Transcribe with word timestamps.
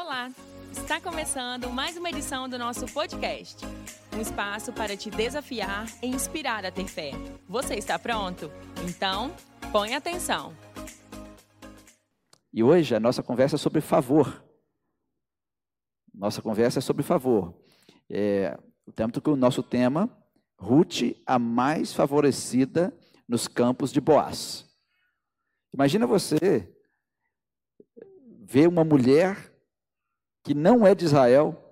Olá! 0.00 0.30
Está 0.70 1.00
começando 1.00 1.68
mais 1.70 1.96
uma 1.96 2.08
edição 2.08 2.48
do 2.48 2.56
nosso 2.56 2.86
podcast. 2.86 3.66
Um 4.16 4.20
espaço 4.20 4.72
para 4.72 4.96
te 4.96 5.10
desafiar 5.10 5.88
e 6.00 6.06
inspirar 6.06 6.64
a 6.64 6.70
ter 6.70 6.86
fé. 6.86 7.10
Você 7.48 7.74
está 7.74 7.98
pronto? 7.98 8.48
Então, 8.88 9.34
põe 9.72 9.96
atenção. 9.96 10.56
E 12.52 12.62
hoje 12.62 12.94
a 12.94 13.00
nossa 13.00 13.24
conversa 13.24 13.56
é 13.56 13.58
sobre 13.58 13.80
favor. 13.80 14.40
Nossa 16.14 16.40
conversa 16.40 16.78
é 16.78 16.80
sobre 16.80 17.02
favor. 17.02 17.60
É, 18.08 18.56
o 18.86 18.92
tempo 18.92 19.20
que 19.20 19.28
o 19.28 19.34
nosso 19.34 19.64
tema, 19.64 20.08
Ruth, 20.56 21.16
a 21.26 21.40
mais 21.40 21.92
favorecida 21.92 22.96
nos 23.28 23.48
campos 23.48 23.90
de 23.90 24.00
Boaz. 24.00 24.64
Imagina 25.74 26.06
você 26.06 26.72
ver 28.44 28.68
uma 28.68 28.84
mulher 28.84 29.47
que 30.48 30.54
não 30.54 30.86
é 30.86 30.94
de 30.94 31.04
Israel, 31.04 31.62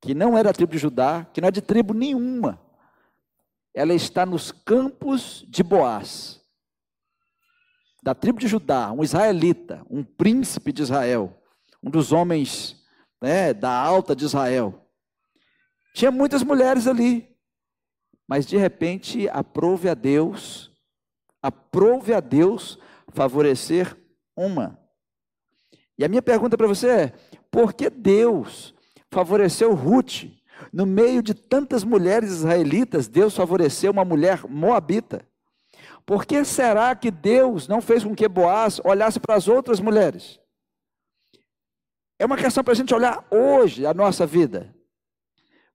que 0.00 0.14
não 0.14 0.38
é 0.38 0.42
da 0.44 0.52
tribo 0.52 0.70
de 0.70 0.78
Judá, 0.78 1.26
que 1.34 1.40
não 1.40 1.48
é 1.48 1.50
de 1.50 1.60
tribo 1.60 1.92
nenhuma. 1.92 2.62
Ela 3.74 3.92
está 3.92 4.24
nos 4.24 4.52
campos 4.52 5.44
de 5.48 5.64
Boaz, 5.64 6.40
da 8.00 8.14
tribo 8.14 8.38
de 8.38 8.46
Judá, 8.46 8.92
um 8.92 9.02
israelita, 9.02 9.84
um 9.90 10.04
príncipe 10.04 10.72
de 10.72 10.82
Israel, 10.82 11.42
um 11.82 11.90
dos 11.90 12.12
homens 12.12 12.80
né, 13.20 13.52
da 13.52 13.72
alta 13.72 14.14
de 14.14 14.24
Israel. 14.24 14.88
Tinha 15.92 16.12
muitas 16.12 16.44
mulheres 16.44 16.86
ali, 16.86 17.36
mas 18.28 18.46
de 18.46 18.56
repente 18.56 19.28
aprove 19.30 19.88
a 19.88 19.94
Deus, 19.94 20.70
aprove 21.42 22.14
a 22.14 22.20
Deus 22.20 22.78
favorecer 23.08 23.96
uma. 24.36 24.78
E 25.98 26.04
a 26.04 26.08
minha 26.08 26.22
pergunta 26.22 26.56
para 26.56 26.66
você 26.66 26.88
é: 26.88 27.12
por 27.50 27.72
que 27.72 27.90
Deus 27.90 28.74
favoreceu 29.10 29.74
Ruth? 29.74 30.24
No 30.72 30.84
meio 30.84 31.22
de 31.22 31.34
tantas 31.34 31.84
mulheres 31.84 32.30
israelitas, 32.30 33.08
Deus 33.08 33.34
favoreceu 33.34 33.92
uma 33.92 34.04
mulher 34.04 34.42
moabita. 34.48 35.26
Por 36.04 36.24
que 36.24 36.44
será 36.44 36.94
que 36.94 37.10
Deus 37.10 37.68
não 37.68 37.80
fez 37.80 38.02
com 38.02 38.14
que 38.14 38.28
Boaz 38.28 38.80
olhasse 38.84 39.20
para 39.20 39.36
as 39.36 39.46
outras 39.46 39.78
mulheres? 39.78 40.40
É 42.18 42.26
uma 42.26 42.36
questão 42.36 42.64
para 42.64 42.72
a 42.72 42.76
gente 42.76 42.94
olhar 42.94 43.24
hoje 43.30 43.86
a 43.86 43.94
nossa 43.94 44.26
vida. 44.26 44.74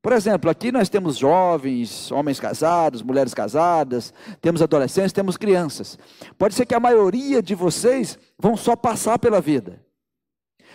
Por 0.02 0.12
exemplo, 0.12 0.50
aqui 0.50 0.70
nós 0.72 0.90
temos 0.90 1.18
jovens, 1.18 2.12
homens 2.12 2.40
casados, 2.40 3.02
mulheres 3.02 3.34
casadas, 3.34 4.14
temos 4.42 4.62
adolescentes, 4.62 5.14
temos 5.14 5.38
crianças. 5.38 5.98
Pode 6.38 6.56
ser 6.56 6.66
que 6.66 6.76
a 6.76 6.80
maioria 6.80 7.42
de 7.42 7.56
vocês 7.56 8.20
vão 8.38 8.58
só 8.58 8.76
passar 8.76 9.18
pela 9.18 9.40
vida. 9.40 9.83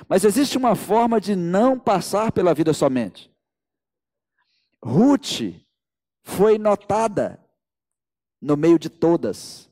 Mas 0.06 0.24
existe 0.24 0.58
uma 0.58 0.76
forma 0.76 1.20
de 1.20 1.34
não 1.34 1.78
passar 1.78 2.30
pela 2.30 2.54
vida 2.54 2.72
somente. 2.72 3.34
Ruth 4.82 5.54
foi 6.22 6.58
notada 6.58 7.42
no 8.40 8.56
meio 8.56 8.78
de 8.78 8.88
todas. 8.88 9.68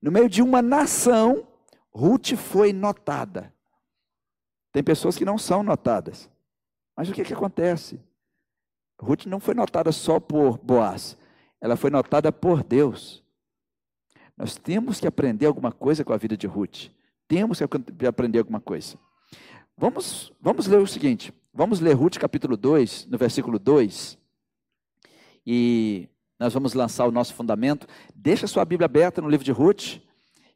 No 0.00 0.10
meio 0.10 0.28
de 0.28 0.42
uma 0.42 0.62
nação, 0.62 1.46
Ruth 1.92 2.36
foi 2.36 2.72
notada. 2.72 3.52
Tem 4.72 4.82
pessoas 4.82 5.16
que 5.16 5.24
não 5.24 5.36
são 5.36 5.62
notadas. 5.62 6.30
Mas 6.96 7.08
o 7.08 7.12
que, 7.12 7.24
que 7.24 7.34
acontece? 7.34 8.00
Ruth 9.00 9.26
não 9.26 9.40
foi 9.40 9.54
notada 9.54 9.90
só 9.90 10.20
por 10.20 10.58
Boaz, 10.58 11.16
ela 11.60 11.76
foi 11.76 11.90
notada 11.90 12.30
por 12.30 12.62
Deus. 12.62 13.24
Nós 14.40 14.56
temos 14.56 14.98
que 14.98 15.06
aprender 15.06 15.44
alguma 15.44 15.70
coisa 15.70 16.02
com 16.02 16.14
a 16.14 16.16
vida 16.16 16.34
de 16.34 16.46
Ruth. 16.46 16.88
Temos 17.28 17.58
que 17.58 18.06
aprender 18.06 18.38
alguma 18.38 18.58
coisa. 18.58 18.96
Vamos, 19.76 20.32
vamos 20.40 20.66
ler 20.66 20.78
o 20.78 20.86
seguinte. 20.86 21.30
Vamos 21.52 21.78
ler 21.78 21.92
Ruth 21.92 22.16
capítulo 22.16 22.56
2, 22.56 23.08
no 23.10 23.18
versículo 23.18 23.58
2. 23.58 24.18
E 25.46 26.08
nós 26.38 26.54
vamos 26.54 26.72
lançar 26.72 27.06
o 27.06 27.12
nosso 27.12 27.34
fundamento. 27.34 27.86
Deixa 28.16 28.46
sua 28.46 28.64
Bíblia 28.64 28.86
aberta 28.86 29.20
no 29.20 29.28
livro 29.28 29.44
de 29.44 29.52
Ruth. 29.52 30.00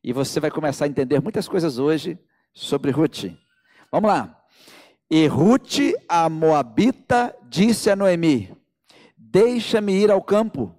E 0.02 0.14
você 0.14 0.40
vai 0.40 0.50
começar 0.50 0.86
a 0.86 0.88
entender 0.88 1.20
muitas 1.20 1.46
coisas 1.46 1.78
hoje 1.78 2.18
sobre 2.54 2.90
Ruth. 2.90 3.24
Vamos 3.92 4.08
lá. 4.08 4.42
E 5.10 5.26
Ruth, 5.26 5.92
a 6.08 6.30
Moabita, 6.30 7.36
disse 7.50 7.90
a 7.90 7.96
Noemi: 7.96 8.50
Deixa-me 9.18 9.92
ir 9.92 10.10
ao 10.10 10.22
campo, 10.22 10.74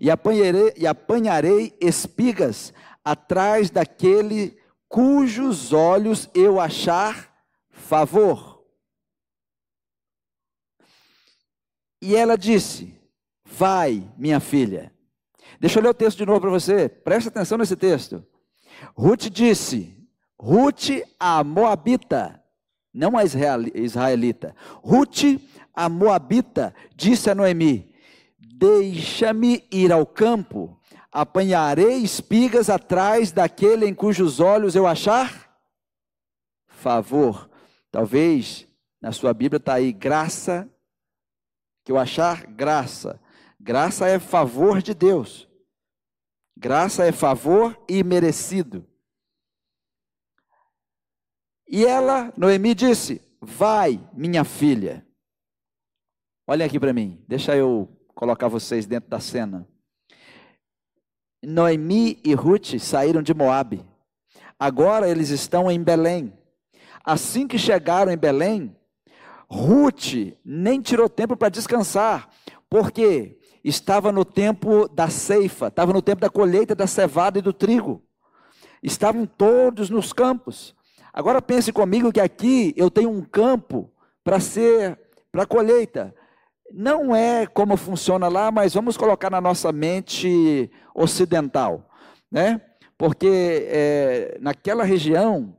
e 0.00 0.10
apanharei, 0.10 0.72
e 0.76 0.86
apanharei 0.86 1.76
espigas 1.80 2.72
atrás 3.04 3.70
daquele 3.70 4.58
cujos 4.88 5.72
olhos 5.72 6.28
eu 6.34 6.60
achar 6.60 7.32
favor. 7.70 8.64
E 12.00 12.14
ela 12.14 12.36
disse: 12.36 12.94
Vai, 13.44 14.02
minha 14.16 14.40
filha. 14.40 14.92
Deixa 15.58 15.78
eu 15.78 15.82
ler 15.82 15.88
o 15.88 15.94
texto 15.94 16.18
de 16.18 16.26
novo 16.26 16.40
para 16.40 16.50
você, 16.50 16.88
presta 16.88 17.30
atenção 17.30 17.58
nesse 17.58 17.76
texto. 17.76 18.24
Ruth 18.94 19.30
disse: 19.30 19.96
Ruth, 20.38 20.90
a 21.18 21.42
Moabita, 21.42 22.42
não 22.92 23.16
a 23.16 23.24
israelita. 23.24 24.54
Ruth, 24.82 25.40
a 25.74 25.88
Moabita, 25.88 26.74
disse 26.94 27.30
a 27.30 27.34
Noemi: 27.34 27.94
Deixa-me 28.58 29.68
ir 29.70 29.92
ao 29.92 30.06
campo, 30.06 30.80
apanharei 31.12 31.98
espigas 31.98 32.70
atrás 32.70 33.30
daquele 33.30 33.84
em 33.84 33.94
cujos 33.94 34.40
olhos 34.40 34.74
eu 34.74 34.86
achar 34.86 35.54
favor. 36.66 37.50
Talvez 37.90 38.66
na 38.98 39.12
sua 39.12 39.34
Bíblia 39.34 39.58
está 39.58 39.74
aí 39.74 39.92
graça, 39.92 40.66
que 41.84 41.92
eu 41.92 41.98
achar 41.98 42.46
graça. 42.46 43.20
Graça 43.60 44.08
é 44.08 44.18
favor 44.18 44.80
de 44.80 44.94
Deus. 44.94 45.46
Graça 46.56 47.04
é 47.04 47.12
favor 47.12 47.78
imerecido. 47.86 48.88
E 51.68 51.84
ela, 51.84 52.32
Noemi, 52.38 52.74
disse: 52.74 53.20
Vai, 53.38 54.00
minha 54.14 54.44
filha. 54.44 55.06
Olhem 56.46 56.66
aqui 56.66 56.80
para 56.80 56.94
mim, 56.94 57.22
deixa 57.28 57.54
eu 57.54 57.95
colocar 58.16 58.48
vocês 58.48 58.86
dentro 58.86 59.10
da 59.10 59.20
cena. 59.20 59.68
Noemi 61.44 62.18
e 62.24 62.34
Ruth 62.34 62.78
saíram 62.80 63.22
de 63.22 63.34
Moabe. 63.34 63.84
Agora 64.58 65.08
eles 65.08 65.28
estão 65.28 65.70
em 65.70 65.80
Belém. 65.80 66.32
Assim 67.04 67.46
que 67.46 67.58
chegaram 67.58 68.10
em 68.10 68.16
Belém, 68.16 68.74
Ruth 69.48 70.34
nem 70.42 70.80
tirou 70.80 71.08
tempo 71.08 71.36
para 71.36 71.50
descansar, 71.50 72.28
porque 72.68 73.38
estava 73.62 74.10
no 74.10 74.24
tempo 74.24 74.88
da 74.88 75.08
ceifa, 75.08 75.68
estava 75.68 75.92
no 75.92 76.00
tempo 76.00 76.22
da 76.22 76.30
colheita 76.30 76.74
da 76.74 76.86
cevada 76.86 77.38
e 77.38 77.42
do 77.42 77.52
trigo. 77.52 78.02
Estavam 78.82 79.26
todos 79.26 79.90
nos 79.90 80.12
campos. 80.12 80.74
Agora 81.12 81.42
pense 81.42 81.70
comigo 81.70 82.10
que 82.10 82.20
aqui 82.20 82.72
eu 82.76 82.90
tenho 82.90 83.10
um 83.10 83.22
campo 83.22 83.92
para 84.24 84.40
ser 84.40 84.98
para 85.30 85.44
colheita. 85.44 86.14
Não 86.72 87.14
é 87.14 87.46
como 87.46 87.76
funciona 87.76 88.28
lá, 88.28 88.50
mas 88.50 88.74
vamos 88.74 88.96
colocar 88.96 89.30
na 89.30 89.40
nossa 89.40 89.72
mente 89.72 90.70
ocidental, 90.94 91.88
né? 92.30 92.60
Porque 92.98 93.66
é, 93.68 94.38
naquela 94.40 94.84
região, 94.84 95.56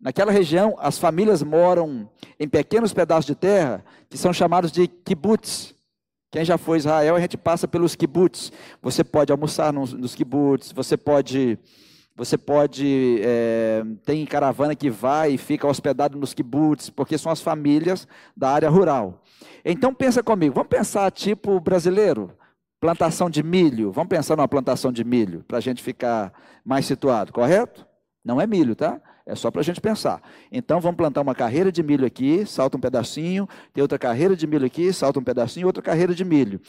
naquela 0.00 0.32
região, 0.32 0.74
as 0.78 0.98
famílias 0.98 1.42
moram 1.42 2.10
em 2.40 2.48
pequenos 2.48 2.92
pedaços 2.92 3.26
de 3.26 3.34
terra 3.34 3.84
que 4.08 4.16
são 4.18 4.32
chamados 4.32 4.72
de 4.72 4.88
kibbutz. 4.88 5.74
Quem 6.30 6.44
já 6.44 6.58
foi 6.58 6.76
a 6.76 6.78
Israel, 6.78 7.16
a 7.16 7.20
gente 7.20 7.36
passa 7.36 7.68
pelos 7.68 7.94
kibbutz. 7.94 8.52
Você 8.82 9.04
pode 9.04 9.30
almoçar 9.30 9.72
nos, 9.72 9.92
nos 9.92 10.14
kibbutz, 10.14 10.72
você 10.72 10.96
pode 10.96 11.58
você 12.16 12.38
pode. 12.38 13.20
É, 13.22 13.84
tem 14.04 14.24
caravana 14.24 14.74
que 14.74 14.88
vai 14.88 15.32
e 15.32 15.38
fica 15.38 15.66
hospedado 15.66 16.18
nos 16.18 16.32
kibbutz, 16.32 16.88
porque 16.88 17.18
são 17.18 17.30
as 17.30 17.42
famílias 17.42 18.08
da 18.34 18.48
área 18.48 18.70
rural. 18.70 19.22
Então 19.64 19.92
pensa 19.92 20.22
comigo, 20.22 20.54
vamos 20.54 20.68
pensar 20.68 21.10
tipo 21.10 21.58
brasileiro, 21.60 22.32
plantação 22.80 23.28
de 23.28 23.42
milho. 23.42 23.90
Vamos 23.90 24.08
pensar 24.08 24.36
numa 24.36 24.48
plantação 24.48 24.92
de 24.92 25.02
milho, 25.04 25.44
para 25.46 25.58
a 25.58 25.60
gente 25.60 25.82
ficar 25.82 26.32
mais 26.64 26.86
situado, 26.86 27.32
correto? 27.32 27.86
Não 28.24 28.40
é 28.40 28.46
milho, 28.46 28.74
tá? 28.74 29.00
É 29.24 29.34
só 29.34 29.50
para 29.50 29.60
a 29.60 29.64
gente 29.64 29.80
pensar. 29.80 30.22
Então 30.52 30.80
vamos 30.80 30.96
plantar 30.96 31.20
uma 31.20 31.34
carreira 31.34 31.72
de 31.72 31.82
milho 31.82 32.06
aqui, 32.06 32.46
salta 32.46 32.76
um 32.76 32.80
pedacinho, 32.80 33.48
tem 33.72 33.82
outra 33.82 33.98
carreira 33.98 34.36
de 34.36 34.46
milho 34.46 34.64
aqui, 34.64 34.92
salta 34.92 35.18
um 35.18 35.24
pedacinho, 35.24 35.66
outra 35.66 35.82
carreira 35.82 36.14
de 36.14 36.24
milho. 36.24 36.60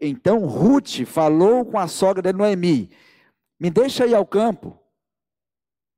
Então 0.00 0.46
Ruth 0.46 1.04
falou 1.06 1.64
com 1.64 1.76
a 1.76 1.88
sogra 1.88 2.22
de 2.22 2.36
Noemi: 2.36 2.88
me 3.58 3.68
deixa 3.68 4.06
ir 4.06 4.14
ao 4.14 4.24
campo, 4.24 4.78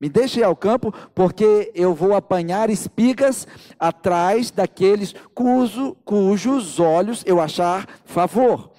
me 0.00 0.08
deixe 0.08 0.43
ao 0.43 0.54
campo, 0.54 0.93
porque 1.14 1.72
eu 1.75 1.94
vou 1.94 2.14
apanhar 2.14 2.69
espigas 2.69 3.46
atrás 3.78 4.50
daqueles 4.50 5.14
cujo, 5.34 5.94
cujos 6.04 6.78
olhos 6.78 7.25
eu 7.26 7.40
achar 7.40 7.88
favor. 8.04 8.72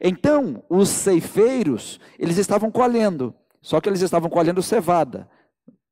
Então, 0.00 0.62
os 0.68 0.88
ceifeiros, 0.88 2.00
eles 2.18 2.38
estavam 2.38 2.70
colhendo, 2.70 3.34
só 3.60 3.80
que 3.80 3.88
eles 3.88 4.00
estavam 4.00 4.30
colhendo 4.30 4.62
cevada. 4.62 5.28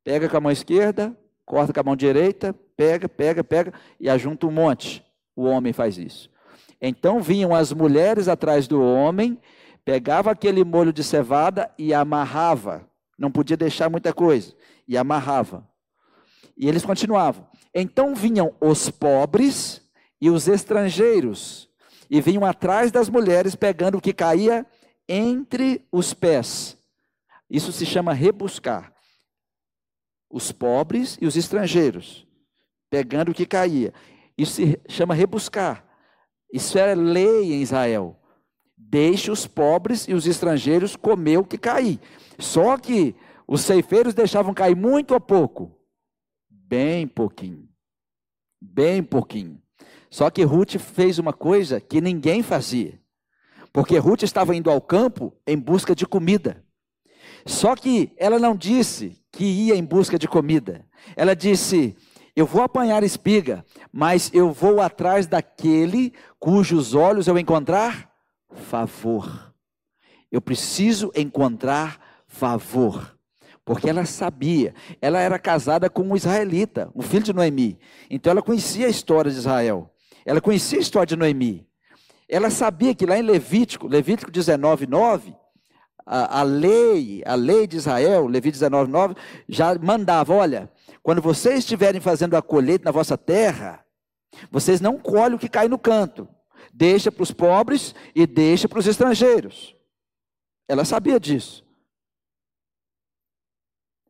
Pega 0.02 0.28
com 0.28 0.36
a 0.36 0.40
mão 0.40 0.50
esquerda, 0.50 1.14
corta 1.44 1.72
com 1.72 1.80
a 1.80 1.84
mão 1.84 1.94
direita, 1.94 2.54
pega, 2.76 3.08
pega, 3.08 3.44
pega 3.44 3.72
e 4.00 4.08
ajunta 4.08 4.46
um 4.46 4.50
monte. 4.50 5.04
O 5.36 5.44
homem 5.44 5.72
faz 5.72 5.98
isso. 5.98 6.30
Então 6.80 7.20
vinham 7.20 7.54
as 7.54 7.72
mulheres 7.72 8.26
atrás 8.26 8.66
do 8.66 8.82
homem, 8.82 9.38
pegava 9.84 10.30
aquele 10.30 10.64
molho 10.64 10.92
de 10.92 11.04
cevada 11.04 11.70
e 11.78 11.92
amarrava. 11.92 12.89
Não 13.20 13.30
podia 13.30 13.56
deixar 13.56 13.90
muita 13.90 14.14
coisa. 14.14 14.56
E 14.88 14.96
amarrava. 14.96 15.68
E 16.56 16.66
eles 16.66 16.86
continuavam. 16.86 17.46
Então 17.74 18.14
vinham 18.14 18.56
os 18.58 18.88
pobres 18.88 19.82
e 20.18 20.30
os 20.30 20.48
estrangeiros. 20.48 21.68
E 22.08 22.18
vinham 22.22 22.46
atrás 22.46 22.90
das 22.90 23.10
mulheres 23.10 23.54
pegando 23.54 23.98
o 23.98 24.00
que 24.00 24.14
caía 24.14 24.66
entre 25.06 25.86
os 25.92 26.14
pés. 26.14 26.78
Isso 27.48 27.72
se 27.72 27.84
chama 27.84 28.14
rebuscar. 28.14 28.90
Os 30.30 30.50
pobres 30.50 31.18
e 31.20 31.26
os 31.26 31.36
estrangeiros, 31.36 32.26
pegando 32.88 33.32
o 33.32 33.34
que 33.34 33.44
caía. 33.44 33.92
Isso 34.38 34.54
se 34.54 34.80
chama 34.88 35.12
rebuscar. 35.12 35.84
Isso 36.52 36.78
é 36.78 36.94
lei 36.94 37.52
em 37.52 37.60
Israel. 37.60 38.19
Deixe 38.88 39.30
os 39.30 39.46
pobres 39.46 40.08
e 40.08 40.14
os 40.14 40.26
estrangeiros 40.26 40.96
comer 40.96 41.38
o 41.38 41.44
que 41.44 41.58
cair. 41.58 42.00
Só 42.38 42.76
que 42.76 43.14
os 43.46 43.60
ceifeiros 43.60 44.14
deixavam 44.14 44.54
cair 44.54 44.74
muito 44.74 45.12
ou 45.12 45.20
pouco? 45.20 45.76
Bem 46.48 47.06
pouquinho. 47.06 47.68
Bem 48.60 49.02
pouquinho. 49.02 49.60
Só 50.10 50.28
que 50.30 50.42
Ruth 50.42 50.76
fez 50.78 51.18
uma 51.18 51.32
coisa 51.32 51.80
que 51.80 52.00
ninguém 52.00 52.42
fazia. 52.42 53.00
Porque 53.72 53.96
Ruth 53.98 54.22
estava 54.22 54.56
indo 54.56 54.70
ao 54.70 54.80
campo 54.80 55.32
em 55.46 55.56
busca 55.56 55.94
de 55.94 56.06
comida. 56.06 56.64
Só 57.46 57.76
que 57.76 58.12
ela 58.16 58.38
não 58.38 58.56
disse 58.56 59.22
que 59.30 59.44
ia 59.44 59.76
em 59.76 59.84
busca 59.84 60.18
de 60.18 60.26
comida. 60.26 60.84
Ela 61.14 61.34
disse: 61.34 61.96
Eu 62.34 62.44
vou 62.44 62.62
apanhar 62.62 63.04
espiga, 63.04 63.64
mas 63.92 64.30
eu 64.34 64.50
vou 64.50 64.80
atrás 64.80 65.26
daquele 65.26 66.12
cujos 66.38 66.94
olhos 66.94 67.28
eu 67.28 67.38
encontrar 67.38 68.09
favor. 68.52 69.54
Eu 70.30 70.40
preciso 70.40 71.10
encontrar 71.14 72.00
favor. 72.26 73.16
Porque 73.64 73.88
ela 73.88 74.04
sabia, 74.04 74.74
ela 75.00 75.20
era 75.20 75.38
casada 75.38 75.88
com 75.88 76.02
um 76.02 76.16
israelita, 76.16 76.90
um 76.94 77.02
filho 77.02 77.22
de 77.22 77.32
Noemi. 77.32 77.78
Então 78.08 78.30
ela 78.30 78.42
conhecia 78.42 78.86
a 78.86 78.90
história 78.90 79.30
de 79.30 79.38
Israel. 79.38 79.92
Ela 80.24 80.40
conhecia 80.40 80.78
a 80.78 80.82
história 80.82 81.06
de 81.06 81.16
Noemi. 81.16 81.68
Ela 82.28 82.50
sabia 82.50 82.94
que 82.94 83.06
lá 83.06 83.18
em 83.18 83.22
Levítico, 83.22 83.86
Levítico 83.86 84.30
19, 84.30 84.86
9, 84.86 85.34
a, 86.06 86.40
a 86.40 86.42
lei, 86.42 87.22
a 87.24 87.34
lei 87.34 87.66
de 87.66 87.76
Israel, 87.76 88.26
Levítico 88.26 88.64
19, 88.64 88.90
9, 88.90 89.14
já 89.48 89.74
mandava: 89.78 90.34
olha, 90.34 90.70
quando 91.02 91.22
vocês 91.22 91.60
estiverem 91.60 92.00
fazendo 92.00 92.36
a 92.36 92.42
colheita 92.42 92.84
na 92.84 92.90
vossa 92.90 93.16
terra, 93.16 93.84
vocês 94.50 94.80
não 94.80 94.98
colhem 94.98 95.36
o 95.36 95.38
que 95.38 95.48
cai 95.48 95.68
no 95.68 95.78
canto, 95.78 96.28
deixa 96.72 97.10
para 97.10 97.22
os 97.22 97.32
pobres 97.32 97.94
e 98.14 98.26
deixa 98.26 98.68
para 98.68 98.78
os 98.78 98.86
estrangeiros. 98.86 99.76
Ela 100.68 100.84
sabia 100.84 101.18
disso. 101.18 101.64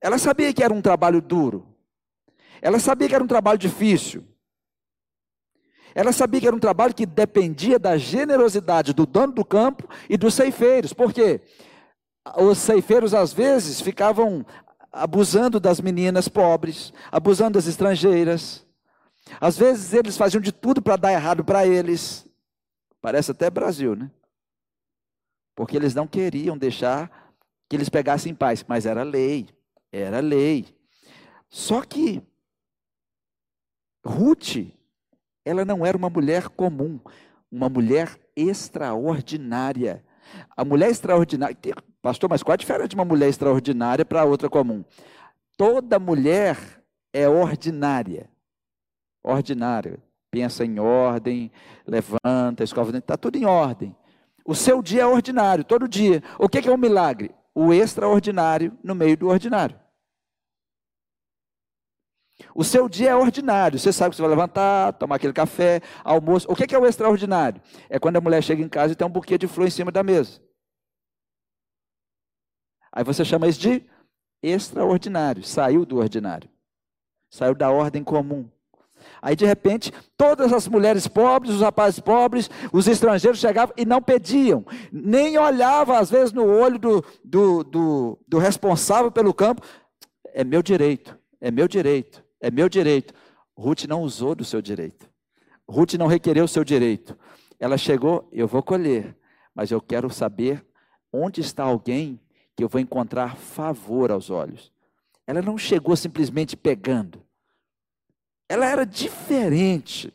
Ela 0.01 0.19
sabia 0.19 0.53
que 0.53 0.63
era 0.63 0.73
um 0.73 0.81
trabalho 0.81 1.21
duro. 1.21 1.67
Ela 2.63 2.79
sabia 2.79 3.09
que 3.09 3.15
era 3.15 3.25
um 3.25 3.29
trabalho 3.29 3.59
difícil. 3.59 4.27
Ela 5.95 6.13
sabia 6.13 6.41
que 6.41 6.47
era 6.47 6.55
um 6.55 6.61
trabalho 6.61 6.95
que 6.95 7.05
dependia 7.05 7.79
da 7.79 7.97
generosidade 7.97 8.93
do 8.93 9.07
dono 9.07 9.33
do 9.33 9.45
campo 9.45 9.89
e 10.09 10.17
dos 10.17 10.35
ceifeiros. 10.35 10.93
Por 10.93 11.13
quê? 11.13 11.41
Os 12.37 12.59
ceifeiros, 12.59 13.13
às 13.13 13.33
vezes, 13.33 13.81
ficavam 13.81 14.45
abusando 14.93 15.59
das 15.59 15.81
meninas 15.81 16.29
pobres, 16.29 16.93
abusando 17.11 17.53
das 17.53 17.67
estrangeiras. 17.67 18.67
Às 19.41 19.57
vezes, 19.57 19.93
eles 19.93 20.17
faziam 20.17 20.41
de 20.41 20.53
tudo 20.53 20.81
para 20.81 20.97
dar 20.97 21.13
errado 21.13 21.45
para 21.45 21.67
eles. 21.67 22.30
Parece 23.01 23.31
até 23.31 23.49
Brasil, 23.51 23.95
né? 23.95 24.11
Porque 25.55 25.77
eles 25.77 25.95
não 25.95 26.07
queriam 26.07 26.57
deixar 26.57 27.35
que 27.69 27.77
eles 27.77 27.89
pegassem 27.89 28.35
paz, 28.35 28.65
mas 28.67 28.87
era 28.87 29.03
lei, 29.03 29.49
era 29.93 30.21
lei. 30.21 30.67
Só 31.49 31.83
que 31.83 32.23
Ruth 34.05 34.57
ela 35.45 35.65
não 35.65 35.85
era 35.85 35.97
uma 35.97 36.11
mulher 36.11 36.49
comum, 36.49 37.01
uma 37.51 37.69
mulher 37.69 38.19
extraordinária. 38.37 40.05
A 40.57 40.65
mulher 40.65 40.91
extraordinária, 40.91 41.57
pastor, 42.01 42.31
mas 42.31 42.43
qual 42.43 42.53
a 42.53 42.57
diferença 42.57 42.89
de 42.89 42.95
uma 42.95 43.05
mulher 43.05 43.29
extraordinária 43.29 44.05
para 44.05 44.25
outra 44.25 44.49
comum? 44.49 44.85
Toda 45.57 45.99
mulher 45.99 46.57
é 47.13 47.29
ordinária. 47.29 48.31
Ordinária. 49.23 50.03
Pensa 50.31 50.65
em 50.65 50.79
ordem, 50.79 51.51
levanta, 51.87 52.63
escova 52.63 52.97
está 52.97 53.17
tudo 53.17 53.37
em 53.37 53.45
ordem. 53.45 53.97
O 54.45 54.55
seu 54.55 54.83
dia 54.83 55.03
é 55.03 55.07
ordinário, 55.07 55.65
todo 55.65 55.89
dia. 55.89 56.23
O 56.39 56.49
que 56.49 56.69
é 56.69 56.73
um 56.73 56.77
milagre? 56.77 57.35
O 57.55 57.73
extraordinário 57.73 58.77
no 58.83 58.95
meio 58.95 59.17
do 59.17 59.29
ordinário. 59.29 59.79
O 62.55 62.65
seu 62.65 62.89
dia 62.89 63.11
é 63.11 63.15
ordinário. 63.15 63.79
Você 63.79 63.93
sabe 63.93 64.11
que 64.11 64.17
você 64.17 64.23
vai 64.23 64.31
levantar, 64.31 64.93
tomar 64.95 65.17
aquele 65.17 65.33
café, 65.33 65.81
almoço. 66.03 66.51
O 66.51 66.55
que 66.55 66.75
é 66.75 66.79
o 66.79 66.87
extraordinário? 66.87 67.61
É 67.89 67.99
quando 67.99 68.17
a 68.17 68.21
mulher 68.21 68.43
chega 68.43 68.63
em 68.63 68.69
casa 68.69 68.93
e 68.93 68.97
tem 68.97 69.07
um 69.07 69.11
buquê 69.11 69.37
de 69.37 69.47
flor 69.47 69.67
em 69.67 69.71
cima 69.71 69.91
da 69.91 70.03
mesa. 70.03 70.41
Aí 72.93 73.05
você 73.05 73.25
chama 73.25 73.47
isso 73.47 73.61
de 73.61 73.85
extraordinário. 74.43 75.45
Saiu 75.45 75.85
do 75.85 75.99
ordinário. 75.99 76.51
Saiu 77.31 77.55
da 77.55 77.71
ordem 77.71 78.03
comum. 78.03 78.51
Aí 79.21 79.37
de 79.37 79.45
repente, 79.45 79.93
todas 80.17 80.53
as 80.53 80.67
mulheres 80.69 81.07
pobres, 81.07 81.55
os 81.55 81.61
rapazes 81.61 82.01
pobres, 82.01 82.51
os 82.73 82.87
estrangeiros 82.87 83.39
chegavam 83.39 83.75
e 83.77 83.85
não 83.85 84.01
pediam, 84.03 84.65
nem 84.93 85.39
olhavam 85.39 85.97
às 85.97 86.11
vezes 86.11 86.33
no 86.33 86.45
olho 86.45 86.79
do, 86.79 87.05
do, 87.25 87.65
do, 87.65 88.19
do 88.27 88.39
responsável 88.39 89.11
pelo 89.11 89.35
campo. 89.35 89.63
É 90.33 90.45
meu 90.45 90.63
direito, 90.63 91.19
é 91.41 91.51
meu 91.51 91.67
direito. 91.67 92.25
É 92.41 92.51
meu 92.51 92.69
direito. 92.69 93.13
Ruth 93.55 93.85
não 93.85 94.03
usou 94.03 94.35
do 94.35 94.45
seu 94.45 94.63
direito. 94.63 95.09
Ruth 95.69 95.95
não 95.95 96.07
requereu 96.07 96.45
o 96.45 96.49
seu 96.49 96.65
direito. 96.65 97.17
Ela 97.59 97.77
chegou, 97.77 98.27
eu 98.33 98.49
vou 98.49 98.63
colher, 98.63 99.15
mas 99.55 99.71
eu 99.71 99.81
quero 99.81 100.09
saber 100.09 100.65
onde 101.13 101.43
está 101.43 101.65
alguém 101.65 102.19
que 102.57 102.65
eu 102.65 102.69
vou 102.69 102.81
encontrar 102.81 103.37
favor 103.37 104.11
aos 104.11 104.31
olhos. 104.31 104.73
Ela 105.27 105.43
não 105.43 105.59
chegou 105.59 105.95
simplesmente 105.95 106.57
pegando. 106.57 107.23
Ela 108.51 108.67
era 108.67 108.85
diferente. 108.85 110.13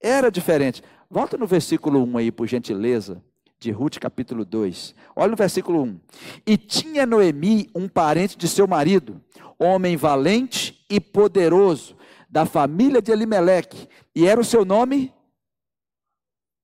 Era 0.00 0.30
diferente. 0.30 0.82
Volta 1.10 1.36
no 1.36 1.46
versículo 1.46 2.02
1 2.02 2.16
aí, 2.16 2.32
por 2.32 2.46
gentileza, 2.46 3.22
de 3.58 3.70
Ruth 3.70 3.98
capítulo 3.98 4.42
2. 4.42 4.94
Olha 5.14 5.32
no 5.32 5.36
versículo 5.36 5.82
1. 5.82 6.00
E 6.46 6.56
tinha 6.56 7.04
Noemi 7.04 7.70
um 7.74 7.90
parente 7.90 8.38
de 8.38 8.48
seu 8.48 8.66
marido, 8.66 9.22
homem 9.58 9.98
valente 9.98 10.82
e 10.88 10.98
poderoso, 10.98 11.94
da 12.26 12.46
família 12.46 13.02
de 13.02 13.12
Elimeleque, 13.12 13.86
e 14.14 14.26
era 14.26 14.40
o 14.40 14.44
seu 14.44 14.64
nome 14.64 15.12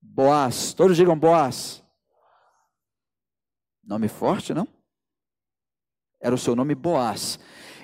Boaz. 0.00 0.72
Todos 0.72 0.96
digam 0.96 1.18
Boaz. 1.18 1.84
Nome 3.84 4.08
forte, 4.08 4.54
não? 4.54 4.66
Era 6.18 6.34
o 6.34 6.38
seu 6.38 6.56
nome 6.56 6.74
Boaz. 6.74 7.38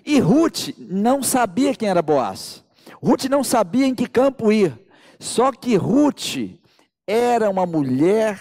E 0.06 0.18
Ruth 0.20 0.70
não 0.78 1.22
sabia 1.22 1.74
quem 1.74 1.90
era 1.90 2.00
Boaz. 2.00 2.66
Ruth 3.02 3.24
não 3.24 3.44
sabia 3.44 3.86
em 3.86 3.94
que 3.94 4.08
campo 4.08 4.52
ir. 4.52 4.78
Só 5.18 5.52
que 5.52 5.76
Ruth 5.76 6.58
era 7.06 7.50
uma 7.50 7.66
mulher 7.66 8.40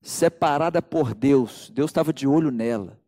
separada 0.00 0.82
por 0.82 1.14
Deus. 1.14 1.70
Deus 1.74 1.90
estava 1.90 2.12
de 2.12 2.26
olho 2.26 2.50
nela. 2.50 2.98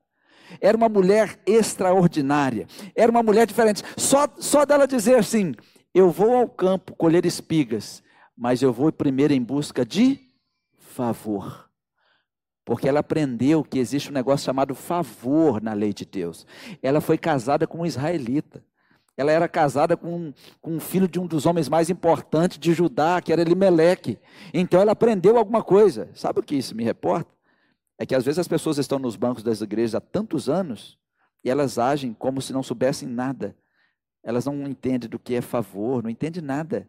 Era 0.60 0.76
uma 0.76 0.88
mulher 0.88 1.38
extraordinária. 1.46 2.66
Era 2.94 3.10
uma 3.10 3.22
mulher 3.22 3.46
diferente. 3.46 3.82
Só, 3.96 4.26
só 4.38 4.64
dela 4.64 4.86
dizer 4.86 5.16
assim: 5.16 5.54
Eu 5.92 6.10
vou 6.10 6.36
ao 6.36 6.48
campo 6.48 6.94
colher 6.94 7.26
espigas, 7.26 8.02
mas 8.36 8.62
eu 8.62 8.72
vou 8.72 8.92
primeiro 8.92 9.32
em 9.32 9.42
busca 9.42 9.84
de 9.84 10.20
favor. 10.78 11.68
Porque 12.64 12.88
ela 12.88 13.00
aprendeu 13.00 13.62
que 13.62 13.78
existe 13.78 14.10
um 14.10 14.14
negócio 14.14 14.46
chamado 14.46 14.74
favor 14.74 15.60
na 15.60 15.74
lei 15.74 15.92
de 15.92 16.06
Deus. 16.06 16.46
Ela 16.82 17.00
foi 17.00 17.18
casada 17.18 17.66
com 17.66 17.80
um 17.80 17.86
israelita. 17.86 18.64
Ela 19.16 19.30
era 19.30 19.48
casada 19.48 19.96
com, 19.96 20.32
com 20.60 20.72
um 20.72 20.80
filho 20.80 21.06
de 21.06 21.20
um 21.20 21.26
dos 21.26 21.46
homens 21.46 21.68
mais 21.68 21.88
importantes 21.88 22.58
de 22.58 22.72
Judá, 22.72 23.20
que 23.22 23.32
era 23.32 23.42
Elimeleque. 23.42 24.18
Então 24.52 24.80
ela 24.80 24.92
aprendeu 24.92 25.36
alguma 25.38 25.62
coisa. 25.62 26.10
Sabe 26.14 26.40
o 26.40 26.42
que 26.42 26.56
isso 26.56 26.74
me 26.74 26.82
reporta? 26.82 27.30
É 27.98 28.04
que 28.04 28.14
às 28.14 28.24
vezes 28.24 28.40
as 28.40 28.48
pessoas 28.48 28.78
estão 28.78 28.98
nos 28.98 29.14
bancos 29.14 29.44
das 29.44 29.60
igrejas 29.60 29.94
há 29.94 30.00
tantos 30.00 30.48
anos 30.48 30.98
e 31.44 31.50
elas 31.50 31.78
agem 31.78 32.12
como 32.12 32.42
se 32.42 32.52
não 32.52 32.62
soubessem 32.62 33.08
nada. 33.08 33.56
Elas 34.22 34.46
não 34.46 34.66
entendem 34.66 35.08
do 35.08 35.18
que 35.18 35.34
é 35.34 35.40
favor, 35.40 36.02
não 36.02 36.10
entendem 36.10 36.42
nada. 36.42 36.88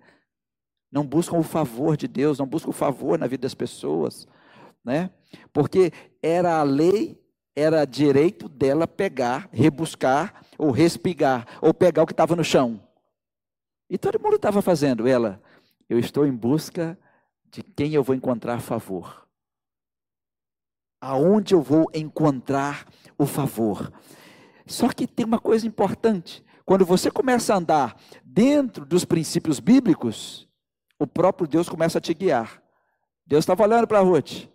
Não 0.92 1.06
buscam 1.06 1.38
o 1.38 1.44
favor 1.44 1.98
de 1.98 2.08
Deus, 2.08 2.40
não 2.40 2.48
buscam 2.48 2.70
o 2.70 2.74
favor 2.74 3.20
na 3.20 3.28
vida 3.28 3.42
das 3.42 3.54
pessoas, 3.54 4.28
né? 4.84 5.10
Porque 5.52 5.92
era 6.24 6.58
a 6.58 6.64
lei, 6.64 7.22
era 7.54 7.84
direito 7.84 8.48
dela 8.48 8.88
pegar, 8.88 9.50
rebuscar 9.52 10.45
ou 10.58 10.72
respigar, 10.72 11.46
ou 11.62 11.74
pegar 11.74 12.04
o 12.04 12.06
que 12.06 12.14
estava 12.14 12.36
no 12.36 12.44
chão. 12.44 12.82
E 13.90 13.98
todo 13.98 14.20
mundo 14.20 14.36
estava 14.36 14.62
fazendo. 14.62 15.08
Ela, 15.08 15.42
eu 15.90 16.00
estou 16.00 16.26
em 16.26 16.36
busca 16.36 16.98
de 17.46 17.62
quem 17.62 17.94
eu 17.94 18.04
vou 18.04 18.16
encontrar 18.16 18.60
favor. 18.60 19.28
Aonde 21.00 21.54
eu 21.54 21.62
vou 21.62 21.88
encontrar 21.94 22.86
o 23.18 23.26
favor. 23.26 23.92
Só 24.66 24.90
que 24.90 25.06
tem 25.06 25.26
uma 25.26 25.40
coisa 25.40 25.68
importante. 25.68 26.44
Quando 26.66 26.84
você 26.84 27.12
começa 27.12 27.54
a 27.54 27.58
andar 27.58 28.02
dentro 28.24 28.86
dos 28.86 29.06
princípios 29.06 29.60
bíblicos, 29.60 30.50
o 30.98 31.06
próprio 31.06 31.48
Deus 31.48 31.70
começa 31.70 32.00
a 32.00 32.02
te 32.02 32.14
guiar. 32.14 32.62
Deus 33.26 33.44
estava 33.44 33.64
olhando 33.64 33.88
para 33.88 34.00
Ruth. 34.00 34.48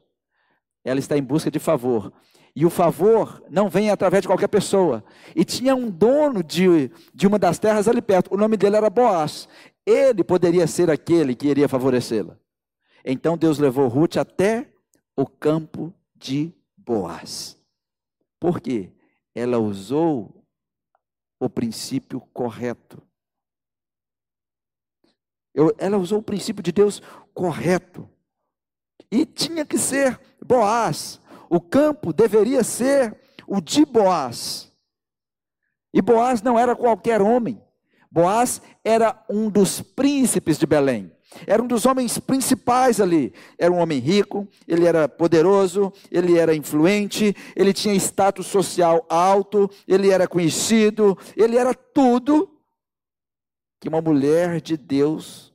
Ela 0.85 0.99
está 0.99 1.17
em 1.17 1.23
busca 1.23 1.51
de 1.51 1.59
favor. 1.59 2.13
E 2.55 2.67
o 2.67 2.71
favor 2.71 3.43
não 3.49 3.69
vem 3.69 3.91
através 3.91 4.23
de 4.23 4.29
qualquer 4.29 4.49
pessoa. 4.49 5.05
E 5.35 5.45
tinha 5.45 5.75
um 5.75 5.91
dono 5.91 6.43
de, 6.43 6.91
de 7.15 7.27
uma 7.27 7.39
das 7.39 7.59
terras 7.59 7.87
ali 7.87 8.03
perto. 8.03 8.35
O 8.35 8.37
nome 8.37 8.57
dele 8.57 8.77
era 8.77 8.91
Boaz. 8.91 9.49
Ele 9.87 10.25
poderia 10.25 10.67
ser 10.67 10.91
aquele 10.91 11.35
que 11.35 11.49
iria 11.49 11.69
favorecê-la. 11.69 12.37
Então 13.05 13.37
Deus 13.37 13.59
levou 13.59 13.89
Ruth 13.89 14.17
até 14.17 14.69
o 15.17 15.27
campo 15.27 15.95
de 16.15 16.53
Boaz. 16.77 17.57
Por 18.39 18.61
quê? 18.61 18.91
Ela 19.35 19.59
usou 19.59 20.45
o 21.39 21.49
princípio 21.49 22.21
correto. 22.33 23.03
Eu, 25.55 25.75
ela 25.79 25.99
usou 25.99 26.19
o 26.19 26.23
princípio 26.23 26.63
de 26.63 26.73
Deus 26.73 27.01
correto. 27.33 28.09
E 29.11 29.25
tinha 29.25 29.65
que 29.65 29.79
ser 29.79 30.21
Boaz. 30.45 31.21
O 31.51 31.61
campo 31.61 32.13
deveria 32.13 32.63
ser 32.63 33.21
o 33.45 33.61
de 33.61 33.85
Boaz. 33.85 34.73
E 35.93 36.01
Boaz 36.01 36.41
não 36.41 36.57
era 36.57 36.77
qualquer 36.77 37.21
homem. 37.21 37.61
Boaz 38.09 38.63
era 38.85 39.21
um 39.29 39.51
dos 39.51 39.81
príncipes 39.83 40.57
de 40.57 40.65
Belém. 40.65 41.11
Era 41.49 41.61
um 41.61 41.67
dos 41.67 41.87
homens 41.87 42.21
principais 42.21 43.01
ali. 43.01 43.35
Era 43.59 43.73
um 43.73 43.79
homem 43.79 43.99
rico, 43.99 44.47
ele 44.67 44.87
era 44.87 45.09
poderoso, 45.09 45.93
ele 46.09 46.39
era 46.39 46.55
influente, 46.55 47.35
ele 47.57 47.73
tinha 47.73 47.95
status 47.95 48.47
social 48.47 49.05
alto, 49.09 49.69
ele 49.89 50.09
era 50.11 50.29
conhecido, 50.29 51.19
ele 51.37 51.57
era 51.57 51.75
tudo 51.75 52.49
que 53.81 53.89
uma 53.89 54.01
mulher 54.01 54.61
de 54.61 54.77
Deus 54.77 55.53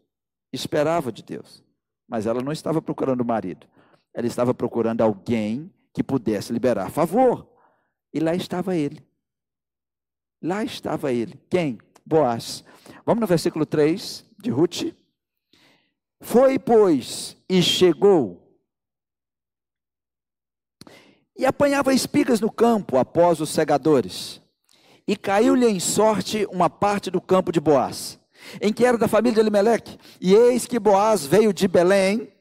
esperava 0.52 1.10
de 1.10 1.24
Deus. 1.24 1.64
Mas 2.06 2.26
ela 2.26 2.42
não 2.42 2.52
estava 2.52 2.82
procurando 2.82 3.24
marido. 3.24 3.66
Ela 4.14 4.28
estava 4.28 4.54
procurando 4.54 5.02
alguém 5.02 5.72
que 5.96 6.04
pudesse 6.04 6.54
liberar 6.54 6.92
favor. 6.92 7.50
E 8.14 8.20
lá 8.20 8.36
estava 8.36 8.76
ele. 8.76 9.04
Lá 10.40 10.64
estava 10.64 11.12
ele. 11.12 11.42
Quem? 11.50 11.80
Boaz. 12.06 12.64
Vamos 13.04 13.22
no 13.22 13.28
versículo 13.28 13.66
3 13.66 14.24
de 14.38 14.52
Ruth. 14.52 14.94
Foi, 16.22 16.60
pois, 16.60 17.36
e 17.50 17.64
chegou. 17.64 18.60
E 21.36 21.46
apanhava 21.46 21.94
espigas 21.94 22.40
no 22.40 22.52
campo 22.52 22.98
após 22.98 23.42
os 23.42 23.50
segadores. 23.50 24.40
E 25.08 25.16
caiu-lhe 25.16 25.68
em 25.68 25.80
sorte 25.80 26.46
uma 26.52 26.70
parte 26.70 27.10
do 27.10 27.20
campo 27.20 27.52
de 27.52 27.60
Boaz 27.60 28.20
em 28.62 28.72
que 28.72 28.86
era 28.86 28.98
da 28.98 29.08
família 29.08 29.36
de 29.36 29.40
Elimeleque. 29.40 29.98
E 30.20 30.34
eis 30.34 30.66
que 30.66 30.80
Boaz 30.80 31.26
veio 31.26 31.54
de 31.54 31.68
Belém 31.68 32.32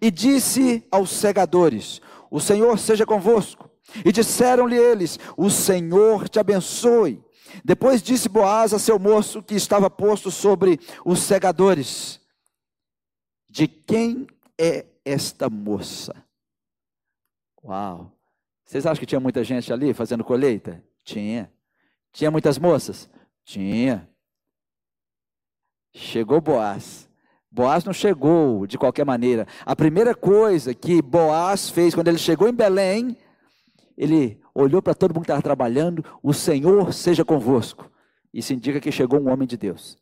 e 0.00 0.10
disse 0.10 0.84
aos 0.90 1.10
segadores: 1.10 2.00
O 2.30 2.40
Senhor 2.40 2.78
seja 2.78 3.04
convosco. 3.04 3.68
E 4.04 4.12
disseram-lhe 4.12 4.76
eles: 4.76 5.18
O 5.36 5.50
Senhor 5.50 6.28
te 6.28 6.38
abençoe. 6.38 7.22
Depois 7.64 8.02
disse 8.02 8.28
Boaz 8.28 8.72
a 8.72 8.78
seu 8.78 8.98
moço 8.98 9.42
que 9.42 9.54
estava 9.54 9.90
posto 9.90 10.30
sobre 10.30 10.78
os 11.04 11.20
segadores: 11.20 12.20
De 13.48 13.66
quem 13.66 14.26
é 14.58 14.86
esta 15.04 15.50
moça? 15.50 16.14
Uau! 17.64 18.16
Vocês 18.64 18.86
acham 18.86 19.00
que 19.00 19.06
tinha 19.06 19.20
muita 19.20 19.42
gente 19.42 19.72
ali 19.72 19.92
fazendo 19.92 20.22
colheita? 20.22 20.82
Tinha. 21.02 21.52
Tinha 22.12 22.30
muitas 22.30 22.56
moças? 22.56 23.10
Tinha. 23.44 24.08
Chegou 25.92 26.40
Boaz. 26.40 27.09
Boaz 27.50 27.84
não 27.84 27.92
chegou 27.92 28.66
de 28.66 28.78
qualquer 28.78 29.04
maneira. 29.04 29.46
A 29.66 29.74
primeira 29.74 30.14
coisa 30.14 30.72
que 30.72 31.02
Boaz 31.02 31.68
fez 31.68 31.94
quando 31.94 32.08
ele 32.08 32.18
chegou 32.18 32.48
em 32.48 32.54
Belém, 32.54 33.16
ele 33.98 34.40
olhou 34.54 34.80
para 34.80 34.94
todo 34.94 35.12
mundo 35.12 35.24
que 35.24 35.30
estava 35.30 35.42
trabalhando: 35.42 36.04
O 36.22 36.32
Senhor 36.32 36.92
seja 36.92 37.24
convosco. 37.24 37.90
Isso 38.32 38.52
indica 38.52 38.80
que 38.80 38.92
chegou 38.92 39.20
um 39.20 39.30
homem 39.30 39.48
de 39.48 39.56
Deus. 39.56 39.98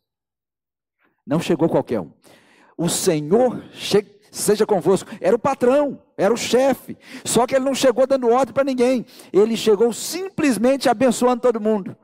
Não 1.25 1.39
chegou 1.39 1.67
qualquer 1.67 1.99
um. 1.99 2.11
O 2.77 2.87
Senhor 2.87 3.63
seja 4.31 4.65
convosco. 4.65 5.09
Era 5.19 5.35
o 5.35 5.39
patrão, 5.39 6.01
era 6.15 6.33
o 6.33 6.37
chefe. 6.37 6.97
Só 7.25 7.47
que 7.47 7.55
ele 7.55 7.65
não 7.65 7.73
chegou 7.73 8.05
dando 8.05 8.29
ordem 8.29 8.53
para 8.53 8.63
ninguém. 8.63 9.05
Ele 9.33 9.57
chegou 9.57 9.91
simplesmente 9.91 10.87
abençoando 10.87 11.41
todo 11.41 11.59
mundo. 11.59 11.97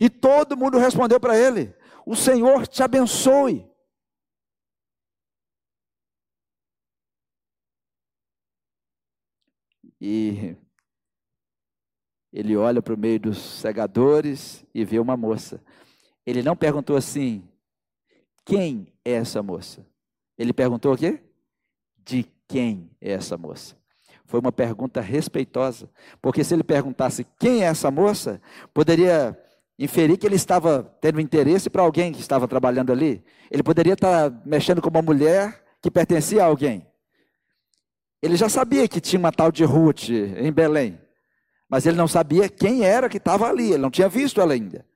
E 0.00 0.08
todo 0.08 0.56
mundo 0.56 0.78
respondeu 0.78 1.20
para 1.20 1.36
ele: 1.36 1.74
o 2.06 2.16
Senhor 2.16 2.66
te 2.66 2.82
abençoe. 2.82 3.66
E 10.00 10.56
ele 12.32 12.56
olha 12.56 12.82
para 12.82 12.94
o 12.94 12.98
meio 12.98 13.18
dos 13.18 13.38
segadores 13.38 14.64
e 14.74 14.84
vê 14.84 14.98
uma 14.98 15.16
moça. 15.16 15.62
Ele 16.24 16.42
não 16.42 16.56
perguntou 16.56 16.96
assim: 16.96 17.42
quem 18.44 18.92
é 19.04 19.12
essa 19.12 19.42
moça? 19.42 19.86
Ele 20.36 20.52
perguntou 20.52 20.92
o 20.92 20.96
quê? 20.96 21.20
De 21.96 22.24
quem 22.46 22.90
é 23.00 23.12
essa 23.12 23.36
moça? 23.36 23.76
Foi 24.26 24.40
uma 24.40 24.52
pergunta 24.52 25.00
respeitosa, 25.00 25.88
porque 26.20 26.42
se 26.42 26.52
ele 26.52 26.64
perguntasse 26.64 27.24
quem 27.38 27.62
é 27.62 27.66
essa 27.66 27.90
moça, 27.90 28.40
poderia 28.74 29.38
inferir 29.78 30.16
que 30.18 30.26
ele 30.26 30.36
estava 30.36 30.82
tendo 31.00 31.20
interesse 31.20 31.70
para 31.70 31.82
alguém 31.82 32.12
que 32.12 32.20
estava 32.20 32.48
trabalhando 32.48 32.92
ali. 32.92 33.24
Ele 33.50 33.62
poderia 33.62 33.94
estar 33.94 34.30
mexendo 34.44 34.82
com 34.82 34.88
uma 34.88 35.02
mulher 35.02 35.64
que 35.80 35.90
pertencia 35.90 36.42
a 36.42 36.46
alguém. 36.46 36.85
Ele 38.22 38.36
já 38.36 38.48
sabia 38.48 38.88
que 38.88 39.00
tinha 39.00 39.18
uma 39.18 39.32
tal 39.32 39.52
de 39.52 39.64
Ruth 39.64 40.08
em 40.08 40.52
Belém, 40.52 41.00
mas 41.68 41.86
ele 41.86 41.96
não 41.96 42.08
sabia 42.08 42.48
quem 42.48 42.82
era 42.82 43.08
que 43.08 43.18
estava 43.18 43.48
ali, 43.48 43.72
ele 43.72 43.82
não 43.82 43.90
tinha 43.90 44.08
visto 44.08 44.40
ela 44.40 44.52
ainda. 44.52 44.86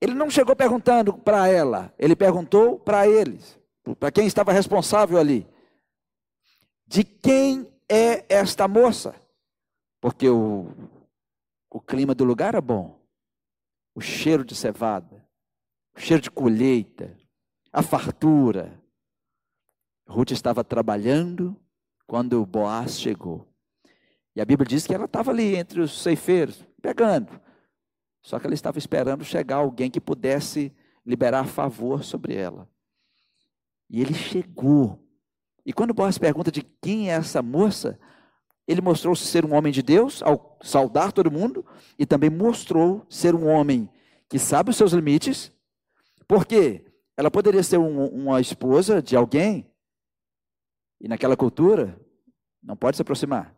Ele 0.00 0.14
não 0.14 0.30
chegou 0.30 0.54
perguntando 0.54 1.14
para 1.14 1.48
ela, 1.48 1.92
ele 1.98 2.14
perguntou 2.14 2.78
para 2.78 3.06
eles, 3.08 3.58
para 3.98 4.12
quem 4.12 4.26
estava 4.26 4.52
responsável 4.52 5.18
ali. 5.18 5.46
De 6.86 7.04
quem 7.04 7.72
é 7.88 8.24
esta 8.28 8.66
moça? 8.68 9.14
Porque 10.00 10.28
o 10.28 10.68
o 11.70 11.80
clima 11.80 12.14
do 12.14 12.24
lugar 12.24 12.48
era 12.48 12.60
bom. 12.60 12.98
O 13.94 14.00
cheiro 14.00 14.44
de 14.44 14.54
cevada, 14.54 15.26
o 15.94 16.00
cheiro 16.00 16.22
de 16.22 16.30
colheita, 16.30 17.16
a 17.72 17.82
fartura. 17.82 18.80
Ruth 20.08 20.30
estava 20.30 20.64
trabalhando 20.64 21.54
quando 22.06 22.44
Boaz 22.46 22.98
chegou. 22.98 23.46
E 24.34 24.40
a 24.40 24.44
Bíblia 24.44 24.66
diz 24.66 24.86
que 24.86 24.94
ela 24.94 25.04
estava 25.04 25.30
ali 25.30 25.54
entre 25.54 25.80
os 25.80 26.02
ceifeiros, 26.02 26.64
pegando. 26.80 27.38
Só 28.22 28.38
que 28.38 28.46
ela 28.46 28.54
estava 28.54 28.78
esperando 28.78 29.22
chegar 29.24 29.56
alguém 29.56 29.90
que 29.90 30.00
pudesse 30.00 30.74
liberar 31.04 31.46
favor 31.46 32.02
sobre 32.02 32.34
ela. 32.34 32.68
E 33.90 34.00
ele 34.00 34.14
chegou. 34.14 34.98
E 35.64 35.72
quando 35.72 35.92
Boaz 35.92 36.16
pergunta 36.16 36.50
de 36.50 36.62
quem 36.62 37.10
é 37.10 37.14
essa 37.14 37.42
moça, 37.42 37.98
ele 38.66 38.80
mostrou 38.80 39.14
ser 39.14 39.44
um 39.44 39.54
homem 39.54 39.72
de 39.72 39.82
Deus 39.82 40.22
ao 40.22 40.58
saudar 40.62 41.12
todo 41.12 41.30
mundo 41.30 41.64
e 41.98 42.06
também 42.06 42.30
mostrou 42.30 43.04
ser 43.08 43.34
um 43.34 43.46
homem 43.46 43.88
que 44.28 44.38
sabe 44.38 44.70
os 44.70 44.76
seus 44.76 44.92
limites, 44.92 45.52
porque 46.26 46.84
ela 47.16 47.30
poderia 47.30 47.62
ser 47.62 47.78
um, 47.78 48.06
uma 48.06 48.40
esposa 48.40 49.02
de 49.02 49.16
alguém 49.16 49.67
e 51.00 51.08
naquela 51.08 51.36
cultura 51.36 51.98
não 52.62 52.76
pode 52.76 52.96
se 52.96 53.02
aproximar. 53.02 53.54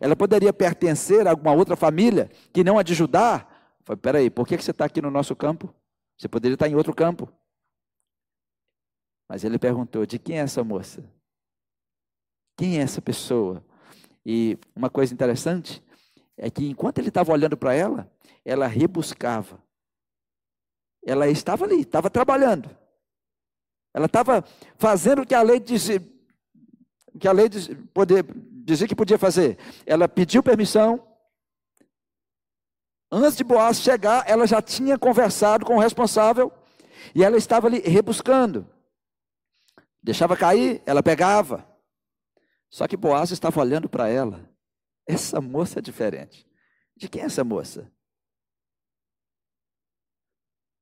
Ela 0.00 0.16
poderia 0.16 0.52
pertencer 0.52 1.26
a 1.26 1.30
alguma 1.30 1.52
outra 1.52 1.76
família 1.76 2.30
que 2.52 2.64
não 2.64 2.78
a 2.78 2.82
de 2.82 2.94
Judá. 2.94 3.46
Falei, 3.84 4.00
peraí, 4.00 4.30
por 4.30 4.46
que 4.46 4.56
você 4.56 4.70
está 4.70 4.84
aqui 4.84 5.02
no 5.02 5.10
nosso 5.10 5.34
campo? 5.34 5.74
Você 6.18 6.28
poderia 6.28 6.54
estar 6.54 6.68
em 6.68 6.74
outro 6.74 6.94
campo. 6.94 7.28
Mas 9.28 9.44
ele 9.44 9.58
perguntou: 9.58 10.06
de 10.06 10.18
quem 10.18 10.38
é 10.38 10.42
essa 10.42 10.62
moça? 10.62 11.02
Quem 12.56 12.78
é 12.78 12.82
essa 12.82 13.02
pessoa? 13.02 13.64
E 14.24 14.58
uma 14.74 14.88
coisa 14.88 15.12
interessante 15.12 15.82
é 16.36 16.50
que 16.50 16.68
enquanto 16.68 16.98
ele 16.98 17.08
estava 17.08 17.32
olhando 17.32 17.56
para 17.56 17.74
ela, 17.74 18.10
ela 18.44 18.66
rebuscava. 18.66 19.60
Ela 21.04 21.28
estava 21.28 21.64
ali, 21.64 21.80
estava 21.80 22.08
trabalhando. 22.08 22.70
Ela 23.94 24.06
estava 24.06 24.42
fazendo 24.76 25.22
o 25.22 25.26
que 25.26 25.34
a 25.34 25.42
lei 25.42 25.58
dizia, 25.58 26.00
que 27.18 27.28
a 27.28 27.32
lei 27.32 27.48
diz, 27.48 27.68
poder, 27.92 28.24
dizia 28.64 28.88
que 28.88 28.94
podia 28.94 29.18
fazer. 29.18 29.58
Ela 29.86 30.08
pediu 30.08 30.42
permissão, 30.42 31.12
Antes 33.14 33.36
de 33.36 33.44
Boaz 33.44 33.78
chegar, 33.78 34.24
ela 34.26 34.46
já 34.46 34.62
tinha 34.62 34.98
conversado 34.98 35.66
com 35.66 35.76
o 35.76 35.78
responsável 35.78 36.50
e 37.14 37.22
ela 37.22 37.36
estava 37.36 37.66
ali 37.66 37.80
rebuscando. 37.80 38.66
Deixava 40.02 40.34
cair, 40.34 40.82
ela 40.86 41.02
pegava. 41.02 41.68
Só 42.70 42.88
que 42.88 42.96
Boaz 42.96 43.30
estava 43.30 43.60
olhando 43.60 43.86
para 43.86 44.08
ela. 44.08 44.50
Essa 45.06 45.42
moça 45.42 45.78
é 45.78 45.82
diferente. 45.82 46.48
De 46.96 47.06
quem 47.06 47.20
é 47.20 47.26
essa 47.26 47.44
moça? 47.44 47.92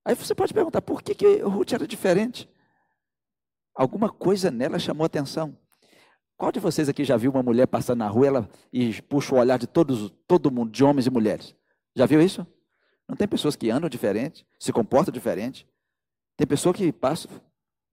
Aí 0.04 0.14
você 0.14 0.32
pode 0.32 0.54
perguntar, 0.54 0.82
por 0.82 1.02
que, 1.02 1.16
que 1.16 1.38
Ruth 1.42 1.72
era 1.72 1.86
diferente? 1.86 2.48
Alguma 3.74 4.08
coisa 4.08 4.52
nela 4.52 4.78
chamou 4.78 5.04
atenção. 5.04 5.58
Qual 6.40 6.50
de 6.50 6.58
vocês 6.58 6.88
aqui 6.88 7.04
já 7.04 7.18
viu 7.18 7.30
uma 7.30 7.42
mulher 7.42 7.66
passando 7.66 7.98
na 7.98 8.08
rua 8.08 8.26
ela, 8.26 8.50
e 8.72 9.02
puxa 9.02 9.34
o 9.34 9.38
olhar 9.38 9.58
de 9.58 9.66
todos, 9.66 10.10
todo 10.26 10.50
mundo, 10.50 10.70
de 10.70 10.82
homens 10.82 11.06
e 11.06 11.10
mulheres? 11.10 11.54
Já 11.94 12.06
viu 12.06 12.18
isso? 12.18 12.46
Não 13.06 13.14
tem 13.14 13.28
pessoas 13.28 13.56
que 13.56 13.70
andam 13.70 13.90
diferente, 13.90 14.46
se 14.58 14.72
comportam 14.72 15.12
diferente. 15.12 15.68
Tem 16.38 16.46
pessoa 16.46 16.72
que 16.72 16.90
passa, 16.92 17.28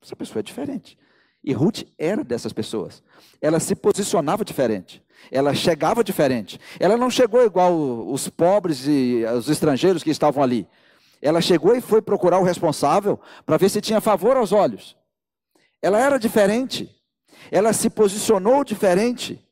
essa 0.01 0.15
pessoa 0.15 0.39
é 0.39 0.43
diferente. 0.43 0.97
E 1.43 1.51
Ruth 1.51 1.83
era 1.97 2.23
dessas 2.23 2.53
pessoas. 2.53 3.03
Ela 3.41 3.59
se 3.59 3.75
posicionava 3.75 4.45
diferente. 4.45 5.03
Ela 5.29 5.53
chegava 5.53 6.01
diferente. 6.01 6.57
Ela 6.79 6.95
não 6.95 7.09
chegou 7.09 7.43
igual 7.43 7.77
os 8.07 8.29
pobres 8.29 8.87
e 8.87 9.25
os 9.25 9.49
estrangeiros 9.49 10.03
que 10.03 10.09
estavam 10.09 10.41
ali. 10.41 10.65
Ela 11.21 11.41
chegou 11.41 11.75
e 11.75 11.81
foi 11.81 12.01
procurar 12.01 12.39
o 12.39 12.45
responsável 12.45 13.19
para 13.45 13.57
ver 13.57 13.67
se 13.67 13.81
tinha 13.81 13.99
favor 13.99 14.37
aos 14.37 14.53
olhos. 14.53 14.95
Ela 15.81 15.99
era 15.99 16.17
diferente. 16.17 16.96
Ela 17.51 17.73
se 17.73 17.89
posicionou 17.89 18.63
diferente. 18.63 19.43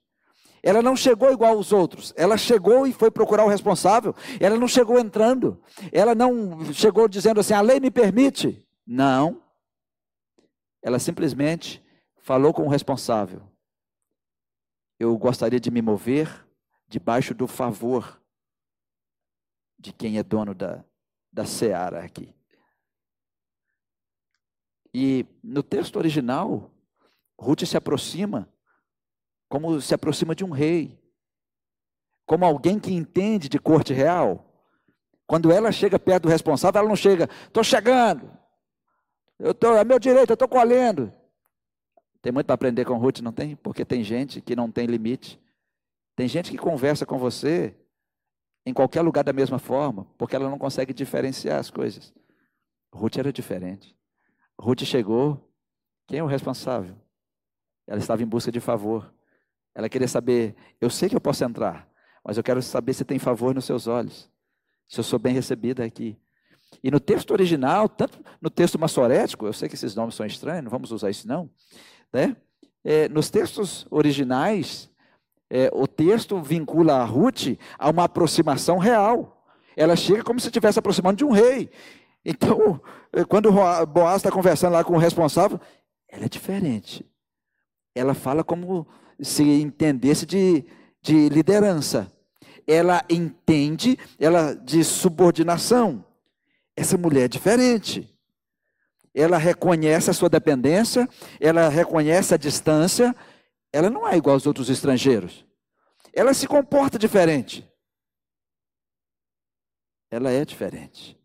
Ela 0.61 0.81
não 0.81 0.95
chegou 0.95 1.31
igual 1.31 1.55
aos 1.55 1.71
outros. 1.71 2.13
Ela 2.17 2.37
chegou 2.37 2.87
e 2.87 2.93
foi 2.93 3.11
procurar 3.11 3.45
o 3.45 3.49
responsável. 3.49 4.15
Ela 4.39 4.57
não 4.57 4.67
chegou 4.67 4.97
entrando. 4.97 5.61
Ela 5.91 6.15
não 6.15 6.73
chegou 6.73 7.07
dizendo 7.07 7.39
assim: 7.39 7.53
a 7.53 7.61
lei 7.61 7.79
me 7.79 7.91
permite. 7.91 8.65
Não. 8.85 9.41
Ela 10.81 10.99
simplesmente 10.99 11.83
falou 12.21 12.53
com 12.53 12.63
o 12.63 12.69
responsável: 12.69 13.41
Eu 14.99 15.15
gostaria 15.17 15.59
de 15.59 15.69
me 15.69 15.81
mover 15.81 16.47
debaixo 16.87 17.33
do 17.33 17.47
favor 17.47 18.21
de 19.77 19.93
quem 19.93 20.17
é 20.17 20.23
dono 20.23 20.55
da, 20.55 20.83
da 21.31 21.45
seara 21.45 22.03
aqui. 22.03 22.33
E 24.93 25.25
no 25.43 25.61
texto 25.61 25.97
original, 25.97 26.71
Ruth 27.39 27.65
se 27.65 27.77
aproxima 27.77 28.49
como 29.47 29.79
se 29.79 29.93
aproxima 29.93 30.35
de 30.35 30.43
um 30.43 30.49
rei, 30.49 30.99
como 32.25 32.45
alguém 32.45 32.79
que 32.79 32.91
entende 32.91 33.47
de 33.47 33.59
corte 33.59 33.93
real. 33.93 34.51
Quando 35.27 35.51
ela 35.51 35.71
chega 35.71 35.97
perto 35.99 36.23
do 36.23 36.29
responsável, 36.29 36.79
ela 36.79 36.89
não 36.89 36.95
chega, 36.95 37.29
estou 37.47 37.63
chegando, 37.63 38.29
eu 39.39 39.53
tô, 39.53 39.75
é 39.75 39.83
meu 39.83 39.99
direito, 39.99 40.29
eu 40.31 40.35
estou 40.35 40.47
colhendo. 40.47 41.11
Tem 42.21 42.31
muito 42.31 42.47
para 42.47 42.55
aprender 42.55 42.85
com 42.85 42.97
Ruth, 42.97 43.19
não 43.19 43.31
tem? 43.31 43.55
Porque 43.55 43.85
tem 43.85 44.03
gente 44.03 44.41
que 44.41 44.55
não 44.55 44.71
tem 44.71 44.87
limite. 44.87 45.39
Tem 46.15 46.27
gente 46.27 46.49
que 46.49 46.57
conversa 46.57 47.05
com 47.05 47.19
você 47.19 47.75
em 48.65 48.73
qualquer 48.73 49.01
lugar 49.01 49.23
da 49.23 49.33
mesma 49.33 49.59
forma, 49.59 50.07
porque 50.17 50.35
ela 50.35 50.49
não 50.49 50.57
consegue 50.57 50.93
diferenciar 50.93 51.59
as 51.59 51.69
coisas. 51.69 52.13
Ruth 52.91 53.17
era 53.17 53.31
diferente. 53.31 53.95
Ruth 54.59 54.83
chegou, 54.83 55.53
quem 56.07 56.19
é 56.19 56.23
o 56.23 56.27
responsável? 56.27 56.95
Ela 57.87 57.99
estava 57.99 58.23
em 58.23 58.25
busca 58.25 58.51
de 58.51 58.59
favor. 58.59 59.13
Ela 59.73 59.89
queria 59.89 60.07
saber, 60.07 60.55
eu 60.79 60.89
sei 60.89 61.09
que 61.09 61.15
eu 61.15 61.21
posso 61.21 61.43
entrar, 61.43 61.87
mas 62.23 62.37
eu 62.37 62.43
quero 62.43 62.61
saber 62.61 62.93
se 62.93 63.03
tem 63.03 63.19
favor 63.19 63.53
nos 63.53 63.65
seus 63.65 63.87
olhos, 63.87 64.31
se 64.87 64.99
eu 64.99 65.03
sou 65.03 65.19
bem 65.19 65.33
recebida 65.33 65.83
aqui. 65.83 66.17
E 66.83 66.89
no 66.89 66.99
texto 66.99 67.31
original, 67.31 67.89
tanto 67.89 68.19
no 68.41 68.49
texto 68.49 68.79
massorético, 68.79 69.45
eu 69.45 69.53
sei 69.53 69.67
que 69.67 69.75
esses 69.75 69.95
nomes 69.95 70.15
são 70.15 70.25
estranhos, 70.25 70.63
não 70.63 70.71
vamos 70.71 70.91
usar 70.91 71.09
isso 71.09 71.27
não, 71.27 71.49
né? 72.11 72.35
É, 72.83 73.09
nos 73.09 73.29
textos 73.29 73.85
originais, 73.89 74.89
é, 75.49 75.69
o 75.73 75.87
texto 75.87 76.39
vincula 76.41 76.95
a 76.95 77.03
Ruth 77.03 77.57
a 77.77 77.89
uma 77.89 78.03
aproximação 78.03 78.77
real. 78.77 79.43
Ela 79.75 79.95
chega 79.95 80.23
como 80.23 80.39
se 80.39 80.47
estivesse 80.47 80.79
aproximando 80.79 81.17
de 81.17 81.25
um 81.25 81.31
rei. 81.31 81.69
Então, 82.23 82.79
é, 83.11 83.23
quando 83.23 83.51
Boaz 83.87 84.17
está 84.17 84.31
conversando 84.31 84.73
lá 84.73 84.83
com 84.83 84.93
o 84.93 84.99
responsável, 84.99 85.59
ela 86.07 86.25
é 86.25 86.29
diferente. 86.29 87.05
Ela 87.95 88.13
fala 88.13 88.43
como 88.43 88.85
se 89.19 89.43
entendesse 89.43 90.25
de, 90.25 90.63
de 91.01 91.29
liderança. 91.29 92.11
Ela 92.67 93.03
entende, 93.09 93.97
ela 94.19 94.53
de 94.53 94.83
subordinação. 94.83 96.05
Essa 96.75 96.97
mulher 96.97 97.23
é 97.23 97.29
diferente 97.29 98.15
ela 99.15 99.37
reconhece 99.37 100.09
a 100.09 100.13
sua 100.13 100.29
dependência, 100.29 101.07
ela 101.39 101.69
reconhece 101.69 102.33
a 102.33 102.37
distância, 102.37 103.15
ela 103.71 103.89
não 103.89 104.05
é 104.05 104.17
igual 104.17 104.33
aos 104.33 104.45
outros 104.45 104.69
estrangeiros. 104.69 105.45
Ela 106.13 106.33
se 106.33 106.45
comporta 106.45 106.99
diferente. 106.99 107.67
Ela 110.11 110.31
é 110.31 110.43
diferente. 110.43 111.17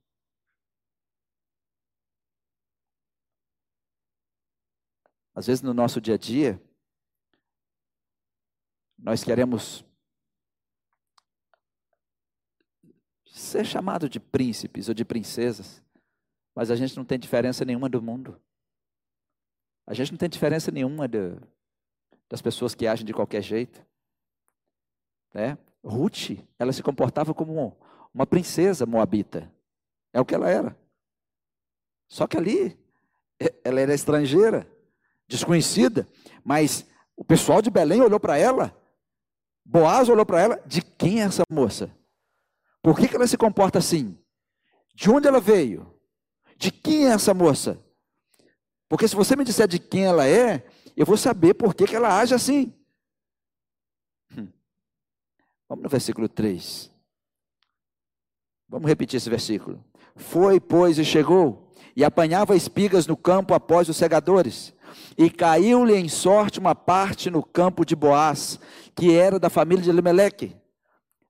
Às 5.34 5.46
vezes 5.46 5.62
no 5.62 5.72
nosso 5.72 6.00
dia 6.00 6.14
a 6.14 6.18
dia, 6.18 6.60
nós 8.98 9.24
queremos 9.24 9.84
ser 13.24 13.64
chamado 13.64 14.08
de 14.08 14.20
príncipes 14.20 14.88
ou 14.88 14.94
de 14.94 15.04
princesas. 15.04 15.82
Mas 16.54 16.70
a 16.70 16.76
gente 16.76 16.96
não 16.96 17.04
tem 17.04 17.18
diferença 17.18 17.64
nenhuma 17.64 17.88
do 17.88 18.02
mundo. 18.02 18.40
A 19.86 19.94
gente 19.94 20.12
não 20.12 20.18
tem 20.18 20.28
diferença 20.28 20.70
nenhuma 20.70 21.08
de, 21.08 21.36
das 22.28 22.42
pessoas 22.42 22.74
que 22.74 22.86
agem 22.86 23.06
de 23.06 23.14
qualquer 23.14 23.42
jeito. 23.42 23.84
Né? 25.32 25.56
Ruth, 25.82 26.38
ela 26.58 26.72
se 26.72 26.82
comportava 26.82 27.32
como 27.32 27.76
uma 28.12 28.26
princesa 28.26 28.84
moabita. 28.84 29.50
É 30.12 30.20
o 30.20 30.24
que 30.24 30.34
ela 30.34 30.50
era. 30.50 30.76
Só 32.08 32.26
que 32.26 32.36
ali, 32.36 32.78
ela 33.64 33.80
era 33.80 33.94
estrangeira, 33.94 34.70
desconhecida, 35.30 36.06
mas 36.44 36.84
o 37.16 37.24
pessoal 37.24 37.62
de 37.62 37.70
Belém 37.70 38.00
olhou 38.00 38.18
para 38.18 38.36
ela, 38.36 38.76
Boaz 39.64 40.08
olhou 40.08 40.26
para 40.26 40.40
ela, 40.40 40.62
de 40.66 40.82
quem 40.82 41.20
é 41.20 41.24
essa 41.24 41.44
moça? 41.48 41.94
Por 42.82 42.98
que, 42.98 43.06
que 43.06 43.14
ela 43.14 43.26
se 43.26 43.38
comporta 43.38 43.78
assim? 43.78 44.18
De 44.94 45.08
onde 45.10 45.28
ela 45.28 45.40
veio? 45.40 45.94
De 46.56 46.72
quem 46.72 47.06
é 47.06 47.12
essa 47.12 47.32
moça? 47.32 47.78
Porque 48.88 49.06
se 49.06 49.14
você 49.14 49.36
me 49.36 49.44
disser 49.44 49.68
de 49.68 49.78
quem 49.78 50.06
ela 50.06 50.26
é, 50.26 50.66
eu 50.96 51.06
vou 51.06 51.16
saber 51.16 51.54
por 51.54 51.74
que, 51.74 51.86
que 51.86 51.94
ela 51.94 52.18
age 52.18 52.34
assim. 52.34 52.74
Hum. 54.36 54.48
Vamos 55.68 55.84
no 55.84 55.88
versículo 55.88 56.28
3. 56.28 56.90
Vamos 58.68 58.88
repetir 58.88 59.18
esse 59.18 59.30
versículo. 59.30 59.84
Foi, 60.16 60.58
pois, 60.58 60.98
e 60.98 61.04
chegou, 61.04 61.72
e 61.94 62.04
apanhava 62.04 62.56
espigas 62.56 63.06
no 63.06 63.16
campo 63.16 63.54
após 63.54 63.88
os 63.88 63.96
segadores. 63.96 64.74
E 65.16 65.30
caiu-lhe 65.30 65.94
em 65.94 66.08
sorte 66.08 66.58
uma 66.58 66.74
parte 66.74 67.30
no 67.30 67.42
campo 67.42 67.84
de 67.84 67.94
Boaz, 67.94 68.58
que 68.94 69.14
era 69.14 69.38
da 69.38 69.50
família 69.50 69.82
de 69.82 69.90
Elimelec. 69.90 70.56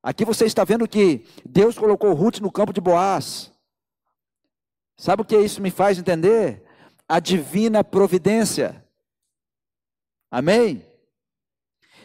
Aqui 0.02 0.24
você 0.24 0.46
está 0.46 0.64
vendo 0.64 0.88
que 0.88 1.24
Deus 1.44 1.78
colocou 1.78 2.14
Ruth 2.14 2.38
no 2.38 2.50
campo 2.50 2.72
de 2.72 2.80
Boaz. 2.80 3.52
Sabe 4.96 5.22
o 5.22 5.24
que 5.24 5.36
isso 5.36 5.60
me 5.60 5.70
faz 5.70 5.98
entender? 5.98 6.62
A 7.08 7.20
divina 7.20 7.82
providência. 7.82 8.84
Amém? 10.30 10.84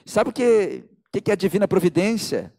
Sabe 0.05 0.29
o 0.29 0.33
que, 0.33 0.83
que 1.11 1.31
é 1.31 1.33
a 1.33 1.37
divina 1.37 1.67
providência? 1.67 2.53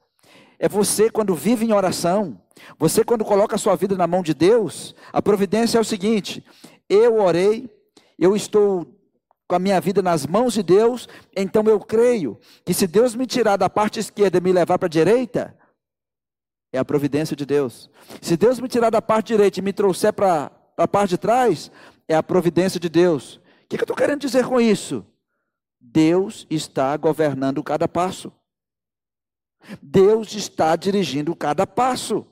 É 0.58 0.68
você 0.68 1.10
quando 1.10 1.34
vive 1.34 1.66
em 1.66 1.72
oração, 1.72 2.40
você 2.78 3.04
quando 3.04 3.24
coloca 3.24 3.56
a 3.56 3.58
sua 3.58 3.76
vida 3.76 3.96
na 3.96 4.06
mão 4.06 4.22
de 4.22 4.32
Deus, 4.32 4.94
a 5.12 5.20
providência 5.20 5.78
é 5.78 5.80
o 5.80 5.84
seguinte: 5.84 6.44
eu 6.88 7.20
orei, 7.20 7.68
eu 8.18 8.34
estou 8.34 8.86
com 9.48 9.54
a 9.54 9.58
minha 9.58 9.80
vida 9.80 10.02
nas 10.02 10.26
mãos 10.26 10.54
de 10.54 10.62
Deus, 10.62 11.08
então 11.36 11.62
eu 11.64 11.78
creio 11.78 12.38
que 12.64 12.74
se 12.74 12.86
Deus 12.86 13.14
me 13.14 13.26
tirar 13.26 13.56
da 13.56 13.70
parte 13.70 14.00
esquerda 14.00 14.38
e 14.38 14.40
me 14.40 14.52
levar 14.52 14.78
para 14.78 14.86
a 14.86 14.90
direita, 14.90 15.56
é 16.72 16.78
a 16.78 16.84
providência 16.84 17.36
de 17.36 17.46
Deus. 17.46 17.88
Se 18.20 18.36
Deus 18.36 18.58
me 18.58 18.68
tirar 18.68 18.90
da 18.90 19.00
parte 19.00 19.28
direita 19.28 19.60
e 19.60 19.62
me 19.62 19.72
trouxer 19.72 20.12
para 20.12 20.50
a 20.76 20.88
parte 20.88 21.10
de 21.10 21.18
trás, 21.18 21.70
é 22.08 22.14
a 22.14 22.22
providência 22.22 22.80
de 22.80 22.88
Deus. 22.88 23.36
O 23.36 23.68
que, 23.68 23.76
que 23.76 23.82
eu 23.82 23.84
estou 23.84 23.96
querendo 23.96 24.20
dizer 24.20 24.46
com 24.46 24.60
isso? 24.60 25.04
Deus 25.80 26.46
está 26.50 26.96
governando 26.96 27.62
cada 27.62 27.86
passo. 27.86 28.32
Deus 29.80 30.34
está 30.34 30.76
dirigindo 30.76 31.34
cada 31.34 31.66
passo. 31.66 32.26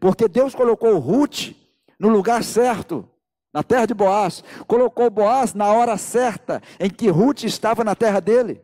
Porque 0.00 0.28
Deus 0.28 0.54
colocou 0.54 0.98
Ruth 0.98 1.54
no 1.98 2.08
lugar 2.08 2.42
certo, 2.42 3.08
na 3.52 3.62
terra 3.62 3.86
de 3.86 3.94
Boaz. 3.94 4.42
Colocou 4.66 5.10
Boaz 5.10 5.54
na 5.54 5.72
hora 5.72 5.96
certa 5.96 6.62
em 6.78 6.90
que 6.90 7.08
Ruth 7.08 7.44
estava 7.44 7.84
na 7.84 7.94
terra 7.94 8.20
dele. 8.20 8.62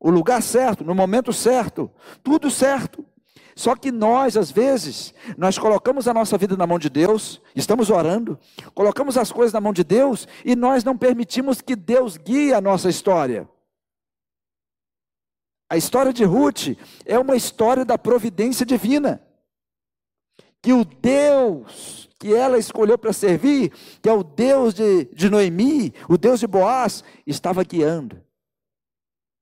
O 0.00 0.10
lugar 0.10 0.42
certo, 0.42 0.84
no 0.84 0.94
momento 0.94 1.32
certo, 1.32 1.90
tudo 2.22 2.50
certo. 2.50 3.04
Só 3.54 3.76
que 3.76 3.92
nós, 3.92 4.36
às 4.36 4.50
vezes, 4.50 5.12
nós 5.36 5.58
colocamos 5.58 6.08
a 6.08 6.14
nossa 6.14 6.38
vida 6.38 6.56
na 6.56 6.66
mão 6.66 6.78
de 6.78 6.88
Deus, 6.88 7.40
estamos 7.54 7.90
orando, 7.90 8.38
colocamos 8.74 9.18
as 9.18 9.30
coisas 9.30 9.52
na 9.52 9.60
mão 9.60 9.72
de 9.72 9.84
Deus 9.84 10.26
e 10.44 10.56
nós 10.56 10.82
não 10.82 10.96
permitimos 10.96 11.60
que 11.60 11.76
Deus 11.76 12.16
guie 12.16 12.54
a 12.54 12.60
nossa 12.60 12.88
história. 12.88 13.48
A 15.70 15.76
história 15.76 16.12
de 16.12 16.24
Ruth 16.24 16.76
é 17.04 17.18
uma 17.18 17.36
história 17.36 17.84
da 17.84 17.96
providência 17.96 18.64
divina. 18.64 19.22
Que 20.60 20.72
o 20.72 20.84
Deus 20.84 22.08
que 22.22 22.32
ela 22.32 22.56
escolheu 22.56 22.96
para 22.96 23.12
servir, 23.12 23.72
que 24.00 24.08
é 24.08 24.12
o 24.12 24.22
Deus 24.22 24.72
de, 24.72 25.06
de 25.06 25.28
Noemi, 25.28 25.92
o 26.08 26.16
Deus 26.16 26.38
de 26.38 26.46
Boaz, 26.46 27.02
estava 27.26 27.64
guiando. 27.64 28.22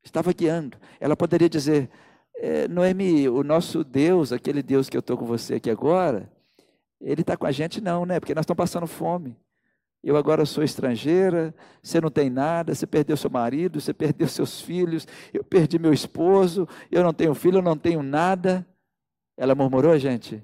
Estava 0.03 0.33
guiando. 0.33 0.79
Ela 0.99 1.15
poderia 1.15 1.47
dizer: 1.47 1.91
é, 2.37 2.67
Noemi, 2.69 3.29
o 3.29 3.45
nosso 3.45 3.85
Deus, 3.85 4.33
aquele 4.33 4.63
Deus 4.63 4.89
que 4.89 4.97
eu 4.97 5.01
estou 5.01 5.15
com 5.19 5.27
você 5.27 5.57
aqui 5.57 5.69
agora, 5.69 6.33
ele 6.99 7.21
está 7.21 7.37
com 7.37 7.45
a 7.45 7.53
gente 7.53 7.83
não, 7.83 8.07
né? 8.07 8.19
Porque 8.19 8.35
nós 8.35 8.45
estamos 8.45 8.57
passando 8.57 8.87
fome. 8.87 9.37
Eu 10.03 10.17
agora 10.17 10.47
sou 10.47 10.65
estrangeira, 10.65 11.55
você 11.83 12.01
não 12.01 12.11
tem 12.11 12.31
nada, 12.31 12.75
você 12.75 12.87
perdeu 12.87 13.15
seu 13.15 13.29
marido, 13.29 13.79
você 13.79 13.93
perdeu 13.93 14.27
seus 14.27 14.59
filhos, 14.59 15.07
eu 15.35 15.45
perdi 15.45 15.79
meu 15.79 15.93
esposo, 15.93 16.67
eu 16.91 17.05
não 17.05 17.13
tenho 17.13 17.35
filho, 17.35 17.59
eu 17.59 17.63
não 17.63 17.77
tenho 17.77 18.03
nada. 18.03 18.67
Ela 19.37 19.55
murmurou, 19.55 19.99
gente? 19.99 20.43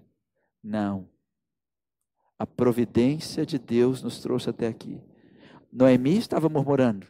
Não. 0.63 1.16
A 2.39 2.47
providência 2.47 3.47
de 3.47 3.59
Deus 3.59 4.03
nos 4.03 4.21
trouxe 4.21 4.51
até 4.51 4.67
aqui. 4.67 5.01
Noemi 5.73 6.19
estava 6.19 6.49
murmurando. 6.49 7.07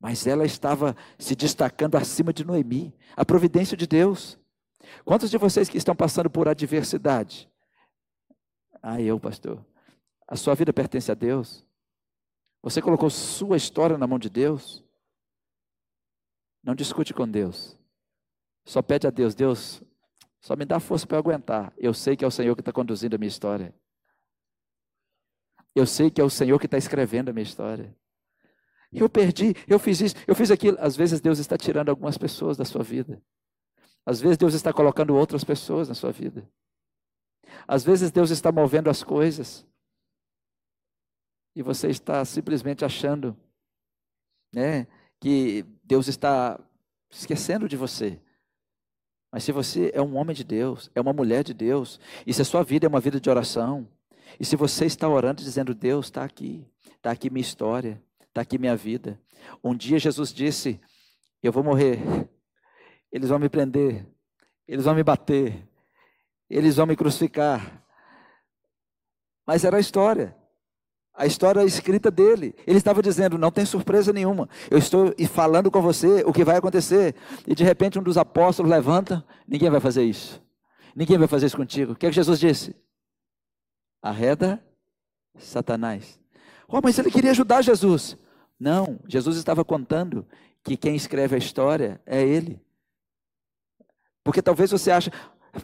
Mas 0.00 0.26
ela 0.26 0.44
estava 0.44 0.94
se 1.18 1.34
destacando 1.34 1.96
acima 1.96 2.32
de 2.32 2.44
Noemi, 2.44 2.94
a 3.16 3.24
providência 3.24 3.76
de 3.76 3.86
Deus. 3.86 4.38
Quantos 5.04 5.30
de 5.30 5.38
vocês 5.38 5.68
que 5.68 5.78
estão 5.78 5.96
passando 5.96 6.28
por 6.28 6.46
adversidade? 6.46 7.50
Ah, 8.82 9.00
eu, 9.00 9.18
pastor. 9.18 9.64
A 10.28 10.36
sua 10.36 10.54
vida 10.54 10.72
pertence 10.72 11.10
a 11.10 11.14
Deus. 11.14 11.64
Você 12.62 12.82
colocou 12.82 13.08
sua 13.08 13.56
história 13.56 13.96
na 13.96 14.06
mão 14.06 14.18
de 14.18 14.28
Deus. 14.28 14.84
Não 16.62 16.74
discute 16.74 17.14
com 17.14 17.26
Deus. 17.26 17.78
Só 18.66 18.82
pede 18.82 19.06
a 19.06 19.10
Deus, 19.10 19.34
Deus, 19.34 19.82
só 20.40 20.56
me 20.56 20.64
dá 20.64 20.80
força 20.80 21.06
para 21.06 21.18
aguentar. 21.18 21.72
Eu 21.76 21.94
sei 21.94 22.16
que 22.16 22.24
é 22.24 22.28
o 22.28 22.30
Senhor 22.30 22.54
que 22.54 22.60
está 22.60 22.72
conduzindo 22.72 23.14
a 23.14 23.18
minha 23.18 23.28
história. 23.28 23.74
Eu 25.74 25.86
sei 25.86 26.10
que 26.10 26.20
é 26.20 26.24
o 26.24 26.30
Senhor 26.30 26.58
que 26.58 26.66
está 26.66 26.78
escrevendo 26.78 27.30
a 27.30 27.32
minha 27.32 27.42
história. 27.42 27.94
Eu 28.92 29.08
perdi, 29.08 29.54
eu 29.66 29.78
fiz 29.78 30.00
isso, 30.00 30.14
eu 30.26 30.34
fiz 30.34 30.50
aquilo. 30.50 30.76
Às 30.80 30.96
vezes 30.96 31.20
Deus 31.20 31.38
está 31.38 31.58
tirando 31.58 31.88
algumas 31.88 32.16
pessoas 32.16 32.56
da 32.56 32.64
sua 32.64 32.84
vida. 32.84 33.20
Às 34.06 34.20
vezes 34.20 34.36
Deus 34.36 34.54
está 34.54 34.72
colocando 34.72 35.16
outras 35.16 35.42
pessoas 35.42 35.88
na 35.88 35.94
sua 35.94 36.12
vida. 36.12 36.48
Às 37.66 37.82
vezes 37.82 38.10
Deus 38.10 38.30
está 38.30 38.52
movendo 38.52 38.88
as 38.88 39.02
coisas. 39.02 39.66
E 41.56 41.62
você 41.62 41.88
está 41.88 42.24
simplesmente 42.24 42.84
achando, 42.84 43.36
né, 44.52 44.86
que 45.20 45.64
Deus 45.82 46.06
está 46.06 46.60
esquecendo 47.10 47.68
de 47.68 47.76
você. 47.76 48.20
Mas 49.32 49.44
se 49.44 49.52
você 49.52 49.90
é 49.94 50.02
um 50.02 50.16
homem 50.16 50.34
de 50.34 50.44
Deus, 50.44 50.90
é 50.94 51.00
uma 51.00 51.12
mulher 51.12 51.42
de 51.42 51.54
Deus, 51.54 51.98
e 52.26 52.32
se 52.32 52.42
a 52.42 52.44
sua 52.44 52.62
vida 52.62 52.86
é 52.86 52.88
uma 52.88 53.00
vida 53.00 53.20
de 53.20 53.30
oração, 53.30 53.88
e 54.38 54.44
se 54.44 54.56
você 54.56 54.86
está 54.86 55.08
orando 55.08 55.42
dizendo, 55.42 55.74
Deus 55.74 56.06
está 56.06 56.24
aqui, 56.24 56.66
está 56.96 57.10
aqui 57.10 57.30
minha 57.30 57.42
história, 57.42 58.02
está 58.28 58.40
aqui 58.40 58.58
minha 58.58 58.76
vida. 58.76 59.20
Um 59.62 59.74
dia 59.74 59.98
Jesus 59.98 60.32
disse: 60.32 60.80
Eu 61.42 61.52
vou 61.52 61.62
morrer, 61.62 61.98
eles 63.12 63.28
vão 63.28 63.38
me 63.38 63.48
prender, 63.48 64.06
eles 64.66 64.84
vão 64.84 64.94
me 64.94 65.02
bater, 65.02 65.68
eles 66.48 66.76
vão 66.76 66.86
me 66.86 66.96
crucificar. 66.96 67.82
Mas 69.46 69.64
era 69.64 69.76
a 69.76 69.80
história. 69.80 70.34
A 71.16 71.26
história 71.26 71.62
escrita 71.62 72.10
dele. 72.10 72.56
Ele 72.66 72.78
estava 72.78 73.00
dizendo: 73.00 73.38
não 73.38 73.52
tem 73.52 73.64
surpresa 73.64 74.12
nenhuma. 74.12 74.48
Eu 74.68 74.78
estou 74.78 75.14
falando 75.28 75.70
com 75.70 75.80
você 75.80 76.24
o 76.26 76.32
que 76.32 76.44
vai 76.44 76.56
acontecer. 76.56 77.14
E 77.46 77.54
de 77.54 77.62
repente 77.62 77.98
um 77.98 78.02
dos 78.02 78.18
apóstolos 78.18 78.70
levanta: 78.70 79.24
ninguém 79.46 79.70
vai 79.70 79.80
fazer 79.80 80.02
isso. 80.02 80.42
Ninguém 80.96 81.18
vai 81.18 81.28
fazer 81.28 81.46
isso 81.46 81.56
contigo. 81.56 81.92
O 81.92 81.96
que, 81.96 82.06
é 82.06 82.08
que 82.08 82.14
Jesus 82.16 82.40
disse? 82.40 82.74
Arreda 84.04 84.62
Satanás. 85.38 86.20
Oh, 86.68 86.80
mas 86.82 86.98
ele 86.98 87.10
queria 87.10 87.30
ajudar 87.30 87.62
Jesus. 87.62 88.18
Não, 88.60 89.00
Jesus 89.08 89.38
estava 89.38 89.64
contando 89.64 90.26
que 90.62 90.76
quem 90.76 90.94
escreve 90.94 91.34
a 91.34 91.38
história 91.38 91.98
é 92.04 92.22
ele. 92.22 92.60
Porque 94.22 94.42
talvez 94.42 94.70
você 94.70 94.90
ache, 94.90 95.10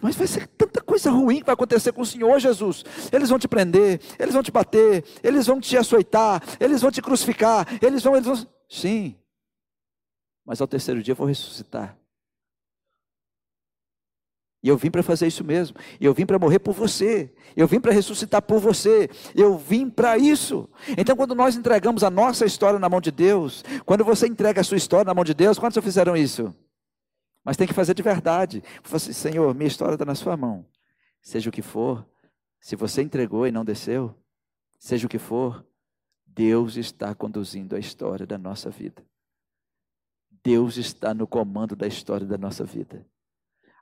mas 0.01 0.17
vai 0.17 0.27
ser 0.27 0.47
tanta 0.49 0.81
coisa 0.81 1.11
ruim 1.11 1.41
que 1.41 1.47
vai 1.47 1.53
acontecer 1.53 1.93
com 1.93 2.01
o 2.01 2.07
Senhor 2.07 2.39
Jesus. 2.39 2.83
Eles 3.13 3.29
vão 3.29 3.39
te 3.39 3.47
prender, 3.47 4.01
eles 4.19 4.33
vão 4.33 4.43
te 4.43 4.51
bater, 4.51 5.05
eles 5.23 5.47
vão 5.47 5.61
te 5.61 5.77
açoitar, 5.77 6.43
eles 6.59 6.81
vão 6.81 6.91
te 6.91 7.03
crucificar, 7.03 7.67
eles 7.83 8.03
vão, 8.03 8.17
eles 8.17 8.27
vão. 8.27 8.47
Sim. 8.71 9.17
Mas 10.47 10.63
ao 10.63 10.67
terceiro 10.67 11.03
dia 11.03 11.13
eu 11.13 11.17
vou 11.17 11.27
ressuscitar. 11.27 12.00
E 14.63 14.69
eu 14.69 14.77
vim 14.77 14.91
para 14.91 15.03
fazer 15.03 15.27
isso 15.27 15.43
mesmo. 15.43 15.77
Eu 16.01 16.13
vim 16.13 16.27
para 16.27 16.39
morrer 16.39 16.59
por 16.59 16.75
você. 16.75 17.33
Eu 17.57 17.67
vim 17.67 17.81
para 17.81 17.93
ressuscitar 17.93 18.43
por 18.43 18.61
você. 18.61 19.09
Eu 19.35 19.57
vim 19.57 19.89
para 19.89 20.19
isso. 20.19 20.69
Então, 20.99 21.17
quando 21.17 21.35
nós 21.35 21.57
entregamos 21.57 22.05
a 22.05 22.11
nossa 22.11 22.45
história 22.45 22.79
na 22.79 22.89
mão 22.89 23.01
de 23.01 23.11
Deus, 23.11 23.65
quando 23.87 24.05
você 24.05 24.27
entrega 24.27 24.61
a 24.61 24.65
sua 24.65 24.77
história 24.77 25.07
na 25.07 25.15
mão 25.15 25.25
de 25.25 25.33
Deus, 25.33 25.59
quantos 25.59 25.83
fizeram 25.83 26.17
isso? 26.17 26.55
Mas 27.43 27.57
tem 27.57 27.67
que 27.67 27.73
fazer 27.73 27.95
de 27.95 28.03
verdade. 28.03 28.63
Assim, 28.93 29.13
Senhor, 29.13 29.55
minha 29.55 29.69
história 29.69 29.95
está 29.95 30.05
na 30.05 30.15
sua 30.15 30.37
mão. 30.37 30.67
Seja 31.23 31.49
o 31.49 31.53
que 31.53 31.63
for, 31.63 32.07
se 32.61 32.77
você 32.77 33.03
entregou 33.03 33.47
e 33.47 33.53
não 33.53 33.65
desceu, 33.65 34.15
seja 34.79 35.07
o 35.07 35.11
que 35.11 35.19
for, 35.19 35.67
Deus 36.27 36.77
está 36.77 37.15
conduzindo 37.15 37.75
a 37.75 37.79
história 37.79 38.27
da 38.27 38.37
nossa 38.37 38.71
vida. 38.71 39.03
Deus 40.43 40.77
está 40.77 41.13
no 41.13 41.27
comando 41.27 41.75
da 41.75 41.87
história 41.87 42.27
da 42.27 42.39
nossa 42.39 42.65
vida. 42.65 43.07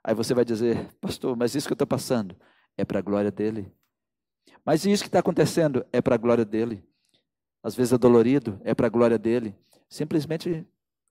Aí 0.03 0.13
você 0.13 0.33
vai 0.33 0.45
dizer, 0.45 0.87
pastor, 1.01 1.35
mas 1.35 1.55
isso 1.55 1.67
que 1.67 1.73
eu 1.73 1.75
estou 1.75 1.87
passando 1.87 2.35
é 2.77 2.85
para 2.85 2.99
a 2.99 3.01
glória 3.01 3.31
dele. 3.31 3.71
Mas 4.65 4.85
isso 4.85 5.03
que 5.03 5.09
está 5.09 5.19
acontecendo 5.19 5.85
é 5.91 6.01
para 6.01 6.15
a 6.15 6.17
glória 6.17 6.45
dele. 6.45 6.83
Às 7.63 7.75
vezes 7.75 7.93
é 7.93 7.97
dolorido, 7.97 8.59
é 8.63 8.73
para 8.73 8.87
a 8.87 8.89
glória 8.89 9.17
dele. 9.17 9.55
Simplesmente 9.89 10.65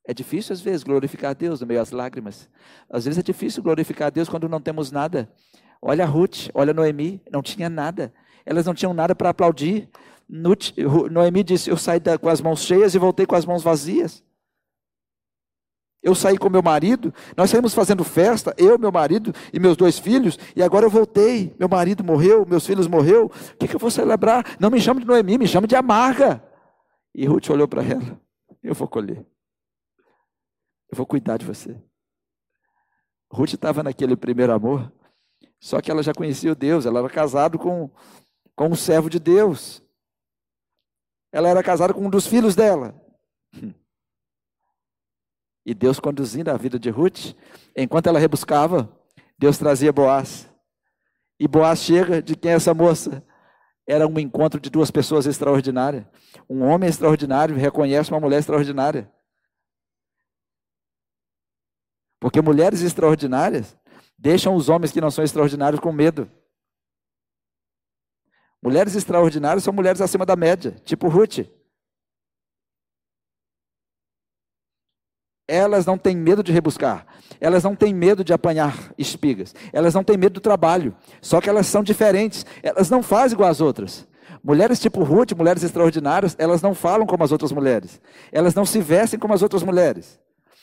é 0.07 0.15
difícil 0.15 0.55
às 0.55 0.61
vezes 0.61 0.83
glorificar 0.83 1.33
a 1.33 1.35
Deus 1.35 1.61
no 1.61 1.67
meio 1.67 1.81
das 1.81 1.91
lágrimas. 1.91 2.49
Às 2.89 3.05
vezes 3.05 3.19
é 3.19 3.23
difícil 3.23 3.63
glorificar 3.63 4.09
a 4.09 4.11
Deus 4.11 4.29
quando 4.29 4.49
não 4.49 4.61
temos 4.61 4.91
nada. 4.91 5.31
Olha 5.83 6.07
Ruth, 6.07 6.49
olha 6.55 6.73
Noemi, 6.73 7.23
não 7.31 7.43
tinha 7.43 7.69
nada. 7.69 8.13
Elas 8.47 8.65
não 8.65 8.75
tinham 8.75 8.95
nada 8.95 9.15
para 9.15 9.29
aplaudir. 9.29 9.89
Noemi 11.11 11.45
disse: 11.45 11.71
Eu 11.71 11.77
saí 11.77 12.01
com 12.21 12.29
as 12.29 12.41
mãos 12.41 12.61
cheias 12.61 12.95
e 12.95 12.99
voltei 12.99 13.27
com 13.27 13.37
as 13.37 13.45
mãos 13.45 13.63
vazias. 13.63 14.25
Eu 16.03 16.15
saí 16.15 16.39
com 16.39 16.49
meu 16.49 16.63
marido, 16.63 17.13
nós 17.37 17.51
saímos 17.51 17.75
fazendo 17.75 18.05
festa, 18.05 18.55
eu, 18.57 18.79
meu 18.79 18.93
marido 18.93 19.33
e 19.53 19.59
meus 19.59 19.77
dois 19.77 19.99
filhos, 19.99 20.39
e 20.55 20.63
agora 20.63 20.87
eu 20.87 20.91
voltei. 20.91 21.55
Meu 21.59 21.69
marido 21.69 22.05
morreu, 22.05 22.47
meus 22.47 22.65
filhos 22.65 22.87
morreu. 22.87 23.27
O 23.27 23.57
que, 23.57 23.67
que 23.67 23.75
eu 23.75 23.81
vou 23.81 23.91
celebrar? 23.91 24.57
Não 24.61 24.71
me 24.71 24.81
chame 24.81 25.01
de 25.01 25.07
Noemi, 25.07 25.39
me 25.39 25.47
chame 25.49 25.67
de 25.67 25.75
amarga. 25.75 26.43
E 27.15 27.27
Ruth 27.27 27.51
olhou 27.51 27.67
para 27.67 27.83
ela: 27.83 28.21
Eu 28.63 28.75
vou 28.75 28.87
colher. 28.87 29.27
Eu 30.91 30.97
vou 30.97 31.05
cuidar 31.05 31.37
de 31.37 31.45
você. 31.45 31.77
Ruth 33.31 33.55
estava 33.55 33.83
naquele 33.83 34.17
primeiro 34.17 34.53
amor, 34.53 34.91
só 35.61 35.81
que 35.81 35.91
ela 35.91 36.03
já 36.03 36.15
conhecia 36.15 36.53
o 36.53 36.55
Deus, 36.55 36.87
ela 36.87 37.01
era 37.01 37.11
casada 37.11 37.59
com, 37.59 37.91
com 38.55 38.69
um 38.69 38.77
servo 38.77 39.11
de 39.11 39.19
Deus. 39.19 39.83
Ela 41.31 41.49
era 41.49 41.63
casada 41.63 41.93
com 41.93 42.07
um 42.07 42.11
dos 42.11 42.27
filhos 42.27 42.55
dela. 42.55 42.95
E 45.69 45.75
Deus 45.75 46.01
conduzindo 46.01 46.51
a 46.51 46.57
vida 46.57 46.79
de 46.79 46.89
Ruth, 46.89 47.37
enquanto 47.77 48.07
ela 48.07 48.19
rebuscava, 48.19 48.91
Deus 49.39 49.59
trazia 49.59 49.93
Boaz. 49.93 50.51
E 51.39 51.47
Boaz 51.47 51.81
chega, 51.81 52.23
de 52.23 52.35
quem 52.35 52.53
é 52.53 52.55
essa 52.55 52.73
moça? 52.73 53.23
Era 53.87 54.09
um 54.09 54.19
encontro 54.19 54.59
de 54.59 54.71
duas 54.71 54.91
pessoas 54.91 55.27
extraordinárias. 55.27 56.07
Um 56.49 56.65
homem 56.65 56.89
extraordinário 56.89 57.55
reconhece 57.55 58.11
uma 58.11 58.19
mulher 58.19 58.39
extraordinária. 58.39 59.13
Porque 62.19 62.41
mulheres 62.41 62.81
extraordinárias 62.81 63.77
deixam 64.17 64.55
os 64.55 64.71
homens 64.71 64.91
que 64.91 65.03
não 65.03 65.11
são 65.11 65.23
extraordinários 65.23 65.83
com 65.83 65.93
medo. 65.93 66.31
Mulheres 68.63 68.95
extraordinárias 68.95 69.65
são 69.65 69.75
mulheres 69.75 70.01
acima 70.01 70.25
da 70.25 70.35
média, 70.35 70.71
tipo 70.87 71.09
Ruth. 71.09 71.58
Elas 75.49 75.87
não 75.87 75.97
têm 75.97 76.15
medo 76.15 76.43
de 76.43 76.53
rebuscar. 76.53 77.07
Elas 77.41 77.65
não 77.65 77.75
têm 77.75 77.95
medo 77.95 78.23
de 78.23 78.35
apanhar 78.35 78.93
espigas. 78.99 79.55
Elas 79.73 79.95
não 79.95 80.05
têm 80.05 80.19
medo 80.19 80.35
do 80.35 80.41
trabalho. 80.41 80.95
Só 81.23 81.41
que 81.41 81.49
elas 81.49 81.67
são 81.67 81.83
diferentes. 81.83 82.45
Elas 82.63 82.91
não 82.91 83.03
fazem 83.03 83.35
igual 83.35 83.49
as 83.49 83.61
outras. 83.63 84.07
Mulheres 84.45 84.79
tipo 84.79 85.03
Ruth, 85.03 85.33
mulheres 85.33 85.63
extraordinárias, 85.63 86.37
elas 86.39 86.63
não 86.63 86.75
falam 86.75 87.07
como 87.07 87.25
as 87.25 87.33
outras 87.33 87.51
mulheres. 87.51 88.01
Elas 88.31 88.55
não 88.55 88.65
se 88.67 88.81
vestem 88.81 89.19
como 89.19 89.35
as 89.35 89.43
outras 89.43 89.63
mulheres. 89.63 90.21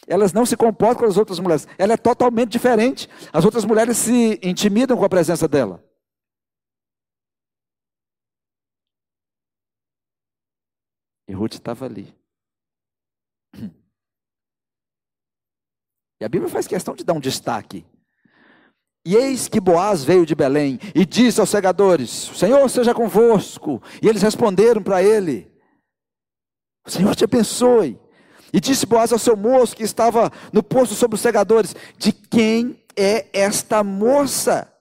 elas 0.08 0.32
não 0.34 0.45
se 0.45 0.56
comportam 0.56 1.00
com 1.04 1.10
as 1.10 1.17
outras 1.17 1.39
mulheres. 1.39 1.67
Ela 1.80 1.93
é 1.93 1.98
totalmente 1.98 2.52
diferente. 2.52 3.10
As 3.34 3.43
outras 3.43 3.65
mulheres 3.65 3.98
se 3.98 4.39
intimidam 4.43 4.95
com 4.95 5.04
a 5.06 5.10
presença 5.10 5.48
dela. 5.48 5.84
E 11.28 11.34
Ruth 11.34 11.56
estava 11.56 11.86
ali. 11.86 12.13
E 16.19 16.25
a 16.25 16.30
Bíblia 16.30 16.49
faz 16.49 16.67
questão 16.67 16.95
de 16.95 17.04
dar 17.04 17.13
um 17.13 17.19
destaque. 17.19 17.86
E 19.06 19.15
eis 19.15 19.47
que 19.47 19.60
Boaz 19.60 20.04
veio 20.04 20.25
de 20.25 20.34
Belém 20.34 20.80
e 20.95 21.06
disse 21.06 21.39
aos 21.39 21.49
segadores: 21.49 22.30
O 22.32 22.36
Senhor 22.36 22.67
seja 22.69 22.93
convosco. 22.93 23.82
E 24.01 24.08
eles 24.08 24.23
responderam 24.23 24.82
para 24.82 25.04
ele: 25.04 25.51
O 26.86 26.89
Senhor 26.89 27.15
te 27.15 27.23
abençoe. 27.23 27.99
E 28.51 28.60
disse 28.60 28.86
Boaz 28.86 29.12
ao 29.12 29.19
seu 29.19 29.36
moço 29.36 29.75
que 29.75 29.84
estava 29.84 30.32
no 30.51 30.63
posto 30.63 30.95
sobre 30.95 31.15
os 31.15 31.21
segadores: 31.21 31.75
De 31.97 32.12
quem 32.12 32.84
é 32.95 33.28
esta 33.32 33.84
moça? 33.84 34.71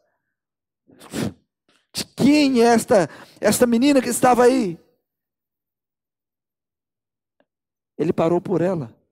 De 1.92 2.04
quem 2.16 2.62
é 2.62 2.66
esta, 2.66 3.10
esta 3.40 3.66
menina 3.66 4.00
que 4.00 4.08
estava 4.08 4.44
aí? 4.44 4.78
Ele 7.98 8.12
parou 8.12 8.40
por 8.40 8.60
ela. 8.60 9.03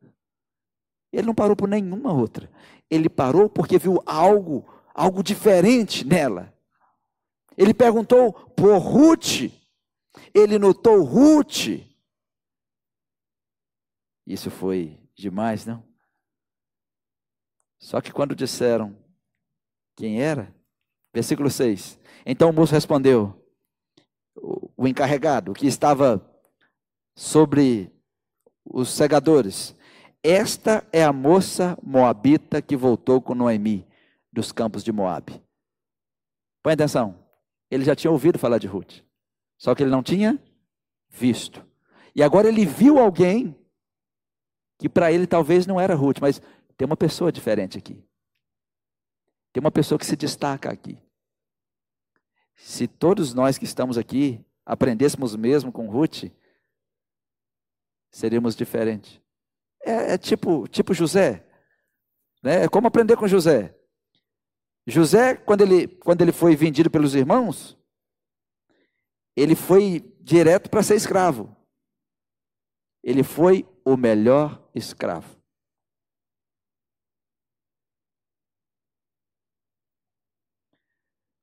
Ele 1.12 1.26
não 1.26 1.34
parou 1.34 1.54
por 1.54 1.68
nenhuma 1.68 2.12
outra. 2.12 2.50
Ele 2.90 3.08
parou 3.08 3.48
porque 3.48 3.78
viu 3.78 4.02
algo, 4.06 4.66
algo 4.94 5.22
diferente 5.22 6.06
nela. 6.06 6.52
Ele 7.56 7.74
perguntou 7.74 8.32
por 8.32 8.78
Ruth. 8.78 9.50
Ele 10.34 10.58
notou 10.58 11.02
Ruth. 11.02 11.80
Isso 14.26 14.50
foi 14.50 14.98
demais, 15.14 15.66
não? 15.66 15.84
Só 17.78 18.00
que 18.00 18.12
quando 18.12 18.34
disseram 18.34 18.96
quem 19.96 20.22
era, 20.22 20.54
versículo 21.12 21.50
6. 21.50 21.98
Então 22.24 22.50
o 22.50 22.52
moço 22.52 22.72
respondeu: 22.72 23.42
o 24.34 24.88
encarregado 24.88 25.52
que 25.52 25.66
estava 25.66 26.20
sobre 27.14 27.92
os 28.64 28.90
segadores. 28.90 29.76
Esta 30.22 30.86
é 30.92 31.02
a 31.02 31.12
moça 31.12 31.76
moabita 31.82 32.62
que 32.62 32.76
voltou 32.76 33.20
com 33.20 33.34
Noemi 33.34 33.84
dos 34.32 34.52
campos 34.52 34.84
de 34.84 34.92
Moabe. 34.92 35.42
Põe 36.62 36.74
atenção. 36.74 37.18
Ele 37.68 37.84
já 37.84 37.96
tinha 37.96 38.10
ouvido 38.10 38.38
falar 38.38 38.58
de 38.58 38.68
Ruth. 38.68 39.02
Só 39.58 39.74
que 39.74 39.82
ele 39.82 39.90
não 39.90 40.02
tinha 40.02 40.40
visto. 41.08 41.66
E 42.14 42.22
agora 42.22 42.48
ele 42.48 42.64
viu 42.64 42.98
alguém 42.98 43.56
que 44.78 44.88
para 44.88 45.10
ele 45.10 45.26
talvez 45.26 45.66
não 45.66 45.80
era 45.80 45.94
Ruth, 45.94 46.18
mas 46.20 46.40
tem 46.76 46.86
uma 46.86 46.96
pessoa 46.96 47.32
diferente 47.32 47.78
aqui. 47.78 48.04
Tem 49.52 49.60
uma 49.60 49.70
pessoa 49.70 49.98
que 49.98 50.06
se 50.06 50.16
destaca 50.16 50.70
aqui. 50.70 50.98
Se 52.56 52.86
todos 52.86 53.34
nós 53.34 53.58
que 53.58 53.64
estamos 53.64 53.98
aqui 53.98 54.44
aprendêssemos 54.64 55.34
mesmo 55.34 55.72
com 55.72 55.88
Ruth, 55.88 56.24
seríamos 58.10 58.54
diferentes. 58.54 59.21
É, 59.84 60.14
é, 60.14 60.18
tipo, 60.18 60.66
tipo 60.68 60.94
José. 60.94 61.46
Né? 62.42 62.64
É 62.64 62.68
como 62.68 62.86
aprender 62.86 63.16
com 63.16 63.26
José. 63.26 63.74
José, 64.86 65.36
quando 65.36 65.62
ele, 65.62 65.88
quando 65.88 66.22
ele 66.22 66.32
foi 66.32 66.56
vendido 66.56 66.90
pelos 66.90 67.14
irmãos, 67.14 67.78
ele 69.36 69.54
foi 69.54 70.00
direto 70.20 70.68
para 70.68 70.82
ser 70.82 70.96
escravo. 70.96 71.56
Ele 73.02 73.22
foi 73.22 73.68
o 73.84 73.96
melhor 73.96 74.68
escravo. 74.74 75.40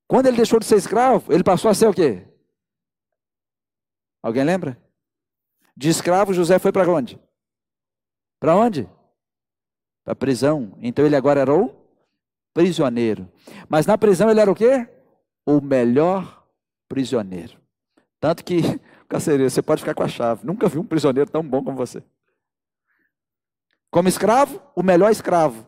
Quando 0.07 0.25
ele 0.25 0.37
deixou 0.37 0.59
de 0.59 0.65
ser 0.65 0.77
escravo, 0.77 1.31
ele 1.31 1.43
passou 1.43 1.69
a 1.69 1.73
ser 1.73 1.87
o 1.87 1.93
quê? 1.93 2.27
Alguém 4.23 4.43
lembra? 4.43 4.81
De 5.77 5.87
escravo, 5.87 6.33
José 6.33 6.57
foi 6.57 6.71
para 6.71 6.89
onde? 6.89 7.21
Para 8.39 8.55
onde? 8.55 8.89
Para 10.03 10.13
a 10.13 10.15
prisão. 10.15 10.77
Então 10.81 11.05
ele 11.05 11.15
agora 11.15 11.41
era 11.41 11.53
o 11.53 11.75
prisioneiro. 12.53 13.29
Mas 13.67 13.85
na 13.85 13.97
prisão 13.97 14.29
ele 14.29 14.39
era 14.39 14.51
o 14.51 14.55
quê? 14.55 14.87
O 15.45 15.61
melhor 15.61 16.45
prisioneiro. 16.87 17.59
Tanto 18.19 18.43
que, 18.43 18.61
carcereiro, 19.07 19.49
você 19.49 19.61
pode 19.61 19.81
ficar 19.81 19.93
com 19.93 20.03
a 20.03 20.07
chave. 20.07 20.45
Nunca 20.45 20.67
vi 20.67 20.77
um 20.77 20.85
prisioneiro 20.85 21.29
tão 21.29 21.43
bom 21.43 21.63
como 21.63 21.77
você. 21.77 22.03
Como 23.91 24.07
escravo, 24.07 24.61
o 24.75 24.83
melhor 24.83 25.11
escravo. 25.11 25.67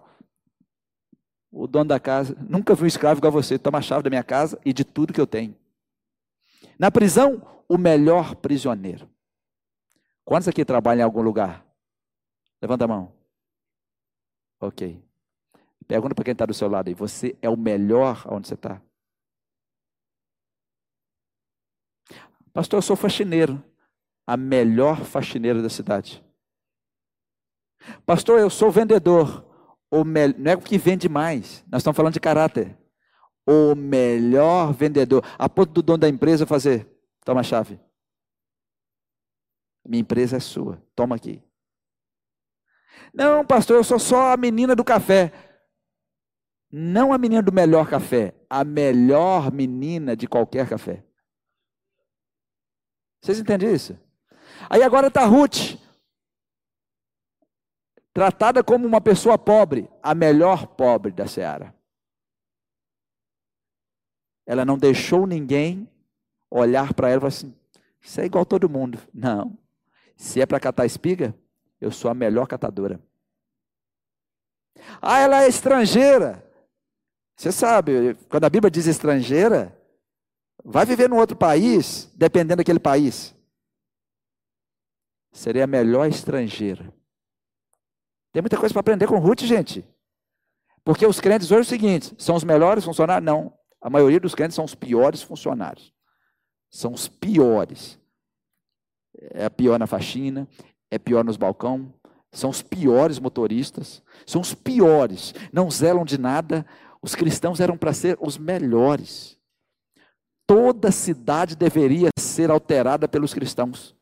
O 1.52 1.68
dono 1.68 1.86
da 1.86 2.00
casa, 2.00 2.36
nunca 2.48 2.74
vi 2.74 2.84
um 2.84 2.88
escravo 2.88 3.20
igual 3.20 3.32
você. 3.32 3.58
Toma 3.58 3.80
a 3.80 3.82
chave 3.82 4.04
da 4.04 4.10
minha 4.10 4.24
casa 4.24 4.60
e 4.64 4.72
de 4.72 4.84
tudo 4.86 5.14
que 5.14 5.20
eu 5.20 5.28
tenho. 5.28 5.56
Na 6.80 6.90
prisão, 6.90 7.64
o 7.68 7.78
melhor 7.78 8.36
prisioneiro. 8.36 9.10
Quantos 10.24 10.48
aqui 10.48 10.64
trabalham 10.64 11.02
em 11.02 11.04
algum 11.04 11.22
lugar? 11.22 11.66
Levanta 12.62 12.86
a 12.86 12.88
mão. 12.88 13.14
Ok. 14.60 15.04
Pergunta 15.88 16.14
para 16.14 16.24
quem 16.24 16.32
está 16.34 16.46
do 16.46 16.54
seu 16.54 16.70
lado 16.70 16.88
aí. 16.88 16.94
Você 16.94 17.36
é 17.42 17.50
o 17.50 17.58
melhor 17.58 18.24
onde 18.30 18.48
você 18.48 18.54
está? 18.54 18.82
Pastor, 22.54 22.78
eu 22.78 22.82
sou 22.82 22.96
faxineiro. 22.96 23.64
A 24.28 24.38
melhor 24.38 25.04
faxineira 25.04 25.62
da 25.62 25.70
cidade. 25.70 26.24
Pastor, 28.06 28.40
eu 28.40 28.50
sou 28.50 28.72
vendedor. 28.72 29.46
O 29.90 30.04
me... 30.04 30.28
Não 30.28 30.52
é 30.52 30.56
o 30.56 30.62
que 30.62 30.78
vende 30.78 31.10
mais. 31.10 31.66
Nós 31.68 31.82
estamos 31.82 31.98
falando 31.98 32.14
de 32.14 32.20
caráter. 32.20 32.78
O 33.46 33.74
melhor 33.76 34.72
vendedor. 34.72 35.26
A 35.38 35.50
ponto 35.50 35.72
do 35.72 35.82
dono 35.82 35.98
da 35.98 36.08
empresa 36.08 36.46
fazer. 36.46 36.88
Toma 37.26 37.42
a 37.42 37.44
chave. 37.44 37.80
Minha 39.86 40.02
empresa 40.02 40.38
é 40.38 40.40
sua. 40.40 40.82
Toma 40.96 41.16
aqui. 41.16 41.44
Não, 43.14 43.46
pastor, 43.46 43.78
eu 43.78 43.84
sou 43.84 44.00
só 44.00 44.34
a 44.34 44.38
menina 44.38 44.76
do 44.76 44.84
café. 44.84 45.32
Não 46.72 47.12
a 47.12 47.18
menina 47.18 47.42
do 47.42 47.52
melhor 47.52 47.90
café, 47.90 48.34
a 48.50 48.64
melhor 48.64 49.52
menina 49.52 50.16
de 50.16 50.28
qualquer 50.28 50.70
café. 50.70 51.04
Vocês 53.22 53.40
entendem 53.40 53.74
isso? 53.74 54.00
Aí 54.70 54.82
agora 54.82 55.08
está 55.08 55.26
Ruth, 55.26 55.78
tratada 58.14 58.64
como 58.64 58.88
uma 58.88 59.02
pessoa 59.02 59.38
pobre, 59.38 59.90
a 60.02 60.16
melhor 60.16 60.66
pobre 60.66 61.12
da 61.12 61.28
seara. 61.28 61.76
Ela 64.46 64.66
não 64.66 64.78
deixou 64.78 65.28
ninguém 65.28 65.90
olhar 66.50 66.94
para 66.94 67.10
ela 67.10 67.18
e 67.18 67.20
falar 67.20 67.28
assim: 67.28 67.56
Isso 68.02 68.20
é 68.20 68.26
igual 68.26 68.46
todo 68.46 68.70
mundo. 68.70 69.00
Não. 69.14 69.58
Se 70.16 70.42
é 70.42 70.46
para 70.46 70.60
catar 70.60 70.86
espiga, 70.86 71.36
eu 71.82 71.92
sou 71.92 72.12
a 72.12 72.14
melhor 72.14 72.48
catadora. 72.48 73.02
Ah, 75.02 75.20
ela 75.20 75.44
é 75.44 75.48
estrangeira. 75.48 76.48
Você 77.36 77.52
sabe, 77.52 78.16
quando 78.30 78.44
a 78.44 78.50
Bíblia 78.50 78.70
diz 78.70 78.86
estrangeira, 78.86 79.76
vai 80.64 80.86
viver 80.86 81.10
num 81.10 81.18
outro 81.18 81.36
país, 81.36 82.12
dependendo 82.16 82.58
daquele 82.58 82.80
país. 82.80 83.36
Seria 85.32 85.64
a 85.64 85.68
melhor 85.68 86.08
estrangeira. 86.08 86.94
Tem 88.32 88.42
muita 88.42 88.58
coisa 88.58 88.72
para 88.72 88.82
aprender 88.82 89.08
com 89.08 89.18
Ruth, 89.18 89.42
gente. 89.42 89.84
Porque 90.84 91.06
os 91.06 91.20
crentes 91.20 91.50
hoje 91.50 91.62
é 91.62 91.62
o 91.62 91.66
seguinte: 91.66 92.16
são 92.18 92.36
os 92.36 92.44
melhores 92.44 92.86
funcionários? 92.86 93.26
Não. 93.26 93.58
A 93.82 93.90
maioria 93.90 94.20
dos 94.20 94.36
crentes 94.36 94.56
são 94.56 94.66
os 94.66 94.76
piores 94.76 95.24
funcionários. 95.24 95.92
São 96.70 96.94
os 96.94 97.08
piores 97.08 98.00
é 99.32 99.50
pior 99.50 99.78
na 99.78 99.88
faxina, 99.88 100.48
é 100.92 101.00
pior 101.00 101.24
nos 101.24 101.38
balcão, 101.38 101.92
são 102.32 102.50
os 102.50 102.62
piores 102.62 103.18
motoristas, 103.18 104.04
são 104.26 104.42
os 104.42 104.54
piores, 104.54 105.34
não 105.52 105.72
zelam 105.72 106.06
de 106.06 106.18
nada. 106.18 106.66
Os 107.02 107.16
cristãos 107.16 107.60
eram 107.60 107.78
para 107.78 107.94
ser 107.94 108.18
os 108.22 108.38
melhores. 108.38 109.38
Toda 110.46 110.92
cidade 110.92 111.56
deveria 111.56 112.10
ser 112.20 112.52
alterada 112.52 113.08
pelos 113.08 113.34
cristãos. 113.34 113.96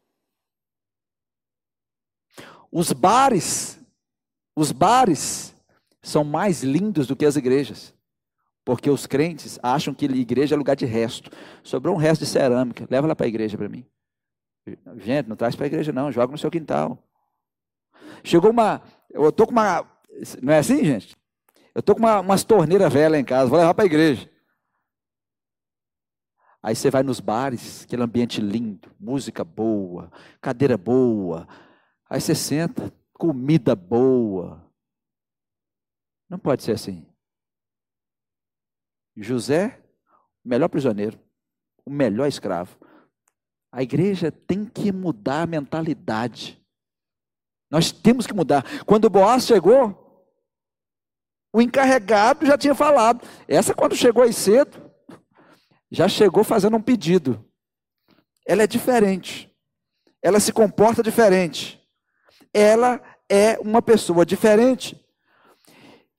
Os 2.72 2.92
bares, 2.92 3.80
os 4.56 4.72
bares 4.72 5.56
são 6.02 6.24
mais 6.24 6.64
lindos 6.64 7.08
do 7.08 7.16
que 7.16 7.26
as 7.26 7.36
igrejas. 7.36 7.94
Porque 8.64 8.90
os 8.90 9.08
crentes 9.08 9.58
acham 9.64 9.94
que 9.94 10.06
igreja 10.06 10.54
é 10.54 10.58
lugar 10.58 10.76
de 10.76 10.86
resto. 10.86 11.32
Sobrou 11.64 11.96
um 11.96 11.98
resto 11.98 12.24
de 12.24 12.30
cerâmica, 12.30 12.86
leva 12.90 13.08
lá 13.08 13.16
para 13.16 13.26
a 13.26 13.30
igreja 13.30 13.58
para 13.58 13.70
mim. 13.70 13.84
Gente, 14.98 15.28
não 15.28 15.36
traz 15.36 15.56
para 15.56 15.66
a 15.66 15.68
igreja 15.68 15.92
não, 15.92 16.12
joga 16.12 16.32
no 16.32 16.38
seu 16.38 16.52
quintal. 16.52 17.02
Chegou 18.24 18.52
uma, 18.52 18.82
eu 19.10 19.32
tô 19.32 19.46
com 19.46 19.52
uma, 19.52 19.86
não 20.42 20.54
é 20.54 20.60
assim, 20.60 20.84
gente? 20.84 21.18
Eu 21.74 21.82
tô 21.82 21.94
com 21.94 22.00
uma, 22.00 22.20
umas 22.20 22.44
torneiras 22.44 22.92
velhas 22.92 23.20
em 23.20 23.24
casa, 23.24 23.50
vou 23.50 23.60
levar 23.60 23.74
para 23.74 23.84
a 23.84 23.88
igreja. 23.88 24.30
Aí 26.62 26.76
você 26.76 26.92
vai 26.92 27.04
nos 27.04 27.20
bares, 27.20 27.84
aquele 27.86 28.04
ambiente 28.04 28.42
lindo, 28.42 28.94
música 29.00 29.46
boa, 29.46 30.12
cadeira 30.42 30.78
boa. 30.78 31.48
Aí 32.10 32.20
você 32.20 32.36
senta, 32.36 32.94
comida 33.14 33.76
boa. 33.76 34.70
Não 36.30 36.38
pode 36.38 36.64
ser 36.64 36.74
assim. 36.74 37.08
José, 39.16 39.82
o 40.44 40.50
melhor 40.50 40.68
prisioneiro, 40.68 41.20
o 41.86 41.90
melhor 41.90 42.28
escravo. 42.28 42.78
A 43.72 43.84
igreja 43.84 44.32
tem 44.32 44.66
que 44.66 44.92
mudar 44.92 45.44
a 45.44 45.48
mentalidade. 45.48 46.60
Nós 47.70 47.92
temos 47.92 48.26
que 48.26 48.34
mudar. 48.34 48.66
Quando 48.86 49.10
Boaz 49.10 49.46
chegou, 49.46 50.26
o 51.54 51.62
encarregado 51.62 52.46
já 52.46 52.58
tinha 52.58 52.74
falado. 52.74 53.26
Essa, 53.48 53.74
quando 53.74 53.96
chegou 53.96 54.24
aí 54.24 54.34
cedo, 54.34 54.92
já 55.92 56.08
chegou 56.08 56.44
fazendo 56.44 56.78
um 56.78 56.82
pedido. 56.82 57.46
Ela 58.48 58.64
é 58.64 58.68
diferente. 58.68 59.52
Ela 60.22 60.40
se 60.40 60.52
comporta 60.52 61.04
diferente. 61.04 61.80
Ela 62.52 63.00
é 63.30 63.60
uma 63.60 63.82
pessoa 63.82 64.26
diferente. 64.26 65.00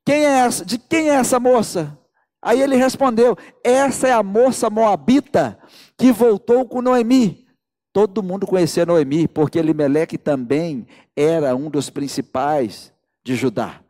Quem 0.07 0.25
é 0.25 0.39
essa? 0.41 0.65
De 0.65 0.79
quem 0.79 1.11
é 1.11 1.15
essa 1.15 1.41
moça? 1.41 1.99
Aí 2.43 2.63
ele 2.63 2.77
respondeu: 2.77 3.37
Essa 3.63 4.09
é 4.09 4.13
a 4.13 4.23
moça 4.23 4.71
moabita 4.71 5.61
que 6.01 6.11
voltou 6.11 6.67
com 6.67 6.81
Noemi. 6.81 7.47
Todo 7.93 8.23
mundo 8.23 8.47
conhecia 8.47 8.87
Noemi, 8.87 9.29
porque 9.29 9.59
Elimeleque 9.59 10.17
também 10.17 10.87
era 11.15 11.55
um 11.55 11.69
dos 11.69 11.91
principais 11.91 12.91
de 13.23 13.37
Judá. 13.37 13.85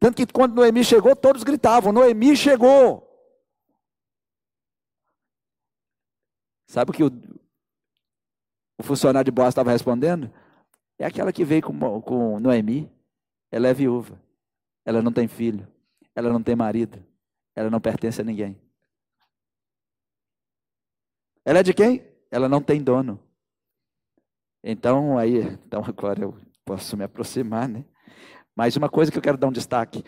Tanto 0.00 0.16
que 0.16 0.32
quando 0.32 0.54
Noemi 0.54 0.82
chegou, 0.82 1.14
todos 1.14 1.44
gritavam: 1.44 1.92
Noemi 1.92 2.34
chegou. 2.34 3.04
Sabe 6.66 6.90
o 6.90 6.94
que 6.94 7.04
o, 7.04 7.10
o 8.78 8.82
funcionário 8.82 9.26
de 9.26 9.30
Boaz 9.30 9.50
estava 9.50 9.72
respondendo? 9.72 10.32
É 10.98 11.04
aquela 11.04 11.32
que 11.32 11.44
veio 11.44 11.62
com, 11.62 12.00
com 12.00 12.40
Noemi. 12.40 12.90
Ela 13.52 13.68
é 13.68 13.74
viúva. 13.74 14.18
Ela 14.84 15.02
não 15.02 15.12
tem 15.12 15.28
filho. 15.28 15.68
Ela 16.14 16.32
não 16.32 16.42
tem 16.42 16.56
marido. 16.56 17.04
Ela 17.54 17.68
não 17.68 17.80
pertence 17.80 18.20
a 18.20 18.24
ninguém. 18.24 18.58
Ela 21.46 21.60
é 21.60 21.62
de 21.62 21.72
quem? 21.72 22.02
Ela 22.28 22.48
não 22.48 22.60
tem 22.60 22.82
dono. 22.82 23.20
Então, 24.64 25.16
aí, 25.16 25.38
então 25.64 25.84
agora 25.86 26.22
eu 26.22 26.36
posso 26.64 26.96
me 26.96 27.04
aproximar, 27.04 27.68
né? 27.68 27.84
Mas 28.54 28.76
uma 28.76 28.88
coisa 28.88 29.12
que 29.12 29.16
eu 29.16 29.22
quero 29.22 29.38
dar 29.38 29.46
um 29.46 29.52
destaque 29.52 30.02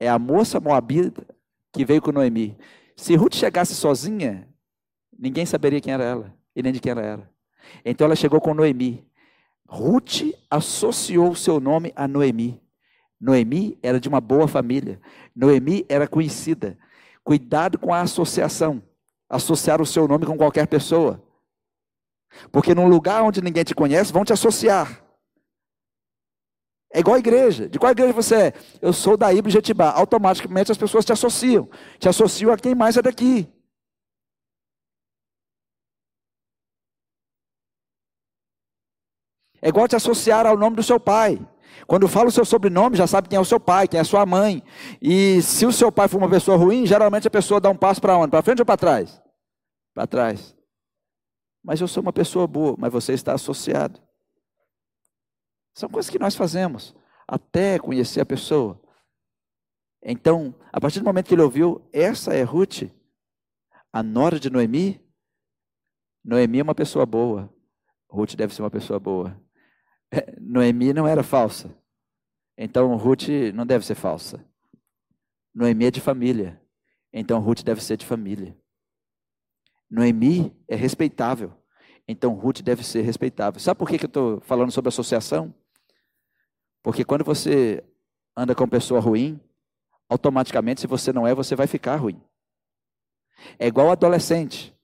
é 0.00 0.08
a 0.08 0.18
moça 0.18 0.58
moabita 0.58 1.26
que 1.72 1.84
veio 1.84 2.00
com 2.00 2.10
Noemi. 2.10 2.56
Se 2.96 3.14
Ruth 3.14 3.34
chegasse 3.34 3.74
sozinha, 3.74 4.48
ninguém 5.16 5.44
saberia 5.44 5.80
quem 5.80 5.92
era 5.92 6.04
ela 6.04 6.34
e 6.56 6.62
nem 6.62 6.72
de 6.72 6.80
quem 6.80 6.92
ela 6.92 7.02
era. 7.02 7.30
Então 7.84 8.06
ela 8.06 8.16
chegou 8.16 8.40
com 8.40 8.54
Noemi. 8.54 9.06
Ruth 9.68 10.22
associou 10.48 11.32
o 11.32 11.36
seu 11.36 11.60
nome 11.60 11.92
a 11.94 12.08
Noemi. 12.08 12.62
Noemi 13.20 13.78
era 13.82 14.00
de 14.00 14.08
uma 14.08 14.22
boa 14.22 14.48
família. 14.48 14.98
Noemi 15.36 15.84
era 15.86 16.08
conhecida. 16.08 16.78
Cuidado 17.22 17.78
com 17.78 17.92
a 17.92 18.00
associação. 18.00 18.82
Associar 19.28 19.80
o 19.82 19.86
seu 19.86 20.08
nome 20.08 20.26
com 20.26 20.36
qualquer 20.36 20.66
pessoa. 20.66 21.22
Porque 22.50 22.74
num 22.74 22.88
lugar 22.88 23.22
onde 23.22 23.42
ninguém 23.42 23.64
te 23.64 23.74
conhece, 23.74 24.12
vão 24.12 24.24
te 24.24 24.32
associar. 24.32 25.04
É 26.92 27.00
igual 27.00 27.16
a 27.16 27.18
igreja. 27.18 27.68
De 27.68 27.78
qual 27.78 27.92
igreja 27.92 28.12
você 28.12 28.34
é? 28.34 28.52
Eu 28.80 28.92
sou 28.92 29.16
da 29.16 29.32
Ibra. 29.32 29.50
Automaticamente 29.94 30.72
as 30.72 30.78
pessoas 30.78 31.04
te 31.04 31.12
associam. 31.12 31.68
Te 31.98 32.08
associam 32.08 32.52
a 32.52 32.56
quem 32.56 32.74
mais 32.74 32.96
é 32.96 33.02
daqui. 33.02 33.52
É 39.60 39.68
igual 39.68 39.88
te 39.88 39.96
associar 39.96 40.46
ao 40.46 40.56
nome 40.56 40.76
do 40.76 40.82
seu 40.82 40.98
pai. 41.00 41.38
Quando 41.86 42.08
fala 42.08 42.28
o 42.28 42.32
seu 42.32 42.44
sobrenome, 42.44 42.96
já 42.96 43.06
sabe 43.06 43.28
quem 43.28 43.36
é 43.36 43.40
o 43.40 43.44
seu 43.44 43.58
pai, 43.58 43.88
quem 43.88 43.98
é 43.98 44.00
a 44.00 44.04
sua 44.04 44.26
mãe. 44.26 44.62
E 45.00 45.40
se 45.42 45.64
o 45.64 45.72
seu 45.72 45.90
pai 45.90 46.08
for 46.08 46.18
uma 46.18 46.28
pessoa 46.28 46.56
ruim, 46.56 46.86
geralmente 46.86 47.26
a 47.26 47.30
pessoa 47.30 47.60
dá 47.60 47.70
um 47.70 47.76
passo 47.76 48.00
para 48.00 48.16
onde? 48.16 48.30
Para 48.30 48.42
frente 48.42 48.60
ou 48.60 48.66
para 48.66 48.76
trás? 48.76 49.22
Para 49.94 50.06
trás. 50.06 50.56
Mas 51.62 51.80
eu 51.80 51.88
sou 51.88 52.02
uma 52.02 52.12
pessoa 52.12 52.46
boa, 52.46 52.74
mas 52.78 52.92
você 52.92 53.12
está 53.12 53.34
associado. 53.34 54.00
São 55.74 55.88
coisas 55.88 56.10
que 56.10 56.18
nós 56.18 56.34
fazemos 56.34 56.94
até 57.26 57.78
conhecer 57.78 58.20
a 58.20 58.26
pessoa. 58.26 58.80
Então, 60.02 60.54
a 60.72 60.80
partir 60.80 61.00
do 61.00 61.04
momento 61.04 61.26
que 61.26 61.34
ele 61.34 61.42
ouviu, 61.42 61.86
essa 61.92 62.34
é 62.34 62.42
Ruth, 62.42 62.84
a 63.92 64.02
nora 64.02 64.38
de 64.38 64.50
Noemi. 64.50 65.00
Noemi 66.24 66.60
é 66.60 66.62
uma 66.62 66.74
pessoa 66.74 67.04
boa. 67.04 67.52
Ruth 68.10 68.34
deve 68.34 68.54
ser 68.54 68.62
uma 68.62 68.70
pessoa 68.70 68.98
boa. 68.98 69.38
Noemi 70.40 70.92
não 70.92 71.06
era 71.06 71.22
falsa. 71.22 71.74
Então 72.56 72.96
Ruth 72.96 73.28
não 73.54 73.66
deve 73.66 73.84
ser 73.84 73.94
falsa. 73.94 74.44
Noemi 75.54 75.86
é 75.86 75.90
de 75.90 76.00
família. 76.00 76.60
Então 77.12 77.40
Ruth 77.40 77.62
deve 77.62 77.82
ser 77.82 77.96
de 77.96 78.06
família. 78.06 78.56
Noemi 79.90 80.56
é 80.66 80.74
respeitável. 80.74 81.52
Então 82.06 82.34
Ruth 82.34 82.60
deve 82.60 82.84
ser 82.84 83.02
respeitável. 83.02 83.60
Sabe 83.60 83.78
por 83.78 83.88
que, 83.88 83.98
que 83.98 84.04
eu 84.04 84.08
estou 84.08 84.40
falando 84.40 84.72
sobre 84.72 84.88
associação? 84.88 85.54
Porque 86.82 87.04
quando 87.04 87.24
você 87.24 87.84
anda 88.36 88.54
com 88.54 88.68
pessoa 88.68 89.00
ruim, 89.00 89.40
automaticamente, 90.08 90.80
se 90.80 90.86
você 90.86 91.12
não 91.12 91.26
é, 91.26 91.34
você 91.34 91.54
vai 91.54 91.66
ficar 91.66 91.96
ruim. 91.96 92.20
É 93.58 93.66
igual 93.66 93.90
adolescente. 93.90 94.74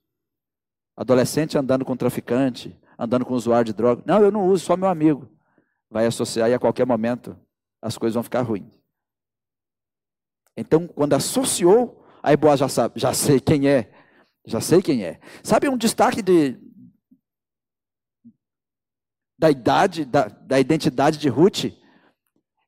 Adolescente 0.97 1.59
andando 1.59 1.85
com 1.85 1.97
traficante, 1.97 2.79
andando 2.99 3.25
com 3.25 3.35
usuário 3.35 3.65
de 3.65 3.73
droga. 3.73 4.03
Não, 4.07 4.23
eu 4.23 4.31
não 4.31 4.47
uso, 4.47 4.65
só 4.65 4.77
meu 4.77 4.89
amigo. 4.89 5.29
Vai 5.91 6.07
associar 6.07 6.51
e 6.51 6.55
a 6.55 6.59
qualquer 6.59 6.87
momento 6.87 7.37
as 7.81 7.99
coisas 7.99 8.15
vão 8.15 8.23
ficar 8.23 8.43
ruins. 8.43 8.73
Então, 10.57 10.87
quando 10.87 11.15
associou, 11.15 12.05
aí 12.23 12.37
Boaz 12.37 12.61
já 12.61 12.69
sabe, 12.69 12.99
já 12.99 13.13
sei 13.13 13.41
quem 13.41 13.69
é, 13.69 13.93
já 14.47 14.61
sei 14.61 14.81
quem 14.81 15.05
é. 15.05 15.21
Sabe 15.43 15.69
um 15.69 15.77
destaque 15.77 16.23
de, 16.23 16.59
da 19.39 19.51
idade, 19.51 20.05
da, 20.05 20.29
da 20.29 20.59
identidade 20.59 21.19
de 21.19 21.29
Ruth? 21.29 21.67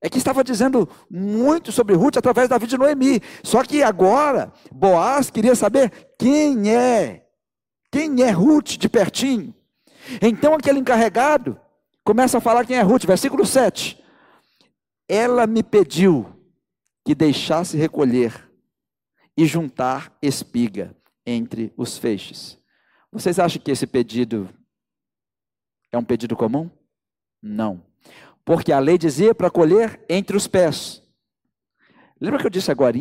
É 0.03 0.11
que 0.11 0.19
estava 0.19 0.45
dizendo 0.45 0.89
muito 1.11 1.73
sobre 1.73 1.95
Ruth 1.95 2.19
através 2.19 2.49
da 2.49 2.59
vida 2.59 2.71
de 2.71 2.79
Noemi. 2.79 3.21
Só 3.43 3.65
que 3.65 3.83
agora, 3.83 4.53
Boaz 4.71 5.31
queria 5.31 5.55
saber 5.55 6.15
quem 6.19 6.71
é, 6.71 7.27
quem 7.91 8.23
é 8.23 8.31
Ruth 8.31 8.77
de 8.77 8.89
pertinho. 8.89 9.56
Então 10.21 10.55
aquele 10.55 10.79
encarregado 10.79 11.61
começa 12.05 12.39
a 12.39 12.41
falar 12.41 12.65
quem 12.65 12.77
é 12.77 12.83
Ruth, 12.83 13.05
versículo 13.05 13.45
7. 13.45 14.03
Ela 15.09 15.47
me 15.47 15.63
pediu 15.63 16.27
que 17.05 17.15
deixasse 17.15 17.77
recolher 17.77 18.51
e 19.37 19.47
juntar 19.47 20.17
espiga 20.21 20.97
entre 21.25 21.73
os 21.77 21.99
feixes. 21.99 22.59
Vocês 23.13 23.39
acham 23.39 23.61
que 23.63 23.71
esse 23.71 23.87
pedido 23.87 24.49
é 25.93 25.99
um 25.99 26.05
pedido 26.05 26.37
comum? 26.37 26.71
Não. 27.43 27.83
Porque 28.45 28.73
a 28.73 28.79
lei 28.79 28.99
dizia 28.99 29.35
para 29.35 29.51
colher 29.51 30.05
entre 30.09 30.37
os 30.37 30.47
pés. 30.47 31.03
Lembra 32.21 32.41
que 32.41 32.47
eu 32.47 32.51
disse 32.51 32.71
agora 32.71 32.97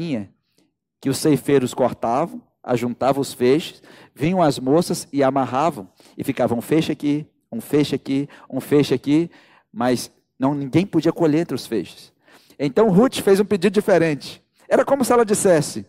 que 1.01 1.09
os 1.09 1.17
ceifeiros 1.17 1.73
cortavam, 1.73 2.41
ajuntavam 2.65 3.21
os 3.21 3.31
feixes, 3.31 3.81
vinham 4.13 4.41
as 4.41 4.57
moças 4.57 5.07
e 5.13 5.23
amarravam, 5.23 5.87
e 6.17 6.23
ficava 6.23 6.55
um 6.55 6.61
feixe 6.61 6.91
aqui, 6.91 7.27
um 7.51 7.61
feixe 7.61 7.95
aqui, 7.95 8.27
um 8.49 8.59
feixe 8.59 8.93
aqui, 8.93 9.29
mas 9.71 10.11
não 10.37 10.55
ninguém 10.55 10.85
podia 10.85 11.13
colher 11.13 11.41
entre 11.41 11.55
os 11.55 11.67
feixes. 11.67 12.11
Então 12.57 12.89
Ruth 12.89 13.19
fez 13.19 13.39
um 13.39 13.45
pedido 13.45 13.73
diferente. 13.73 14.43
Era 14.67 14.83
como 14.83 15.05
se 15.05 15.13
ela 15.13 15.23
dissesse: 15.23 15.85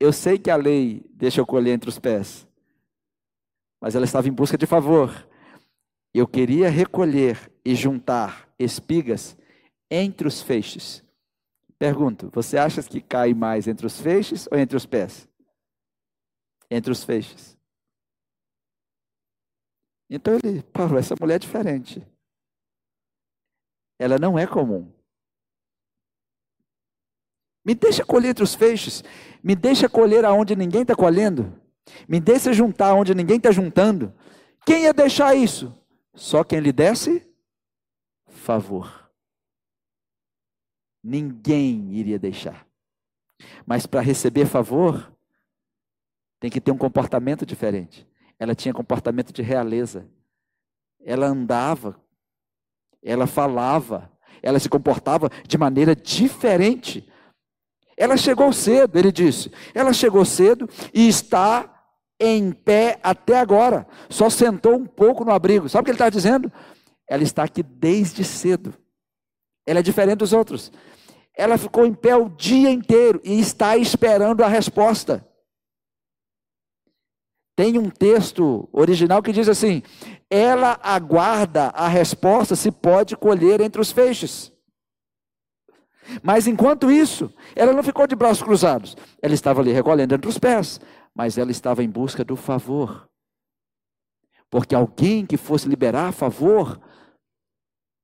Eu 0.00 0.12
sei 0.12 0.38
que 0.38 0.50
a 0.50 0.56
lei 0.56 1.02
deixa 1.14 1.40
eu 1.40 1.46
colher 1.46 1.74
entre 1.74 1.88
os 1.88 1.98
pés, 1.98 2.46
mas 3.80 3.94
ela 3.94 4.04
estava 4.04 4.28
em 4.28 4.32
busca 4.32 4.58
de 4.58 4.66
favor. 4.66 5.26
Eu 6.12 6.26
queria 6.26 6.68
recolher 6.68 7.38
e 7.64 7.74
juntar 7.74 8.48
espigas 8.58 9.36
entre 9.90 10.26
os 10.26 10.42
feixes. 10.42 11.04
Pergunto: 11.78 12.30
você 12.32 12.58
acha 12.58 12.82
que 12.82 13.00
cai 13.00 13.32
mais 13.32 13.68
entre 13.68 13.86
os 13.86 14.00
feixes 14.00 14.48
ou 14.50 14.58
entre 14.58 14.76
os 14.76 14.84
pés? 14.84 15.28
Entre 16.70 16.92
os 16.92 17.04
feixes. 17.04 17.56
Então 20.10 20.34
ele, 20.42 20.62
Paulo, 20.62 20.98
essa 20.98 21.14
mulher 21.20 21.36
é 21.36 21.38
diferente. 21.38 22.06
Ela 23.98 24.18
não 24.18 24.38
é 24.38 24.46
comum. 24.46 24.92
Me 27.64 27.74
deixa 27.74 28.04
colher 28.04 28.30
entre 28.30 28.44
os 28.44 28.54
feixes. 28.54 29.04
Me 29.42 29.54
deixa 29.54 29.88
colher 29.88 30.24
aonde 30.24 30.56
ninguém 30.56 30.82
está 30.82 30.94
colhendo. 30.94 31.60
Me 32.08 32.20
deixa 32.20 32.52
juntar 32.52 32.94
onde 32.94 33.14
ninguém 33.14 33.36
está 33.36 33.50
juntando. 33.50 34.14
Quem 34.64 34.84
ia 34.84 34.94
deixar 34.94 35.34
isso? 35.34 35.74
Só 36.14 36.42
quem 36.42 36.60
lhe 36.60 36.72
desse 36.72 37.26
favor. 38.26 39.10
Ninguém 41.02 41.92
iria 41.94 42.18
deixar. 42.18 42.66
Mas 43.66 43.86
para 43.86 44.00
receber 44.00 44.46
favor, 44.46 45.12
tem 46.40 46.50
que 46.50 46.60
ter 46.60 46.70
um 46.70 46.78
comportamento 46.78 47.44
diferente. 47.44 48.06
Ela 48.38 48.54
tinha 48.54 48.72
comportamento 48.72 49.32
de 49.32 49.42
realeza. 49.42 50.08
Ela 51.04 51.26
andava, 51.26 52.00
ela 53.02 53.26
falava, 53.26 54.10
Ela 54.42 54.58
se 54.58 54.68
comportava 54.68 55.30
de 55.46 55.58
maneira 55.58 55.96
diferente. 55.96 57.08
Ela 57.96 58.16
chegou 58.16 58.52
cedo, 58.52 58.96
ele 58.96 59.10
disse. 59.10 59.50
Ela 59.74 59.92
chegou 59.92 60.24
cedo 60.24 60.68
e 60.94 61.08
está 61.08 61.74
em 62.20 62.52
pé 62.52 62.98
até 63.02 63.38
agora. 63.38 63.86
Só 64.08 64.30
sentou 64.30 64.76
um 64.76 64.86
pouco 64.86 65.24
no 65.24 65.32
abrigo. 65.32 65.68
Sabe 65.68 65.82
o 65.82 65.84
que 65.86 65.90
ele 65.90 65.96
está 65.96 66.08
dizendo? 66.08 66.52
Ela 67.08 67.22
está 67.24 67.42
aqui 67.42 67.62
desde 67.62 68.22
cedo. 68.22 68.72
Ela 69.66 69.80
é 69.80 69.82
diferente 69.82 70.18
dos 70.18 70.32
outros. 70.32 70.70
Ela 71.36 71.58
ficou 71.58 71.84
em 71.84 71.94
pé 71.94 72.16
o 72.16 72.28
dia 72.28 72.70
inteiro 72.70 73.20
e 73.24 73.38
está 73.40 73.76
esperando 73.76 74.42
a 74.42 74.48
resposta. 74.48 75.26
Tem 77.58 77.76
um 77.76 77.90
texto 77.90 78.68
original 78.72 79.20
que 79.20 79.32
diz 79.32 79.48
assim: 79.48 79.82
ela 80.30 80.78
aguarda 80.80 81.70
a 81.70 81.88
resposta 81.88 82.54
se 82.54 82.70
pode 82.70 83.16
colher 83.16 83.60
entre 83.60 83.80
os 83.80 83.90
feixes. 83.90 84.52
Mas 86.22 86.46
enquanto 86.46 86.88
isso, 86.88 87.34
ela 87.56 87.72
não 87.72 87.82
ficou 87.82 88.06
de 88.06 88.14
braços 88.14 88.44
cruzados. 88.44 88.96
Ela 89.20 89.34
estava 89.34 89.60
ali 89.60 89.72
recolhendo 89.72 90.14
entre 90.14 90.28
os 90.28 90.38
pés, 90.38 90.80
mas 91.12 91.36
ela 91.36 91.50
estava 91.50 91.82
em 91.82 91.90
busca 91.90 92.22
do 92.24 92.36
favor. 92.36 93.10
Porque 94.48 94.72
alguém 94.72 95.26
que 95.26 95.36
fosse 95.36 95.68
liberar 95.68 96.12
favor 96.12 96.80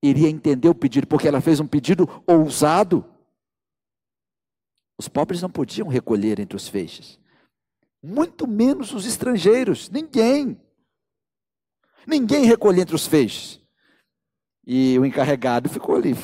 iria 0.03 0.29
entender 0.29 0.69
o 0.69 0.75
pedido, 0.75 1.07
porque 1.07 1.29
ela 1.29 1.41
fez 1.41 1.61
um 1.61 1.67
pedido 1.69 2.09
ousado. 2.27 3.05
Os 4.99 5.07
pobres 5.07 5.41
não 5.41 5.49
podiam 5.49 5.87
recolher 5.87 6.41
entre 6.41 6.57
os 6.57 6.67
feixes, 6.67 7.21
muito 8.05 8.47
menos 8.47 8.93
os 8.93 9.07
estrangeiros, 9.07 9.89
ninguém. 9.89 10.61
Ninguém 12.07 12.45
recolhia 12.45 12.83
entre 12.83 12.95
os 12.95 13.07
feixes. 13.07 13.59
E 14.67 14.99
o 14.99 15.07
encarregado 15.07 15.71
ficou 15.71 15.97
ali. 15.97 16.15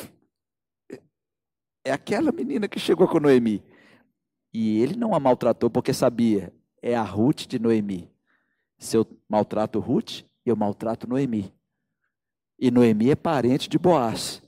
É 1.83 1.91
aquela 1.91 2.31
menina 2.31 2.67
que 2.67 2.79
chegou 2.79 3.07
com 3.07 3.19
Noemi. 3.19 3.63
E 4.53 4.79
ele 4.79 4.95
não 4.95 5.15
a 5.15 5.19
maltratou 5.19 5.71
porque 5.71 5.91
sabia, 5.91 6.53
é 6.83 6.95
a 6.95 7.01
Ruth 7.01 7.47
de 7.47 7.57
Noemi. 7.57 8.11
Se 8.77 8.95
eu 8.95 9.07
maltrato 9.27 9.79
Ruth, 9.79 10.23
eu 10.45 10.55
maltrato 10.55 11.07
Noemi. 11.07 11.51
E 12.59 12.69
Noemi 12.69 13.09
é 13.09 13.15
parente 13.15 13.67
de 13.67 13.79
Boaz. 13.79 14.43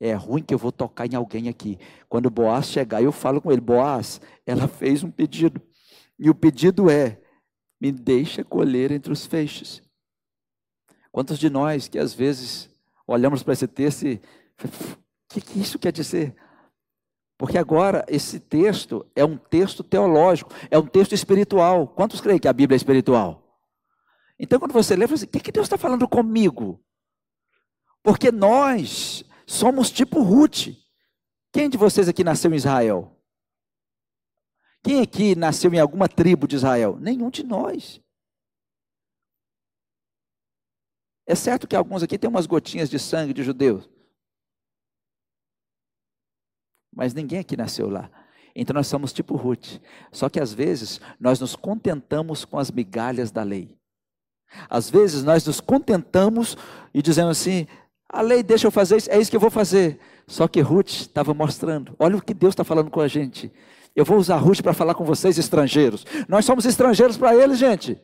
É 0.00 0.14
ruim 0.14 0.42
que 0.42 0.52
eu 0.52 0.58
vou 0.58 0.72
tocar 0.72 1.06
em 1.06 1.14
alguém 1.14 1.48
aqui. 1.48 1.78
Quando 2.08 2.28
Boaz 2.28 2.66
chegar, 2.66 3.02
eu 3.02 3.12
falo 3.12 3.40
com 3.40 3.52
ele: 3.52 3.60
Boaz, 3.60 4.20
ela 4.44 4.66
fez 4.66 5.04
um 5.04 5.10
pedido. 5.10 5.62
E 6.18 6.30
o 6.30 6.34
pedido 6.34 6.90
é: 6.90 7.20
me 7.80 7.92
deixa 7.92 8.44
colher 8.44 8.90
entre 8.90 9.12
os 9.12 9.26
feixes. 9.26 9.82
Quantos 11.12 11.38
de 11.38 11.48
nós 11.48 11.88
que 11.88 11.98
às 11.98 12.12
vezes 12.12 12.68
olhamos 13.06 13.42
para 13.42 13.52
esse 13.52 13.66
texto 13.66 14.06
e. 14.06 14.20
O 14.62 15.34
que, 15.34 15.40
que 15.40 15.60
isso 15.60 15.78
quer 15.78 15.92
dizer? 15.92 16.34
Porque 17.36 17.58
agora 17.58 18.04
esse 18.08 18.40
texto 18.40 19.04
é 19.14 19.24
um 19.24 19.36
texto 19.36 19.84
teológico, 19.84 20.50
é 20.70 20.78
um 20.78 20.86
texto 20.86 21.12
espiritual. 21.12 21.88
Quantos 21.88 22.20
creem 22.20 22.38
que 22.38 22.48
a 22.48 22.52
Bíblia 22.52 22.74
é 22.74 22.78
espiritual? 22.78 23.42
Então, 24.38 24.58
quando 24.58 24.72
você 24.72 24.96
lê, 24.96 25.06
você 25.06 25.14
assim, 25.14 25.26
o 25.26 25.28
que, 25.28 25.40
que 25.40 25.52
Deus 25.52 25.66
está 25.66 25.76
falando 25.76 26.08
comigo? 26.08 26.82
Porque 28.02 28.30
nós 28.30 29.24
somos 29.46 29.90
tipo 29.90 30.22
Ruth. 30.22 30.68
Quem 31.52 31.68
de 31.68 31.76
vocês 31.76 32.08
aqui 32.08 32.22
nasceu 32.22 32.52
em 32.52 32.56
Israel? 32.56 33.15
Quem 34.86 35.02
aqui 35.02 35.34
nasceu 35.34 35.74
em 35.74 35.80
alguma 35.80 36.08
tribo 36.08 36.46
de 36.46 36.54
Israel? 36.54 36.96
Nenhum 37.00 37.28
de 37.28 37.42
nós. 37.42 38.00
É 41.26 41.34
certo 41.34 41.66
que 41.66 41.74
alguns 41.74 42.04
aqui 42.04 42.16
têm 42.16 42.30
umas 42.30 42.46
gotinhas 42.46 42.88
de 42.88 42.96
sangue 42.96 43.34
de 43.34 43.42
judeus. 43.42 43.90
Mas 46.94 47.12
ninguém 47.12 47.40
aqui 47.40 47.56
nasceu 47.56 47.90
lá. 47.90 48.08
Então 48.54 48.74
nós 48.74 48.86
somos 48.86 49.12
tipo 49.12 49.34
Ruth. 49.34 49.80
Só 50.12 50.28
que 50.28 50.38
às 50.38 50.54
vezes 50.54 51.00
nós 51.18 51.40
nos 51.40 51.56
contentamos 51.56 52.44
com 52.44 52.56
as 52.56 52.70
migalhas 52.70 53.32
da 53.32 53.42
lei. 53.42 53.76
Às 54.70 54.88
vezes 54.88 55.24
nós 55.24 55.44
nos 55.44 55.60
contentamos 55.60 56.56
e 56.94 57.02
dizemos 57.02 57.40
assim: 57.40 57.66
a 58.08 58.20
lei 58.20 58.40
deixa 58.40 58.68
eu 58.68 58.70
fazer 58.70 58.98
isso, 58.98 59.10
é 59.10 59.18
isso 59.18 59.30
que 59.30 59.36
eu 59.36 59.40
vou 59.40 59.50
fazer. 59.50 59.98
Só 60.28 60.46
que 60.46 60.60
Ruth 60.60 60.90
estava 60.90 61.34
mostrando: 61.34 61.96
olha 61.98 62.16
o 62.16 62.22
que 62.22 62.32
Deus 62.32 62.52
está 62.52 62.62
falando 62.62 62.88
com 62.88 63.00
a 63.00 63.08
gente. 63.08 63.52
Eu 63.96 64.04
vou 64.04 64.18
usar 64.18 64.36
Ruth 64.36 64.60
para 64.60 64.74
falar 64.74 64.94
com 64.94 65.04
vocês, 65.06 65.38
estrangeiros. 65.38 66.04
Nós 66.28 66.44
somos 66.44 66.66
estrangeiros 66.66 67.16
para 67.16 67.34
eles, 67.34 67.58
gente. 67.58 67.98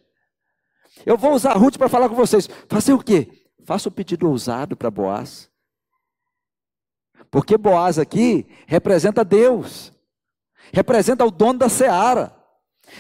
Eu 1.05 1.19
vou 1.19 1.35
usar 1.35 1.53
Ruth 1.53 1.77
para 1.77 1.89
falar 1.89 2.09
com 2.09 2.15
vocês. 2.15 2.49
Fazer 2.67 2.95
o 2.95 2.99
quê? 2.99 3.29
Faça 3.67 3.91
o 3.91 3.93
um 3.93 3.95
pedido 3.95 4.27
ousado 4.27 4.75
para 4.75 4.91
Boaz. 4.91 5.51
Porque 7.31 7.59
Boaz 7.59 7.99
aqui 7.99 8.47
representa 8.67 9.23
Deus, 9.23 9.93
representa 10.73 11.25
o 11.25 11.31
dono 11.31 11.59
da 11.59 11.69
seara, 11.69 12.35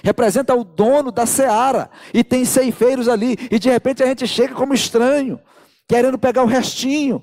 representa 0.04 0.54
o 0.54 0.62
dono 0.62 1.10
da 1.10 1.26
seara, 1.26 1.90
e 2.14 2.22
tem 2.22 2.44
ceifeiros 2.44 3.08
ali, 3.08 3.36
e 3.50 3.58
de 3.58 3.68
repente 3.70 4.02
a 4.02 4.06
gente 4.06 4.26
chega 4.26 4.54
como 4.54 4.72
estranho, 4.72 5.40
querendo 5.88 6.18
pegar 6.18 6.42
o 6.42 6.46
restinho, 6.46 7.22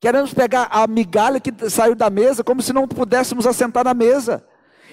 querendo 0.00 0.32
pegar 0.34 0.68
a 0.70 0.86
migalha 0.86 1.40
que 1.40 1.52
saiu 1.70 1.94
da 1.94 2.10
mesa, 2.10 2.44
como 2.44 2.62
se 2.62 2.72
não 2.72 2.86
pudéssemos 2.86 3.46
assentar 3.46 3.84
na 3.84 3.94
mesa. 3.94 4.44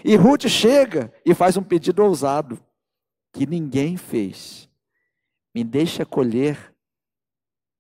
E 0.04 0.16
Ruth 0.16 0.48
chega 0.48 1.12
e 1.26 1.34
faz 1.34 1.58
um 1.58 1.64
pedido 1.64 2.04
ousado, 2.04 2.60
que 3.34 3.46
ninguém 3.46 3.98
fez. 3.98 4.70
Me 5.54 5.64
deixa 5.64 6.06
colher 6.06 6.74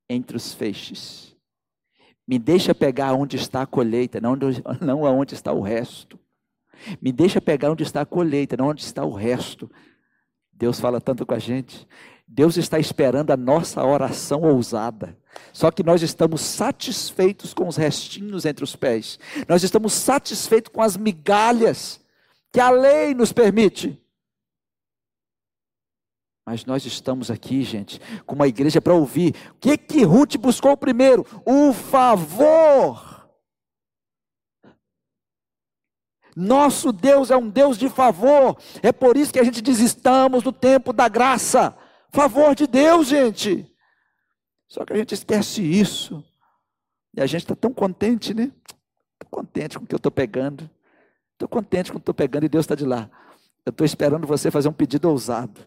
entre 0.09 0.35
os 0.35 0.53
feixes. 0.53 1.35
Me 2.27 2.37
deixa 2.37 2.75
pegar 2.75 3.13
onde 3.13 3.37
está 3.37 3.61
a 3.61 3.67
colheita, 3.67 4.19
não, 4.19 4.35
não 4.81 5.05
aonde 5.05 5.33
está 5.33 5.51
o 5.53 5.61
resto. 5.61 6.19
Me 7.01 7.11
deixa 7.11 7.41
pegar 7.41 7.71
onde 7.71 7.83
está 7.83 8.01
a 8.01 8.05
colheita, 8.05 8.57
não 8.57 8.67
onde 8.67 8.83
está 8.83 9.03
o 9.03 9.13
resto. 9.13 9.69
Deus 10.51 10.79
fala 10.79 10.99
tanto 10.99 11.25
com 11.25 11.33
a 11.33 11.39
gente. 11.39 11.87
Deus 12.27 12.57
está 12.57 12.77
esperando 12.77 13.31
a 13.31 13.37
nossa 13.37 13.83
oração 13.83 14.41
ousada. 14.41 15.17
Só 15.53 15.71
que 15.71 15.83
nós 15.83 16.01
estamos 16.01 16.41
satisfeitos 16.41 17.53
com 17.53 17.67
os 17.67 17.77
restinhos 17.77 18.45
entre 18.45 18.63
os 18.63 18.75
pés. 18.75 19.17
Nós 19.47 19.63
estamos 19.63 19.93
satisfeitos 19.93 20.71
com 20.73 20.81
as 20.81 20.97
migalhas 20.97 22.01
que 22.57 22.61
a 22.61 22.71
lei 22.71 23.13
nos 23.13 23.31
permite. 23.31 24.03
Mas 26.43 26.65
nós 26.65 26.83
estamos 26.87 27.29
aqui, 27.29 27.61
gente, 27.61 28.01
com 28.25 28.33
uma 28.33 28.47
igreja 28.47 28.81
para 28.81 28.95
ouvir. 28.95 29.35
O 29.51 29.55
que 29.59 29.77
que 29.77 30.03
Ruth 30.03 30.37
buscou 30.37 30.75
primeiro? 30.75 31.23
O 31.45 31.71
favor. 31.71 33.29
Nosso 36.35 36.91
Deus 36.91 37.29
é 37.29 37.37
um 37.37 37.47
Deus 37.47 37.77
de 37.77 37.89
favor. 37.89 38.57
É 38.81 38.91
por 38.91 39.15
isso 39.17 39.31
que 39.31 39.39
a 39.39 39.43
gente 39.43 39.61
diz: 39.61 39.77
estamos 39.77 40.43
no 40.43 40.51
tempo 40.51 40.91
da 40.91 41.07
graça. 41.07 41.77
Favor 42.09 42.55
de 42.55 42.65
Deus, 42.65 43.07
gente. 43.07 43.71
Só 44.67 44.83
que 44.83 44.93
a 44.93 44.97
gente 44.97 45.13
esquece 45.13 45.61
isso. 45.61 46.25
E 47.15 47.21
a 47.21 47.27
gente 47.27 47.43
está 47.43 47.55
tão 47.55 47.71
contente, 47.71 48.33
né? 48.33 48.51
Estou 49.13 49.29
contente 49.29 49.77
com 49.77 49.85
o 49.85 49.87
que 49.87 49.93
eu 49.93 49.97
estou 49.97 50.11
pegando. 50.11 50.67
Estou 51.37 51.47
contente 51.47 51.91
com 51.91 51.97
o 51.97 51.99
que 51.99 52.01
estou 52.01 52.15
pegando 52.15 52.47
e 52.47 52.49
Deus 52.49 52.63
está 52.63 52.73
de 52.73 52.83
lá. 52.83 53.07
Eu 53.63 53.69
estou 53.69 53.85
esperando 53.85 54.25
você 54.25 54.49
fazer 54.49 54.67
um 54.67 54.73
pedido 54.73 55.07
ousado. 55.07 55.61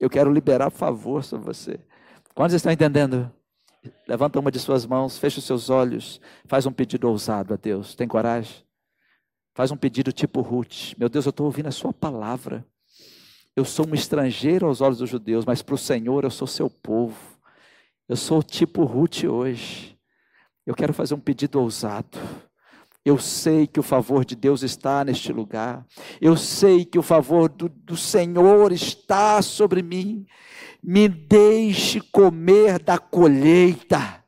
Eu 0.00 0.10
quero 0.10 0.32
liberar 0.32 0.68
favor 0.68 1.22
sobre 1.22 1.46
você. 1.46 1.78
Quantos 2.34 2.56
estão 2.56 2.72
entendendo? 2.72 3.32
Levanta 4.08 4.40
uma 4.40 4.50
de 4.50 4.58
suas 4.58 4.84
mãos, 4.84 5.16
fecha 5.16 5.38
os 5.38 5.44
seus 5.44 5.70
olhos, 5.70 6.20
faz 6.46 6.66
um 6.66 6.72
pedido 6.72 7.08
ousado 7.08 7.54
a 7.54 7.56
Deus. 7.56 7.94
Tem 7.94 8.08
coragem? 8.08 8.64
Faz 9.54 9.70
um 9.70 9.76
pedido 9.76 10.10
tipo 10.10 10.40
Ruth. 10.40 10.98
Meu 10.98 11.08
Deus, 11.08 11.24
eu 11.24 11.30
estou 11.30 11.46
ouvindo 11.46 11.68
a 11.68 11.72
sua 11.72 11.92
palavra. 11.92 12.66
Eu 13.54 13.64
sou 13.64 13.86
um 13.86 13.94
estrangeiro 13.94 14.66
aos 14.66 14.80
olhos 14.80 14.98
dos 14.98 15.08
judeus, 15.08 15.44
mas 15.44 15.62
para 15.62 15.76
o 15.76 15.78
Senhor 15.78 16.24
eu 16.24 16.30
sou 16.32 16.48
seu 16.48 16.68
povo. 16.68 17.38
Eu 18.08 18.16
sou 18.16 18.42
tipo 18.42 18.82
Ruth 18.82 19.22
hoje. 19.22 19.96
Eu 20.66 20.74
quero 20.74 20.92
fazer 20.92 21.14
um 21.14 21.20
pedido 21.20 21.60
ousado. 21.60 22.18
Eu 23.06 23.18
sei 23.18 23.68
que 23.68 23.78
o 23.78 23.84
favor 23.84 24.24
de 24.24 24.34
Deus 24.34 24.64
está 24.64 25.04
neste 25.04 25.32
lugar. 25.32 25.86
Eu 26.20 26.36
sei 26.36 26.84
que 26.84 26.98
o 26.98 27.02
favor 27.02 27.48
do, 27.48 27.68
do, 27.68 27.96
Senhor 27.96 28.72
está 28.72 29.40
sobre 29.40 29.80
mim. 29.80 30.26
Me 30.82 31.08
deixe 31.08 32.00
comer 32.00 32.80
da 32.80 32.98
colheita. 32.98 34.24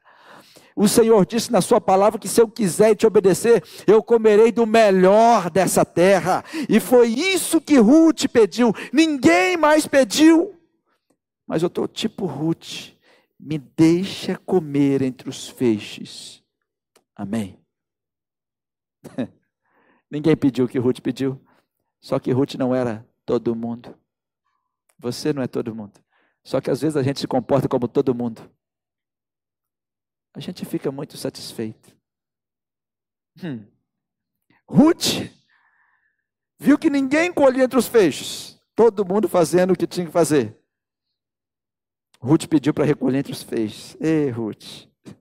O 0.77 0.87
Senhor 0.87 1.27
disse 1.27 1.51
na 1.51 1.61
Sua 1.61 1.81
palavra 1.81 2.21
que 2.21 2.29
se 2.29 2.41
eu 2.41 2.47
quiser 2.47 2.95
te 2.95 3.05
obedecer, 3.05 3.65
eu 3.85 4.01
comerei 4.01 4.53
do 4.53 4.65
melhor 4.65 5.51
dessa 5.51 5.85
terra. 5.85 6.45
E 6.69 6.79
foi 6.79 7.09
isso 7.09 7.61
que 7.61 7.79
Ruth 7.79 8.29
pediu. 8.33 8.73
Ninguém 8.93 9.57
mais 9.57 9.89
pediu. 9.89 10.55
Mas 11.45 11.65
eu 11.65 11.67
estou 11.67 11.89
tipo 11.89 12.27
Ruth. 12.27 12.93
Me 13.41 13.59
deixa 13.59 14.37
comer 14.47 15.03
entre 15.03 15.29
os 15.29 15.49
feixes. 15.49 16.45
Amém. 17.17 17.58
Ninguém 20.11 20.37
pediu 20.37 20.65
o 20.65 20.69
que 20.69 20.79
Ruth 20.79 21.01
pediu. 21.01 21.41
Só 22.01 22.19
que 22.19 22.33
Ruth 22.33 22.55
não 22.55 22.75
era 22.75 23.07
todo 23.27 23.55
mundo. 23.55 23.97
Você 24.99 25.33
não 25.33 25.43
é 25.43 25.47
todo 25.47 25.75
mundo. 25.75 26.01
Só 26.43 26.61
que 26.61 26.71
às 26.71 26.81
vezes 26.81 26.97
a 26.97 27.03
gente 27.03 27.21
se 27.21 27.27
comporta 27.27 27.69
como 27.69 27.87
todo 27.87 28.15
mundo. 28.15 28.51
A 30.35 30.41
gente 30.41 30.65
fica 30.65 30.91
muito 30.91 31.17
satisfeito. 31.17 31.97
Hum. 33.43 33.67
Ruth 34.67 35.31
viu 36.59 36.79
que 36.79 36.91
ninguém 36.91 37.33
colhia 37.33 37.65
entre 37.65 37.79
os 37.79 37.87
feixes, 37.87 38.61
todo 38.75 39.05
mundo 39.05 39.29
fazendo 39.29 39.73
o 39.73 39.77
que 39.77 39.87
tinha 39.87 40.07
que 40.07 40.13
fazer. 40.13 40.57
Ruth 42.21 42.47
pediu 42.47 42.75
para 42.75 42.85
recolher 42.85 43.19
entre 43.19 43.33
os 43.33 43.43
feixes. 43.43 43.97
Ei, 44.01 44.31
Ruth. 44.31 44.87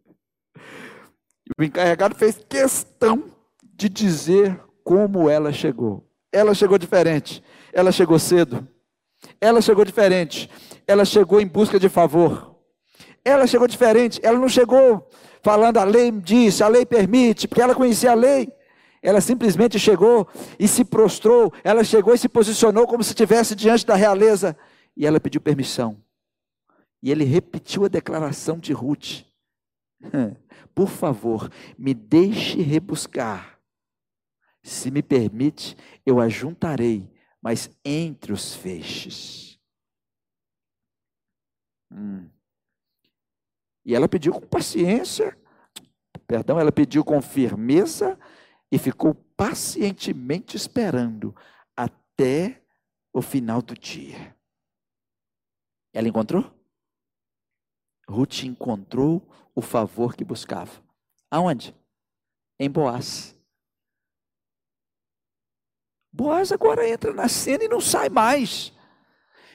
O 1.58 1.64
encarregado 1.64 2.14
fez 2.14 2.38
questão 2.38 3.37
de 3.78 3.88
dizer 3.88 4.60
como 4.84 5.30
ela 5.30 5.54
chegou. 5.54 6.10
Ela 6.32 6.56
chegou 6.56 6.80
diferente. 6.80 7.44
Ela 7.72 7.92
chegou 7.92 8.18
cedo. 8.18 8.68
Ela 9.40 9.62
chegou 9.62 9.86
diferente. 9.86 10.50
Ela 10.88 11.06
chegou 11.06 11.40
em 11.40 11.48
busca 11.48 11.80
de 11.80 11.88
favor. 11.88 12.56
Ela 13.24 13.46
chegou 13.46 13.68
diferente. 13.68 14.20
Ela 14.24 14.40
não 14.40 14.50
chegou 14.50 15.08
falando 15.44 15.78
a 15.78 15.84
lei 15.84 16.12
disse, 16.12 16.64
a 16.64 16.68
lei 16.68 16.86
permite, 16.86 17.48
porque 17.48 17.62
ela 17.62 17.76
conhecia 17.76 18.12
a 18.12 18.16
lei. 18.16 18.52
Ela 19.02 19.22
simplesmente 19.22 19.78
chegou 19.78 20.28
e 20.60 20.68
se 20.68 20.84
prostrou. 20.84 21.54
Ela 21.64 21.84
chegou 21.84 22.16
e 22.16 22.18
se 22.18 22.28
posicionou 22.28 22.88
como 22.88 23.04
se 23.04 23.12
estivesse 23.12 23.56
diante 23.56 23.86
da 23.86 23.96
realeza. 23.96 24.58
E 24.96 25.06
ela 25.06 25.20
pediu 25.20 25.40
permissão. 25.40 26.02
E 27.02 27.12
ele 27.12 27.24
repetiu 27.24 27.86
a 27.86 27.88
declaração 27.88 28.58
de 28.58 28.74
Ruth. 28.74 29.24
Por 30.74 30.90
favor, 30.90 31.50
me 31.78 31.94
deixe 31.94 32.60
rebuscar. 32.62 33.57
Se 34.68 34.92
me 34.92 35.02
permite, 35.02 35.78
eu 36.06 36.20
ajuntarei, 36.20 37.10
mas 37.42 37.72
entre 37.86 38.34
os 38.34 38.54
feixes. 38.54 39.58
Hum. 41.90 42.30
E 43.86 43.96
ela 43.96 44.10
pediu 44.10 44.34
com 44.34 44.46
paciência, 44.46 45.38
perdão, 46.28 46.60
ela 46.60 46.70
pediu 46.70 47.02
com 47.06 47.22
firmeza 47.22 48.20
e 48.70 48.78
ficou 48.78 49.16
pacientemente 49.38 50.58
esperando 50.58 51.34
até 51.74 52.62
o 53.14 53.22
final 53.22 53.62
do 53.62 53.74
dia. 53.74 54.36
Ela 55.94 56.10
encontrou? 56.10 56.54
Ruth 58.06 58.44
encontrou 58.44 59.26
o 59.56 59.62
favor 59.62 60.14
que 60.14 60.26
buscava. 60.26 60.84
Aonde? 61.32 61.74
Em 62.60 62.70
Boaz. 62.70 63.37
Boaz 66.12 66.52
agora 66.52 66.88
entra 66.88 67.14
na 67.14 67.28
cena 67.28 67.64
e 67.64 67.68
não 67.68 67.82
sai 67.82 68.10
mais. 68.10 68.74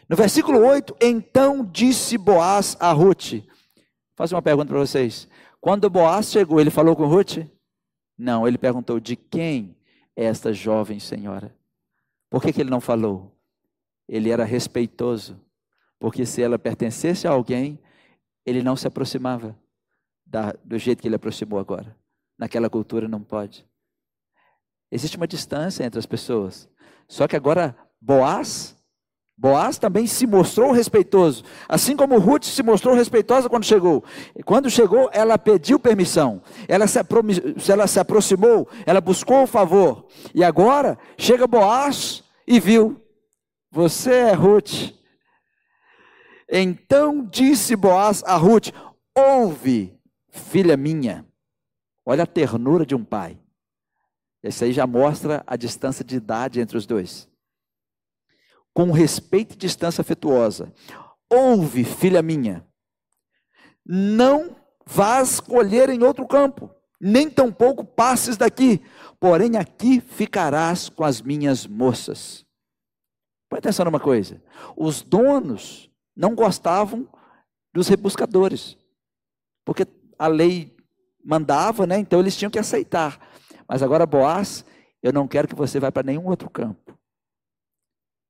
No 0.09 0.17
versículo 0.17 0.65
8, 0.65 0.97
então 1.01 1.65
disse 1.65 2.19
Boaz 2.19 2.77
a 2.79 2.93
Ruth. 2.93 3.43
Faço 4.15 4.35
uma 4.35 4.43
pergunta 4.43 4.69
para 4.69 4.79
vocês. 4.79 5.29
Quando 5.61 5.89
Boaz 5.89 6.31
chegou, 6.31 6.61
ele 6.61 6.71
falou 6.71 6.95
com 6.95 7.07
Ruth? 7.07 7.39
Não, 8.19 8.47
ele 8.47 8.59
perguntou: 8.59 9.01
de 9.01 9.17
quem 9.17 9.77
é 10.15 10.25
esta 10.25 10.53
jovem 10.53 11.01
senhora? 11.01 11.57
Por 12.29 12.43
que, 12.43 12.53
que 12.53 12.61
ele 12.61 12.71
não 12.71 12.81
falou? 12.81 13.37
Ele 14.09 14.31
era 14.31 14.45
respeitoso, 14.45 15.41
porque 15.99 16.27
se 16.27 16.43
ela 16.43 16.59
pertencesse 16.59 17.27
a 17.27 17.31
alguém, 17.31 17.79
ele 18.45 18.63
não 18.63 18.77
se 18.77 18.87
aproximava 18.87 19.59
da, 20.27 20.53
do 20.65 20.79
jeito 20.79 21.01
que 21.01 21.09
ele 21.09 21.17
aproximou 21.17 21.59
agora. 21.59 21.97
Naquela 22.39 22.69
cultura 22.69 23.07
não 23.07 23.23
pode. 23.23 23.67
Existe 24.93 25.17
uma 25.17 25.27
distância 25.27 25.85
entre 25.85 25.99
as 25.99 26.05
pessoas. 26.05 26.69
Só 27.09 27.27
que 27.27 27.35
agora 27.35 27.75
Boaz, 27.99 28.77
Boaz 29.37 29.79
também 29.79 30.07
se 30.07 30.27
mostrou 30.27 30.71
respeitoso, 30.71 31.43
assim 31.67 31.97
como 31.97 32.19
Ruth 32.19 32.45
se 32.45 32.63
mostrou 32.63 32.95
respeitosa 32.95 33.49
quando 33.49 33.65
chegou. 33.65 34.05
Quando 34.45 34.69
chegou, 34.69 35.09
ela 35.11 35.39
pediu 35.39 35.81
permissão, 35.81 36.43
ela 36.69 36.87
se, 36.87 36.99
ela 37.73 37.87
se 37.87 37.99
aproximou, 37.99 38.69
ela 38.85 39.01
buscou 39.01 39.45
o 39.45 39.47
favor. 39.47 40.07
E 40.35 40.45
agora 40.45 40.99
chega 41.17 41.47
Boaz 41.47 42.23
e 42.47 42.61
viu: 42.61 43.03
Você 43.71 44.13
é 44.13 44.33
Ruth, 44.33 44.93
então 46.51 47.25
disse 47.25 47.75
Boaz 47.75 48.23
a 48.27 48.37
Ruth: 48.37 48.69
Ouve, 49.17 49.99
filha 50.29 50.77
minha. 50.77 51.27
Olha 52.05 52.25
a 52.25 52.27
ternura 52.27 52.85
de 52.85 52.95
um 52.95 53.03
pai. 53.03 53.42
Esse 54.43 54.65
aí 54.65 54.73
já 54.73 54.87
mostra 54.87 55.45
a 55.47 55.57
distância 55.57 56.05
de 56.05 56.17
idade 56.17 56.61
entre 56.61 56.77
os 56.77 56.87
dois. 56.87 57.29
Com 58.75 58.91
respeito 58.91 59.55
e 59.55 59.59
distância 59.59 60.01
afetuosa. 60.01 60.73
Ouve, 61.31 61.85
filha 61.85 62.23
minha. 62.23 62.67
Não 63.85 64.57
vás 64.87 65.41
colher 65.41 65.89
em 65.89 66.03
outro 66.03 66.27
campo, 66.27 66.71
nem 67.01 67.29
tampouco 67.31 67.85
passes 67.85 68.37
daqui, 68.37 68.83
porém 69.19 69.57
aqui 69.57 70.01
ficarás 70.01 70.89
com 70.89 71.05
as 71.05 71.21
minhas 71.21 71.67
moças. 71.67 72.45
Presta 73.49 73.69
atenção 73.69 73.85
numa 73.85 74.01
coisa: 74.01 74.43
os 74.77 75.03
donos 75.03 75.91
não 76.17 76.35
gostavam 76.35 77.09
dos 77.73 77.89
rebuscadores, 77.89 78.77
porque 79.65 79.87
a 80.19 80.27
lei 80.27 80.77
mandava, 81.25 81.87
né? 81.87 81.99
Então 81.99 82.21
eles 82.21 82.37
tinham 82.37 82.51
que 82.51 82.59
aceitar. 82.59 83.19
Mas 83.73 83.83
agora 83.83 84.05
Boaz, 84.05 84.67
eu 85.03 85.15
não 85.15 85.27
quero 85.27 85.49
que 85.49 85.55
você 85.55 85.81
vá 85.81 85.91
para 85.91 86.03
nenhum 86.03 86.27
outro 86.27 86.51
campo. 86.51 86.95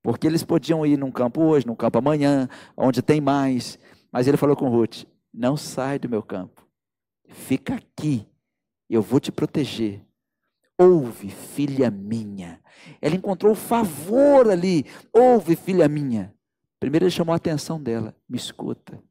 Porque 0.01 0.25
eles 0.25 0.45
podiam 0.45 0.87
ir 0.87 0.97
num 0.97 1.11
campo 1.11 1.43
hoje, 1.43 1.67
num 1.67 1.75
campo 1.75 1.99
amanhã, 1.99 2.49
onde 2.77 3.03
tem 3.03 3.21
mais. 3.21 3.77
Mas 4.13 4.29
ele 4.29 4.37
falou 4.37 4.55
com 4.55 4.69
Ruth: 4.69 5.03
não 5.35 5.57
sai 5.57 5.99
do 5.99 6.09
meu 6.09 6.23
campo. 6.23 6.65
Fica 7.29 7.75
aqui. 7.75 8.25
Eu 8.89 9.03
vou 9.03 9.19
te 9.19 9.33
proteger. 9.33 10.07
Ouve, 10.79 11.29
filha 11.29 11.91
minha. 11.91 12.61
Ela 13.01 13.17
encontrou 13.17 13.57
favor 13.57 14.49
ali. 14.49 14.87
Ouve, 15.13 15.57
filha 15.57 15.89
minha. 15.89 16.33
Primeiro 16.79 17.07
ele 17.07 17.11
chamou 17.11 17.33
a 17.33 17.37
atenção 17.37 17.83
dela, 17.83 18.15
me 18.29 18.37
escuta, 18.37 19.03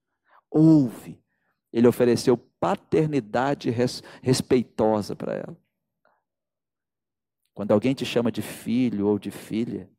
ouve. 0.50 1.22
Ele 1.74 1.90
ofereceu 1.90 2.38
paternidade 2.38 3.70
res, 3.70 4.02
respeitosa 4.22 5.14
para 5.14 5.34
ela. 5.34 5.58
Quando 7.54 7.72
alguém 7.72 7.94
te 7.94 8.06
chama 8.06 8.32
de 8.32 8.42
filho 8.42 9.08
ou 9.08 9.20
de 9.20 9.32
filha, 9.32 9.90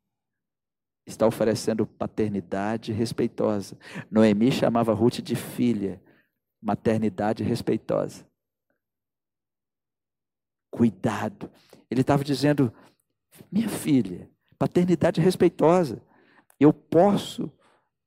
está 1.07 1.27
oferecendo 1.27 1.87
paternidade 1.87 2.93
respeitosa. 2.93 3.77
Noemi 4.11 4.51
chamava 4.51 4.93
Ruth 4.93 5.21
de 5.21 5.37
filha, 5.37 6.03
maternidade 6.61 7.43
respeitosa. 7.43 8.27
Cuidado. 10.71 11.51
Ele 11.91 12.01
estava 12.01 12.25
dizendo, 12.25 12.73
minha 13.51 13.69
filha, 13.69 14.31
paternidade 14.59 15.21
respeitosa. 15.21 16.03
Eu 16.59 16.73
posso 16.73 17.53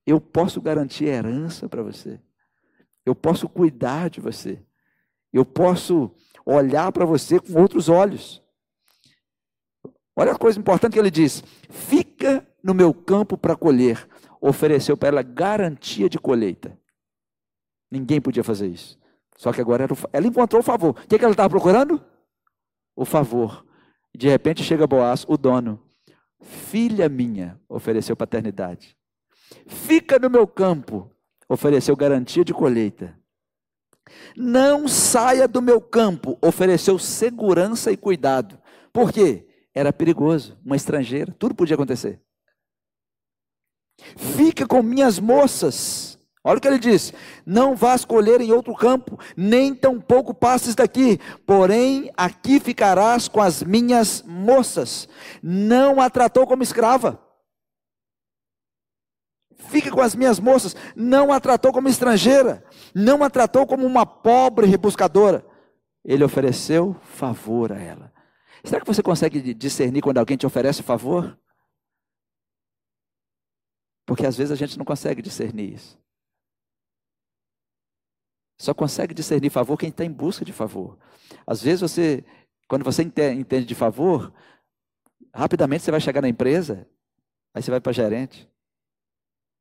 eu 0.05 0.21
posso 0.21 0.61
garantir 0.61 1.05
herança 1.05 1.67
para 1.67 1.81
você. 1.81 2.21
Eu 3.05 3.15
posso 3.15 3.49
cuidar 3.49 4.09
de 4.09 4.21
você. 4.21 4.63
Eu 5.33 5.43
posso 5.43 6.11
olhar 6.45 6.91
para 6.91 7.05
você 7.05 7.39
com 7.39 7.59
outros 7.59 7.89
olhos. 7.89 8.43
Olha 10.15 10.31
a 10.31 10.37
coisa 10.37 10.59
importante 10.59 10.93
que 10.93 10.99
ele 10.99 11.11
diz: 11.11 11.43
fica 11.69 12.45
no 12.63 12.73
meu 12.73 12.93
campo 12.93 13.37
para 13.37 13.55
colher. 13.55 14.07
Ofereceu 14.39 14.95
para 14.95 15.09
ela 15.09 15.21
garantia 15.21 16.07
de 16.07 16.19
colheita. 16.19 16.77
Ninguém 17.89 18.21
podia 18.21 18.43
fazer 18.43 18.67
isso. 18.67 18.97
Só 19.37 19.51
que 19.51 19.59
agora 19.59 19.87
ela 20.13 20.27
encontrou 20.27 20.61
o 20.61 20.63
favor. 20.63 20.91
O 20.91 20.93
que, 21.07 21.17
que 21.17 21.25
ela 21.25 21.33
estava 21.33 21.49
procurando? 21.49 22.03
O 22.95 23.05
favor. 23.05 23.65
De 24.15 24.29
repente 24.29 24.63
chega 24.63 24.87
Boaz, 24.87 25.25
o 25.27 25.37
dono. 25.37 25.81
Filha 26.41 27.09
minha, 27.09 27.59
ofereceu 27.67 28.15
paternidade. 28.15 28.95
Fica 29.67 30.19
no 30.19 30.29
meu 30.29 30.47
campo, 30.47 31.11
ofereceu 31.49 31.95
garantia 31.95 32.45
de 32.45 32.53
colheita. 32.53 33.17
Não 34.35 34.87
saia 34.87 35.47
do 35.47 35.61
meu 35.61 35.81
campo, 35.81 36.37
ofereceu 36.41 36.99
segurança 36.99 37.91
e 37.91 37.97
cuidado. 37.97 38.59
Por 38.93 39.11
quê? 39.11 39.44
Era 39.75 39.91
perigoso, 39.91 40.57
uma 40.65 40.75
estrangeira, 40.75 41.35
tudo 41.37 41.53
podia 41.53 41.75
acontecer. 41.75 42.21
Fica 44.15 44.65
com 44.65 44.81
minhas 44.81 45.19
moças. 45.19 46.17
Olha 46.43 46.57
o 46.57 46.61
que 46.61 46.67
ele 46.67 46.79
diz: 46.79 47.13
Não 47.45 47.75
vás 47.75 48.05
colher 48.05 48.39
em 48.39 48.51
outro 48.51 48.73
campo, 48.73 49.19
nem 49.35 49.75
tampouco 49.75 50.33
passes 50.33 50.73
daqui, 50.73 51.19
porém 51.45 52.09
aqui 52.15 52.59
ficarás 52.59 53.27
com 53.27 53.41
as 53.41 53.61
minhas 53.61 54.23
moças. 54.25 55.09
Não 55.43 55.99
a 55.99 56.09
tratou 56.09 56.47
como 56.47 56.63
escrava 56.63 57.25
Fica 59.67 59.91
com 59.91 60.01
as 60.01 60.15
minhas 60.15 60.39
moças. 60.39 60.75
Não 60.95 61.31
a 61.31 61.39
tratou 61.39 61.71
como 61.71 61.87
estrangeira. 61.87 62.63
Não 62.93 63.23
a 63.23 63.29
tratou 63.29 63.65
como 63.65 63.85
uma 63.85 64.05
pobre 64.05 64.67
rebuscadora. 64.67 65.45
Ele 66.03 66.23
ofereceu 66.23 66.95
favor 67.01 67.71
a 67.71 67.79
ela. 67.79 68.14
Será 68.65 68.81
que 68.81 68.87
você 68.87 69.03
consegue 69.03 69.53
discernir 69.53 70.01
quando 70.01 70.17
alguém 70.17 70.37
te 70.37 70.45
oferece 70.45 70.81
favor? 70.81 71.39
Porque 74.07 74.25
às 74.25 74.35
vezes 74.35 74.51
a 74.51 74.55
gente 74.55 74.77
não 74.77 74.85
consegue 74.85 75.21
discernir 75.21 75.73
isso. 75.73 75.99
Só 78.59 78.73
consegue 78.73 79.13
discernir 79.13 79.49
favor 79.49 79.77
quem 79.77 79.89
está 79.89 80.03
em 80.05 80.11
busca 80.11 80.45
de 80.45 80.53
favor. 80.53 80.97
Às 81.45 81.61
vezes 81.61 81.81
você 81.81 82.23
Quando 82.67 82.83
você 82.83 83.03
entende 83.03 83.65
de 83.65 83.75
favor, 83.75 84.33
rapidamente 85.33 85.83
você 85.83 85.91
vai 85.91 86.01
chegar 86.01 86.21
na 86.21 86.29
empresa, 86.29 86.89
aí 87.53 87.61
você 87.61 87.69
vai 87.69 87.79
para 87.79 87.91
gerente. 87.91 88.49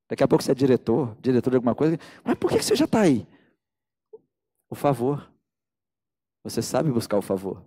Daqui 0.08 0.22
a 0.22 0.28
pouco 0.28 0.42
você 0.42 0.52
é 0.52 0.54
diretor, 0.54 1.14
diretor 1.20 1.50
de 1.50 1.56
alguma 1.56 1.74
coisa. 1.74 1.98
Mas 2.24 2.38
por 2.38 2.50
que 2.50 2.62
você 2.62 2.74
já 2.74 2.84
está 2.86 3.02
aí? 3.02 3.26
O 4.70 4.74
favor. 4.74 5.30
Você 6.42 6.62
sabe 6.62 6.90
buscar 6.90 7.18
o 7.18 7.22
favor. 7.22 7.64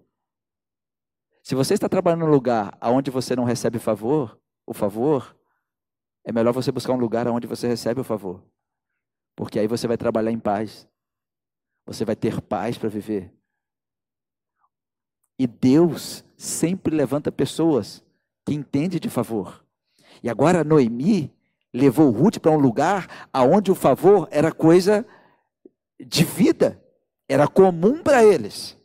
Se 1.48 1.56
você 1.56 1.76
está 1.76 1.88
trabalhando 1.88 2.26
num 2.26 2.32
lugar 2.32 2.78
onde 2.82 3.10
você 3.10 3.34
não 3.34 3.46
recebe 3.46 3.80
favor, 3.80 4.38
o 4.66 4.74
favor, 4.74 5.34
é 6.26 6.30
melhor 6.30 6.52
você 6.52 6.74
buscar 6.74 6.92
um 6.92 7.00
lugar 7.00 7.26
onde 7.30 7.48
você 7.48 7.70
recebe 7.70 8.02
o 8.02 8.04
favor. 8.04 8.44
Porque 9.34 9.58
aí 9.58 9.66
você 9.66 9.88
vai 9.88 9.96
trabalhar 9.96 10.30
em 10.30 10.40
paz. 10.40 10.86
Você 11.86 12.04
vai 12.04 12.18
ter 12.18 12.42
paz 12.42 12.78
para 12.78 12.90
viver. 12.90 13.34
E 15.40 15.48
Deus 15.48 16.22
sempre 16.36 16.94
levanta 16.94 17.32
pessoas 17.32 18.04
que 18.46 18.54
entendem 18.54 19.00
de 19.00 19.10
favor. 19.10 19.66
E 20.22 20.30
agora 20.30 20.66
Noemi 20.66 21.34
levou 21.74 22.12
Ruth 22.12 22.40
para 22.40 22.52
um 22.52 22.60
lugar 22.60 23.30
aonde 23.32 23.72
o 23.72 23.76
favor 23.76 24.28
era 24.32 24.52
coisa 24.52 25.08
de 25.98 26.26
vida, 26.26 26.84
era 27.26 27.48
comum 27.48 28.04
para 28.04 28.22
eles. 28.22 28.77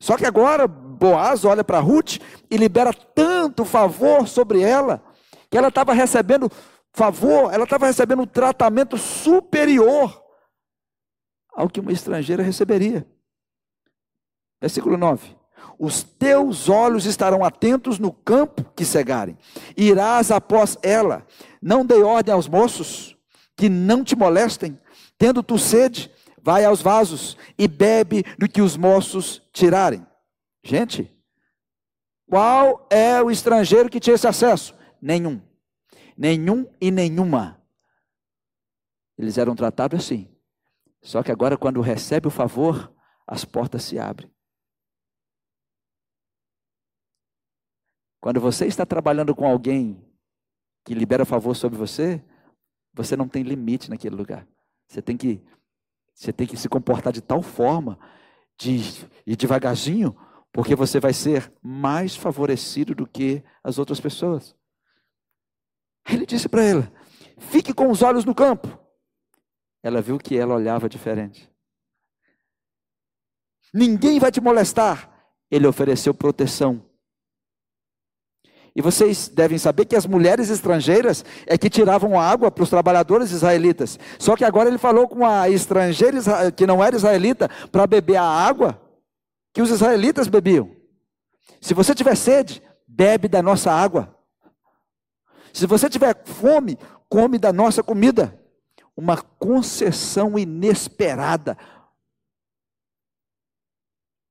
Só 0.00 0.16
que 0.16 0.26
agora 0.26 0.66
Boaz 0.66 1.44
olha 1.44 1.64
para 1.64 1.80
Ruth 1.80 2.18
e 2.50 2.56
libera 2.56 2.92
tanto 2.92 3.64
favor 3.64 4.26
sobre 4.26 4.60
ela, 4.62 5.02
que 5.50 5.56
ela 5.56 5.68
estava 5.68 5.92
recebendo 5.92 6.50
favor, 6.92 7.52
ela 7.52 7.64
estava 7.64 7.86
recebendo 7.86 8.22
um 8.22 8.26
tratamento 8.26 8.96
superior 8.96 10.22
ao 11.52 11.68
que 11.68 11.80
uma 11.80 11.92
estrangeira 11.92 12.42
receberia. 12.42 13.06
Versículo 14.60 14.96
9. 14.96 15.36
Os 15.78 16.02
teus 16.02 16.68
olhos 16.68 17.06
estarão 17.06 17.44
atentos 17.44 17.98
no 17.98 18.12
campo 18.12 18.64
que 18.74 18.84
cegarem. 18.84 19.38
Irás 19.76 20.30
após 20.30 20.76
ela. 20.82 21.24
Não 21.62 21.86
dei 21.86 22.02
ordem 22.02 22.34
aos 22.34 22.48
moços 22.48 23.16
que 23.56 23.68
não 23.68 24.02
te 24.02 24.16
molestem. 24.16 24.78
Tendo 25.16 25.42
tu 25.42 25.58
sede, 25.58 26.10
vai 26.42 26.64
aos 26.64 26.80
vasos 26.80 27.36
e 27.58 27.66
bebe 27.68 28.22
do 28.38 28.48
que 28.48 28.62
os 28.62 28.76
moços 28.76 29.42
tirarem. 29.52 30.06
Gente, 30.62 31.14
qual 32.28 32.86
é 32.90 33.22
o 33.22 33.30
estrangeiro 33.30 33.88
que 33.88 34.00
tinha 34.00 34.14
esse 34.14 34.26
acesso? 34.26 34.74
Nenhum. 35.00 35.40
Nenhum 36.16 36.66
e 36.80 36.90
nenhuma. 36.90 37.62
Eles 39.16 39.38
eram 39.38 39.54
tratados 39.54 40.00
assim. 40.00 40.34
Só 41.02 41.22
que 41.22 41.32
agora, 41.32 41.56
quando 41.56 41.80
recebe 41.80 42.28
o 42.28 42.30
favor, 42.30 42.92
as 43.26 43.44
portas 43.44 43.84
se 43.84 43.98
abrem. 43.98 44.30
Quando 48.20 48.40
você 48.40 48.66
está 48.66 48.84
trabalhando 48.84 49.34
com 49.34 49.46
alguém 49.46 50.04
que 50.84 50.94
libera 50.94 51.24
favor 51.24 51.54
sobre 51.54 51.78
você, 51.78 52.22
você 52.92 53.16
não 53.16 53.28
tem 53.28 53.42
limite 53.42 53.88
naquele 53.88 54.16
lugar. 54.16 54.46
Você 54.88 55.00
tem 55.00 55.16
que, 55.16 55.42
você 56.18 56.32
tem 56.32 56.48
que 56.48 56.56
se 56.56 56.68
comportar 56.68 57.12
de 57.12 57.20
tal 57.20 57.40
forma, 57.40 57.96
de 58.58 58.80
ir 59.24 59.36
devagarzinho, 59.36 60.16
porque 60.52 60.74
você 60.74 60.98
vai 60.98 61.12
ser 61.12 61.52
mais 61.62 62.16
favorecido 62.16 62.92
do 62.92 63.06
que 63.06 63.40
as 63.62 63.78
outras 63.78 64.00
pessoas. 64.00 64.56
Ele 66.08 66.26
disse 66.26 66.48
para 66.48 66.64
ela: 66.64 66.92
fique 67.38 67.72
com 67.72 67.88
os 67.88 68.02
olhos 68.02 68.24
no 68.24 68.34
campo. 68.34 68.66
Ela 69.80 70.02
viu 70.02 70.18
que 70.18 70.36
ela 70.36 70.56
olhava 70.56 70.88
diferente. 70.88 71.48
Ninguém 73.72 74.18
vai 74.18 74.32
te 74.32 74.40
molestar. 74.40 75.14
Ele 75.48 75.68
ofereceu 75.68 76.12
proteção. 76.12 76.84
E 78.78 78.80
vocês 78.80 79.26
devem 79.26 79.58
saber 79.58 79.86
que 79.86 79.96
as 79.96 80.06
mulheres 80.06 80.50
estrangeiras 80.50 81.24
é 81.48 81.58
que 81.58 81.68
tiravam 81.68 82.16
água 82.16 82.48
para 82.48 82.62
os 82.62 82.70
trabalhadores 82.70 83.32
israelitas. 83.32 83.98
Só 84.20 84.36
que 84.36 84.44
agora 84.44 84.68
ele 84.68 84.78
falou 84.78 85.08
com 85.08 85.26
a 85.26 85.48
estrangeira 85.48 86.52
que 86.52 86.64
não 86.64 86.82
era 86.82 86.94
israelita 86.94 87.50
para 87.72 87.88
beber 87.88 88.14
a 88.14 88.22
água 88.22 88.80
que 89.52 89.60
os 89.60 89.68
israelitas 89.68 90.28
bebiam. 90.28 90.70
Se 91.60 91.74
você 91.74 91.92
tiver 91.92 92.14
sede, 92.14 92.62
bebe 92.86 93.26
da 93.26 93.42
nossa 93.42 93.72
água. 93.72 94.16
Se 95.52 95.66
você 95.66 95.90
tiver 95.90 96.16
fome, 96.24 96.78
come 97.08 97.36
da 97.36 97.52
nossa 97.52 97.82
comida. 97.82 98.40
Uma 98.96 99.16
concessão 99.20 100.38
inesperada. 100.38 101.58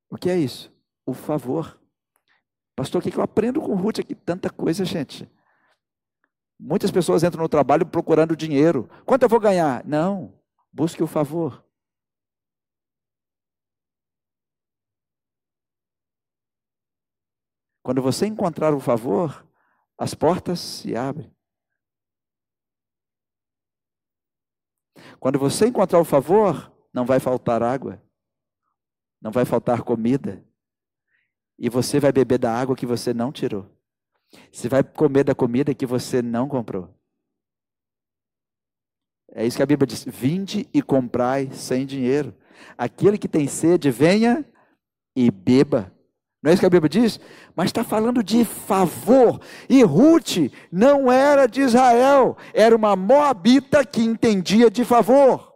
O 0.10 0.16
que 0.16 0.30
é 0.30 0.38
isso? 0.38 0.72
O 1.06 1.14
favor. 1.14 1.77
Pastor, 2.78 3.02
o 3.02 3.04
que 3.04 3.18
eu 3.18 3.24
aprendo 3.24 3.60
com 3.60 3.74
Ruth 3.74 3.98
aqui? 3.98 4.14
Tanta 4.14 4.52
coisa, 4.52 4.86
gente. 4.86 5.28
Muitas 6.60 6.92
pessoas 6.92 7.24
entram 7.24 7.42
no 7.42 7.50
trabalho 7.50 7.88
procurando 7.88 8.36
dinheiro. 8.36 8.88
Quanto 9.04 9.24
eu 9.24 9.30
vou 9.30 9.40
ganhar? 9.40 9.84
Não. 9.84 10.40
Busque 10.72 11.02
o 11.02 11.08
favor. 11.08 11.66
Quando 17.82 18.00
você 18.00 18.28
encontrar 18.28 18.76
o 18.76 18.80
favor, 18.80 19.44
as 19.98 20.14
portas 20.14 20.60
se 20.60 20.96
abrem. 20.96 21.36
Quando 25.20 25.40
você 25.40 25.68
encontrar 25.68 26.00
o 26.00 26.06
favor, 26.06 26.72
não 26.94 27.08
vai 27.08 27.20
faltar 27.20 27.64
água, 27.64 28.00
não 29.20 29.32
vai 29.32 29.46
faltar 29.46 29.82
comida, 29.82 30.47
e 31.58 31.70
você 31.70 32.00
vai 32.00 32.12
beber 32.12 32.38
da 32.38 32.54
água 32.54 32.76
que 32.76 32.86
você 32.86 33.14
não 33.14 33.32
tirou. 33.32 33.66
Você 34.52 34.68
vai 34.68 34.84
comer 34.84 35.24
da 35.24 35.34
comida 35.34 35.74
que 35.74 35.86
você 35.86 36.22
não 36.22 36.48
comprou. 36.48 36.90
É 39.32 39.46
isso 39.46 39.58
que 39.58 39.64
a 39.64 39.68
Bíblia 39.68 39.88
diz: 39.88 40.06
vinde 40.06 40.68
e 40.74 40.82
comprai 40.82 41.50
sem 41.52 41.86
dinheiro. 41.86 42.34
Aquele 42.78 43.18
que 43.18 43.28
tem 43.28 43.48
sede, 43.48 43.92
venha 43.92 44.46
e 45.16 45.30
beba. 45.32 45.92
Não 46.42 46.52
é 46.52 46.54
isso 46.54 46.62
que 46.62 46.66
a 46.66 46.70
Bíblia 46.70 46.90
diz? 46.90 47.20
Mas 47.56 47.68
está 47.68 47.84
falando 47.84 48.24
de 48.24 48.46
favor. 48.46 49.42
E 49.68 49.84
Ruth 49.84 50.52
não 50.72 51.12
era 51.12 51.48
de 51.48 51.62
Israel, 51.62 52.38
era 52.54 52.76
uma 52.76 52.96
moabita 52.96 53.86
que 53.86 54.02
entendia 54.02 54.70
de 54.70 54.86
favor. 54.86 55.47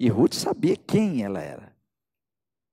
E 0.00 0.08
Ruth 0.08 0.32
sabia 0.32 0.76
quem 0.78 1.22
ela 1.22 1.40
era. 1.40 1.70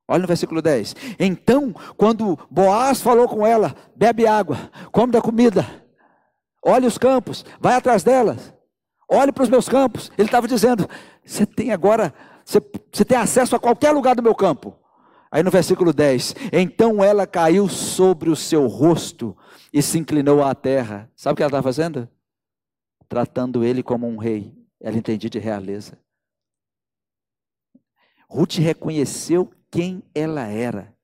Olha 0.07 0.21
no 0.21 0.27
versículo 0.27 0.61
10. 0.61 0.95
Então, 1.19 1.75
quando 1.97 2.39
Boaz 2.49 3.01
falou 3.01 3.27
com 3.27 3.45
ela: 3.45 3.75
bebe 3.93 4.25
água, 4.25 4.57
come 4.93 5.11
da 5.11 5.21
comida, 5.21 5.65
olhe 6.63 6.87
os 6.87 6.97
campos, 6.97 7.43
vai 7.59 7.75
atrás 7.75 8.01
delas, 8.01 8.53
olhe 9.09 9.33
para 9.33 9.43
os 9.43 9.49
meus 9.49 9.67
campos. 9.67 10.09
Ele 10.17 10.29
estava 10.29 10.47
dizendo: 10.47 10.89
você 11.25 11.45
tem 11.45 11.73
agora 11.73 12.13
você, 12.45 12.61
você 12.89 13.03
tem 13.03 13.17
acesso 13.17 13.57
a 13.57 13.59
qualquer 13.59 13.91
lugar 13.91 14.15
do 14.15 14.23
meu 14.23 14.33
campo. 14.33 14.73
Aí 15.29 15.43
no 15.43 15.51
versículo 15.51 15.91
10: 15.91 16.33
Então 16.53 17.03
ela 17.03 17.27
caiu 17.27 17.67
sobre 17.67 18.29
o 18.29 18.37
seu 18.37 18.67
rosto 18.67 19.35
e 19.73 19.81
se 19.81 19.99
inclinou 19.99 20.41
à 20.41 20.55
terra. 20.55 21.11
Sabe 21.13 21.33
o 21.33 21.35
que 21.35 21.43
ela 21.43 21.49
estava 21.49 21.63
fazendo? 21.63 22.07
Tratando 23.09 23.65
ele 23.65 23.83
como 23.83 24.07
um 24.07 24.15
rei. 24.15 24.55
Ela 24.79 24.95
entendia 24.95 25.29
de 25.29 25.39
realeza. 25.39 25.97
Ruth 28.29 28.55
reconheceu 28.55 29.51
quem 29.71 30.03
ela 30.13 30.47
era 30.47 30.95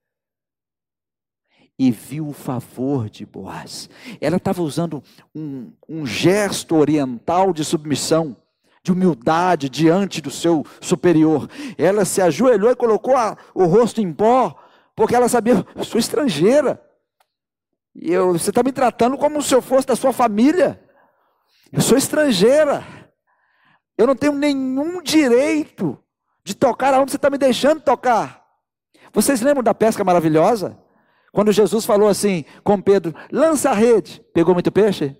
e 1.78 1.91
viu 1.91 2.28
o 2.28 2.34
favor 2.34 3.09
de 3.09 3.26
Boaz. 3.26 3.89
Ela 4.21 4.38
estava 4.38 4.61
usando 4.61 5.03
um, 5.34 5.71
um 5.88 6.05
gesto 6.05 6.76
oriental 6.76 7.53
de 7.53 7.65
submissão 7.65 8.36
de 8.84 8.91
humildade 8.91 9.69
diante 9.69 10.21
do 10.21 10.30
seu 10.30 10.65
superior. 10.82 11.49
Ela 11.78 12.03
se 12.03 12.21
ajoelhou 12.21 12.69
e 12.69 12.76
colocou 12.76 13.15
a, 13.15 13.38
o 13.55 13.63
rosto 13.63 14.01
em 14.01 14.11
pó, 14.11 14.53
porque 14.93 15.15
ela 15.15 15.30
sabia, 15.30 15.65
eu 15.74 15.84
sou 15.86 15.97
estrangeira. 15.97 16.84
E 17.95 18.11
eu, 18.11 18.34
você 18.34 18.49
está 18.49 18.61
me 18.61 18.74
tratando 18.74 19.17
como 19.17 19.41
se 19.41 19.55
eu 19.55 19.61
fosse 19.61 19.88
da 19.88 19.95
sua 19.95 20.11
família. 20.11 20.84
Eu 21.71 21.82
sou 21.82 21.97
estrangeira. 21.97 22.86
Eu 23.97 24.05
não 24.05 24.15
tenho 24.15 24.34
nenhum 24.34 25.01
direito 25.01 26.03
de 26.44 26.54
tocar 26.54 26.94
aonde 26.94 27.12
você 27.12 27.18
está 27.18 27.30
me 27.30 27.38
deixando 27.38 27.82
tocar. 27.82 28.44
Vocês 29.14 29.41
lembram 29.41 29.64
da 29.64 29.74
pesca 29.74 30.04
maravilhosa? 30.04 30.78
Quando 31.32 31.52
Jesus 31.52 31.86
falou 31.86 32.08
assim 32.08 32.46
com 32.64 32.82
Pedro: 32.82 33.14
lança 33.32 33.70
a 33.70 33.74
rede. 33.74 34.22
Pegou 34.34 34.54
muito 34.54 34.72
peixe? 34.72 35.16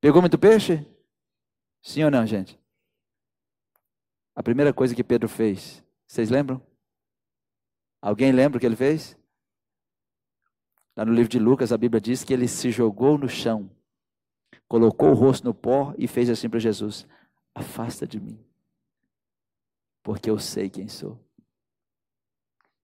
Pegou 0.00 0.20
muito 0.20 0.38
peixe? 0.38 0.86
Sim 1.82 2.04
ou 2.04 2.10
não, 2.10 2.26
gente? 2.26 2.58
A 4.34 4.42
primeira 4.42 4.72
coisa 4.72 4.94
que 4.94 5.04
Pedro 5.04 5.28
fez, 5.28 5.82
vocês 6.06 6.28
lembram? 6.28 6.60
Alguém 8.02 8.32
lembra 8.32 8.56
o 8.56 8.60
que 8.60 8.66
ele 8.66 8.76
fez? 8.76 9.16
Lá 10.96 11.04
no 11.04 11.12
livro 11.12 11.28
de 11.28 11.38
Lucas, 11.38 11.72
a 11.72 11.78
Bíblia 11.78 12.00
diz 12.00 12.24
que 12.24 12.32
ele 12.32 12.48
se 12.48 12.70
jogou 12.70 13.16
no 13.16 13.28
chão, 13.28 13.70
colocou 14.68 15.10
o 15.10 15.14
rosto 15.14 15.44
no 15.44 15.54
pó 15.54 15.94
e 15.96 16.06
fez 16.06 16.28
assim 16.28 16.48
para 16.48 16.58
Jesus: 16.58 17.06
Afasta 17.54 18.06
de 18.06 18.20
mim. 18.20 18.44
Porque 20.04 20.30
eu 20.30 20.38
sei 20.38 20.68
quem 20.68 20.86
sou. 20.86 21.18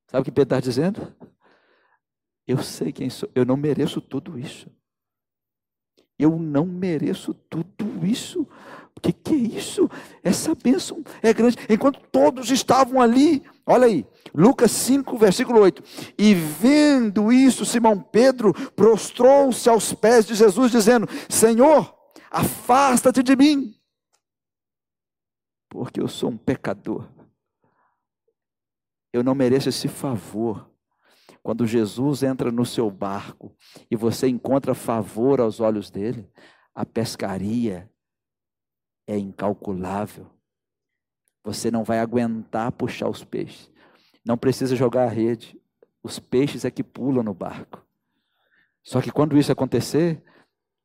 Sabe 0.08 0.22
o 0.22 0.24
que 0.24 0.32
Pedro 0.32 0.56
está 0.56 0.58
dizendo? 0.58 1.14
Eu 2.46 2.60
sei 2.62 2.90
quem 2.90 3.10
sou, 3.10 3.30
eu 3.32 3.44
não 3.44 3.56
mereço 3.56 4.00
tudo 4.00 4.36
isso. 4.38 4.68
Eu 6.18 6.36
não 6.38 6.66
mereço 6.66 7.32
tudo 7.32 8.04
isso. 8.04 8.48
O 8.96 9.00
que, 9.00 9.12
que 9.12 9.32
é 9.32 9.36
isso? 9.36 9.88
Essa 10.22 10.54
bênção 10.54 11.04
é 11.22 11.32
grande. 11.32 11.56
Enquanto 11.68 12.00
todos 12.10 12.50
estavam 12.50 13.00
ali, 13.00 13.42
olha 13.64 13.86
aí, 13.86 14.06
Lucas 14.34 14.72
5, 14.72 15.16
versículo 15.16 15.60
8. 15.60 15.82
E 16.18 16.34
vendo 16.34 17.32
isso, 17.32 17.64
Simão 17.64 17.98
Pedro 18.00 18.52
prostrou-se 18.72 19.68
aos 19.68 19.94
pés 19.94 20.26
de 20.26 20.34
Jesus, 20.34 20.72
dizendo: 20.72 21.08
Senhor, 21.28 21.94
afasta-te 22.30 23.22
de 23.22 23.36
mim, 23.36 23.79
porque 25.70 26.00
eu 26.00 26.08
sou 26.08 26.30
um 26.30 26.36
pecador. 26.36 27.08
Eu 29.12 29.22
não 29.24 29.34
mereço 29.34 29.68
esse 29.68 29.88
favor. 29.88 30.68
Quando 31.42 31.66
Jesus 31.66 32.22
entra 32.22 32.50
no 32.52 32.66
seu 32.66 32.90
barco 32.90 33.56
e 33.90 33.96
você 33.96 34.28
encontra 34.28 34.74
favor 34.74 35.40
aos 35.40 35.60
olhos 35.60 35.90
dele, 35.90 36.28
a 36.74 36.84
pescaria 36.84 37.90
é 39.06 39.16
incalculável. 39.16 40.26
Você 41.42 41.70
não 41.70 41.84
vai 41.84 42.00
aguentar 42.00 42.70
puxar 42.72 43.08
os 43.08 43.24
peixes. 43.24 43.70
Não 44.24 44.36
precisa 44.36 44.76
jogar 44.76 45.04
a 45.04 45.10
rede. 45.10 45.58
Os 46.02 46.18
peixes 46.18 46.64
é 46.64 46.70
que 46.70 46.82
pulam 46.82 47.22
no 47.22 47.32
barco. 47.32 47.82
Só 48.82 49.00
que 49.00 49.10
quando 49.10 49.38
isso 49.38 49.52
acontecer, 49.52 50.22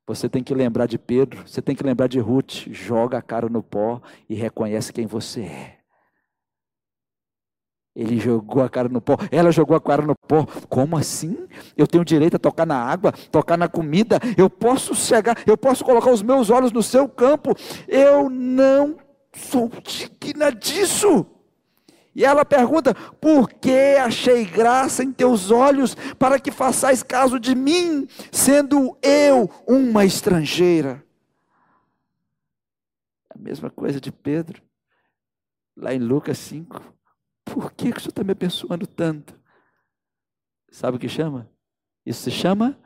você 0.08 0.30
tem 0.30 0.44
que 0.44 0.54
lembrar 0.54 0.86
de 0.86 1.00
Pedro, 1.00 1.48
você 1.48 1.62
tem 1.62 1.76
que 1.76 1.84
lembrar 1.84 2.08
de 2.08 2.20
Ruth. 2.20 2.68
Joga 2.70 3.18
a 3.18 3.22
cara 3.22 3.50
no 3.50 3.64
pó 3.64 4.02
e 4.30 4.36
reconhece 4.36 4.94
quem 4.94 5.08
você 5.08 5.42
é. 5.42 5.76
Ele 7.96 8.20
jogou 8.20 8.62
a 8.62 8.70
cara 8.70 8.90
no 8.90 9.00
pó, 9.00 9.16
ela 9.32 9.52
jogou 9.52 9.76
a 9.76 9.82
cara 9.82 10.02
no 10.02 10.14
pó. 10.28 10.46
Como 10.68 10.98
assim? 10.98 11.48
Eu 11.78 11.88
tenho 11.88 12.04
direito 12.04 12.36
a 12.36 12.40
tocar 12.40 12.66
na 12.66 12.78
água, 12.78 13.14
tocar 13.32 13.58
na 13.58 13.70
comida, 13.70 14.20
eu 14.38 14.50
posso 14.50 14.94
chegar, 14.94 15.42
eu 15.48 15.58
posso 15.58 15.84
colocar 15.84 16.12
os 16.12 16.22
meus 16.22 16.50
olhos 16.50 16.74
no 16.74 16.84
seu 16.84 17.08
campo. 17.08 17.56
Eu 17.88 18.30
não 18.30 18.98
sou 19.34 19.72
digna 19.82 20.52
disso. 20.52 21.26
E 22.16 22.24
ela 22.24 22.46
pergunta: 22.46 22.96
Por 23.20 23.50
que 23.50 23.98
achei 24.00 24.46
graça 24.46 25.04
em 25.04 25.12
teus 25.12 25.52
olhos 25.52 25.96
para 26.18 26.40
que 26.40 26.50
façais 26.50 27.04
caso 27.04 27.40
de 27.40 27.54
mim, 27.54 28.08
sendo 28.32 28.98
eu 29.02 29.50
uma 29.68 30.06
estrangeira? 30.06 31.04
A 33.30 33.38
mesma 33.38 33.70
coisa 33.70 34.00
de 34.00 34.12
Pedro, 34.12 34.62
lá 35.76 35.94
em 35.94 36.00
Lucas 36.00 36.38
5. 36.38 36.82
Por 37.44 37.72
que, 37.74 37.92
que 37.92 37.98
o 37.98 38.02
Senhor 38.02 38.10
está 38.10 38.24
me 38.24 38.32
abençoando 38.32 38.88
tanto? 38.88 39.38
Sabe 40.72 40.98
o 40.98 41.00
que 41.00 41.10
chama? 41.10 41.50
Isso 42.06 42.24
se 42.24 42.32
chama 42.32 42.78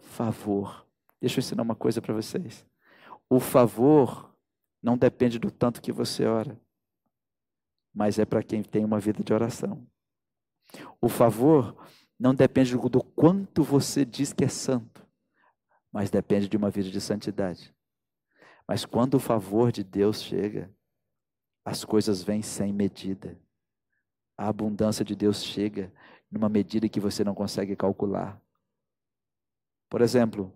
favor. 0.00 0.86
Deixa 1.20 1.38
eu 1.38 1.42
ensinar 1.42 1.62
uma 1.62 1.74
coisa 1.74 2.00
para 2.00 2.14
vocês. 2.14 2.66
O 3.28 3.38
favor 3.38 4.34
não 4.82 4.96
depende 4.96 5.38
do 5.38 5.50
tanto 5.50 5.80
que 5.80 5.92
você 5.92 6.26
ora, 6.26 6.60
mas 7.94 8.18
é 8.18 8.24
para 8.24 8.42
quem 8.42 8.62
tem 8.62 8.84
uma 8.84 8.98
vida 8.98 9.22
de 9.22 9.32
oração. 9.32 9.86
O 11.00 11.08
favor 11.08 11.76
não 12.18 12.34
depende 12.34 12.76
do 12.76 13.02
quanto 13.02 13.62
você 13.62 14.04
diz 14.04 14.32
que 14.32 14.44
é 14.44 14.48
santo, 14.48 15.06
mas 15.92 16.10
depende 16.10 16.48
de 16.48 16.56
uma 16.56 16.70
vida 16.70 16.90
de 16.90 17.00
santidade. 17.00 17.74
Mas 18.66 18.84
quando 18.84 19.14
o 19.14 19.20
favor 19.20 19.72
de 19.72 19.82
Deus 19.82 20.22
chega, 20.22 20.72
as 21.64 21.84
coisas 21.84 22.22
vêm 22.22 22.42
sem 22.42 22.72
medida 22.72 23.38
a 24.36 24.48
abundância 24.48 25.04
de 25.04 25.14
Deus 25.14 25.42
chega 25.44 25.92
numa 26.30 26.48
medida 26.48 26.88
que 26.88 27.00
você 27.00 27.22
não 27.22 27.34
consegue 27.34 27.76
calcular. 27.76 28.40
Por 29.88 30.00
exemplo, 30.00 30.52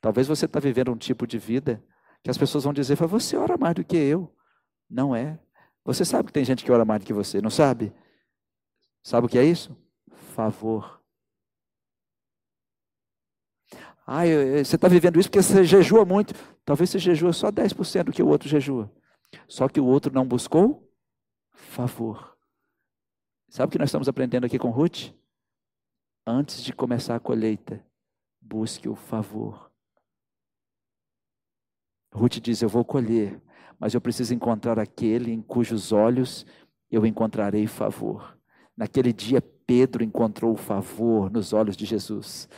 talvez 0.00 0.26
você 0.26 0.46
está 0.46 0.60
vivendo 0.60 0.92
um 0.92 0.96
tipo 0.96 1.26
de 1.26 1.38
vida 1.38 1.84
que 2.22 2.30
as 2.30 2.38
pessoas 2.38 2.64
vão 2.64 2.72
dizer, 2.72 2.96
você 2.96 3.36
ora 3.36 3.56
mais 3.56 3.74
do 3.74 3.84
que 3.84 3.96
eu. 3.96 4.34
Não 4.88 5.14
é. 5.14 5.38
Você 5.86 6.04
sabe 6.04 6.26
que 6.26 6.32
tem 6.32 6.44
gente 6.44 6.64
que 6.64 6.72
ora 6.72 6.84
mais 6.84 7.00
do 7.00 7.06
que 7.06 7.12
você, 7.12 7.40
não 7.40 7.48
sabe? 7.48 7.92
Sabe 9.04 9.26
o 9.26 9.30
que 9.30 9.38
é 9.38 9.44
isso? 9.44 9.74
Favor. 10.34 11.00
Ah, 14.04 14.22
você 14.64 14.74
está 14.74 14.88
vivendo 14.88 15.18
isso 15.18 15.28
porque 15.28 15.40
você 15.40 15.64
jejua 15.64 16.04
muito. 16.04 16.34
Talvez 16.64 16.90
você 16.90 16.98
jejua 16.98 17.32
só 17.32 17.52
10% 17.52 18.04
do 18.04 18.12
que 18.12 18.22
o 18.22 18.26
outro 18.26 18.48
jejua. 18.48 18.92
Só 19.46 19.68
que 19.68 19.80
o 19.80 19.86
outro 19.86 20.12
não 20.12 20.26
buscou 20.26 20.92
favor. 21.52 22.36
Sabe 23.48 23.68
o 23.68 23.70
que 23.70 23.78
nós 23.78 23.88
estamos 23.88 24.08
aprendendo 24.08 24.44
aqui 24.44 24.58
com 24.58 24.70
Ruth? 24.70 25.12
Antes 26.26 26.64
de 26.64 26.72
começar 26.72 27.14
a 27.14 27.20
colheita, 27.20 27.84
busque 28.40 28.88
o 28.88 28.96
favor. 28.96 29.72
Ruth 32.12 32.40
diz: 32.40 32.60
Eu 32.60 32.68
vou 32.68 32.84
colher, 32.84 33.40
mas 33.78 33.94
eu 33.94 34.00
preciso 34.00 34.34
encontrar 34.34 34.78
aquele 34.78 35.32
em 35.32 35.40
cujos 35.40 35.92
olhos 35.92 36.46
eu 36.90 37.04
encontrarei 37.04 37.66
favor. 37.66 38.38
Naquele 38.76 39.12
dia, 39.12 39.40
Pedro 39.40 40.04
encontrou 40.04 40.52
o 40.52 40.56
favor 40.56 41.30
nos 41.30 41.52
olhos 41.52 41.76
de 41.76 41.84
Jesus. 41.84 42.48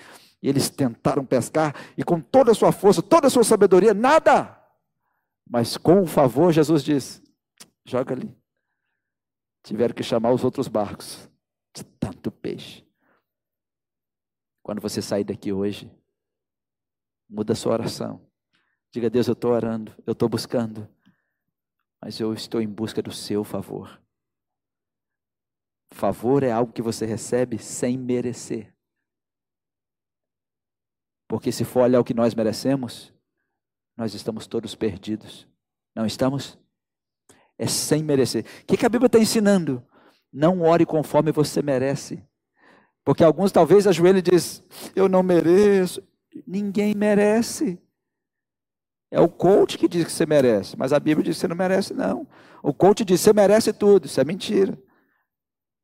E 0.42 0.48
eles 0.48 0.68
tentaram 0.68 1.24
pescar, 1.24 1.74
e 1.96 2.04
com 2.04 2.20
toda 2.20 2.52
a 2.52 2.54
sua 2.54 2.70
força, 2.70 3.02
toda 3.02 3.26
a 3.26 3.30
sua 3.30 3.42
sabedoria, 3.42 3.94
nada. 3.94 4.56
Mas 5.48 5.76
com 5.76 6.02
o 6.02 6.06
favor, 6.06 6.52
Jesus 6.52 6.84
diz: 6.84 7.22
joga 7.84 8.14
ali 8.14 8.38
tiveram 9.68 9.94
que 9.94 10.02
chamar 10.02 10.32
os 10.32 10.44
outros 10.44 10.66
barcos 10.66 11.28
de 11.74 11.84
tanto 11.84 12.30
peixe. 12.30 12.86
Quando 14.62 14.80
você 14.80 15.02
sair 15.02 15.24
daqui 15.24 15.52
hoje, 15.52 15.90
muda 17.28 17.52
a 17.52 17.56
sua 17.56 17.74
oração. 17.74 18.26
Diga, 18.90 19.10
Deus, 19.10 19.26
eu 19.26 19.34
estou 19.34 19.52
orando, 19.52 19.94
eu 20.06 20.12
estou 20.12 20.28
buscando, 20.28 20.88
mas 22.02 22.18
eu 22.20 22.32
estou 22.32 22.60
em 22.60 22.68
busca 22.68 23.02
do 23.02 23.12
seu 23.12 23.44
favor. 23.44 24.00
Favor 25.90 26.42
é 26.42 26.50
algo 26.50 26.72
que 26.72 26.82
você 26.82 27.06
recebe 27.06 27.58
sem 27.58 27.96
merecer. 27.96 28.74
Porque 31.28 31.52
se 31.52 31.64
for 31.64 31.82
olhar 31.82 32.00
o 32.00 32.04
que 32.04 32.14
nós 32.14 32.34
merecemos, 32.34 33.12
nós 33.96 34.14
estamos 34.14 34.46
todos 34.46 34.74
perdidos. 34.74 35.46
Não 35.94 36.06
estamos? 36.06 36.58
É 37.58 37.66
sem 37.66 38.02
merecer. 38.02 38.44
O 38.62 38.66
que, 38.66 38.86
a 38.86 38.88
Bíblia 38.88 39.06
está 39.06 39.18
ensinando? 39.18 39.84
Não 40.32 40.62
ore 40.62 40.86
conforme 40.86 41.32
você 41.32 41.60
merece. 41.60 42.24
Porque 43.04 43.24
alguns 43.24 43.50
talvez 43.50 43.86
ajoelhem 43.86 44.20
e 44.20 44.22
dizem, 44.22 44.64
eu 44.94 45.08
não 45.08 45.22
mereço. 45.22 46.02
Ninguém 46.46 46.94
merece. 46.94 47.82
É 49.10 49.20
o 49.20 49.28
coach 49.28 49.78
que 49.78 49.88
diz 49.88 50.04
que 50.04 50.12
você 50.12 50.26
merece, 50.26 50.76
mas 50.76 50.92
a 50.92 51.00
Bíblia 51.00 51.24
diz 51.24 51.36
que 51.36 51.40
você 51.40 51.48
não 51.48 51.56
merece, 51.56 51.94
não. 51.94 52.26
O 52.62 52.74
coach 52.74 53.04
diz 53.04 53.20
que 53.20 53.24
você 53.24 53.32
merece 53.32 53.72
tudo, 53.72 54.06
isso 54.06 54.20
é 54.20 54.24
mentira. 54.24 54.78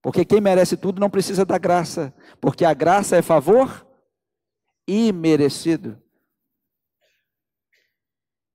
Porque 0.02 0.24
quem 0.24 0.40
merece 0.40 0.76
tudo 0.76 1.00
não 1.00 1.08
precisa 1.08 1.44
da 1.44 1.56
graça, 1.56 2.12
porque 2.40 2.64
a 2.64 2.74
graça 2.74 3.16
é 3.16 3.22
favor 3.22 3.86
imerecido. 4.86 5.98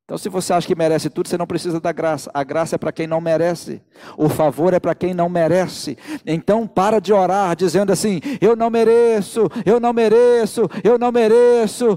Então, 0.09 0.17
se 0.17 0.28
você 0.28 0.53
acha 0.53 0.65
que 0.65 0.74
merece 0.74 1.07
tudo, 1.07 1.30
você 1.30 1.38
não 1.38 1.45
precisa 1.45 1.80
da 1.80 1.91
graça. 1.91 2.32
A 2.34 2.43
graça 2.43 2.74
é 2.74 2.80
para 2.80 2.91
quem 2.91 3.05
não 3.05 3.22
merece. 3.22 3.80
O 4.17 4.28
favor 4.28 4.74
é 4.74 4.80
para 4.80 4.95
quem 4.95 5.13
não 5.13 5.30
merece. 5.30 5.99
Então, 6.26 6.67
para 6.67 6.99
de 6.99 7.13
orar 7.13 7.55
dizendo 7.55 7.91
assim: 7.91 8.20
eu 8.41 8.55
não 8.55 8.72
mereço, 8.72 9.41
eu 9.63 9.80
não 9.80 9.93
mereço, 9.93 10.63
eu 10.84 10.97
não 10.97 11.11
mereço. 11.11 11.95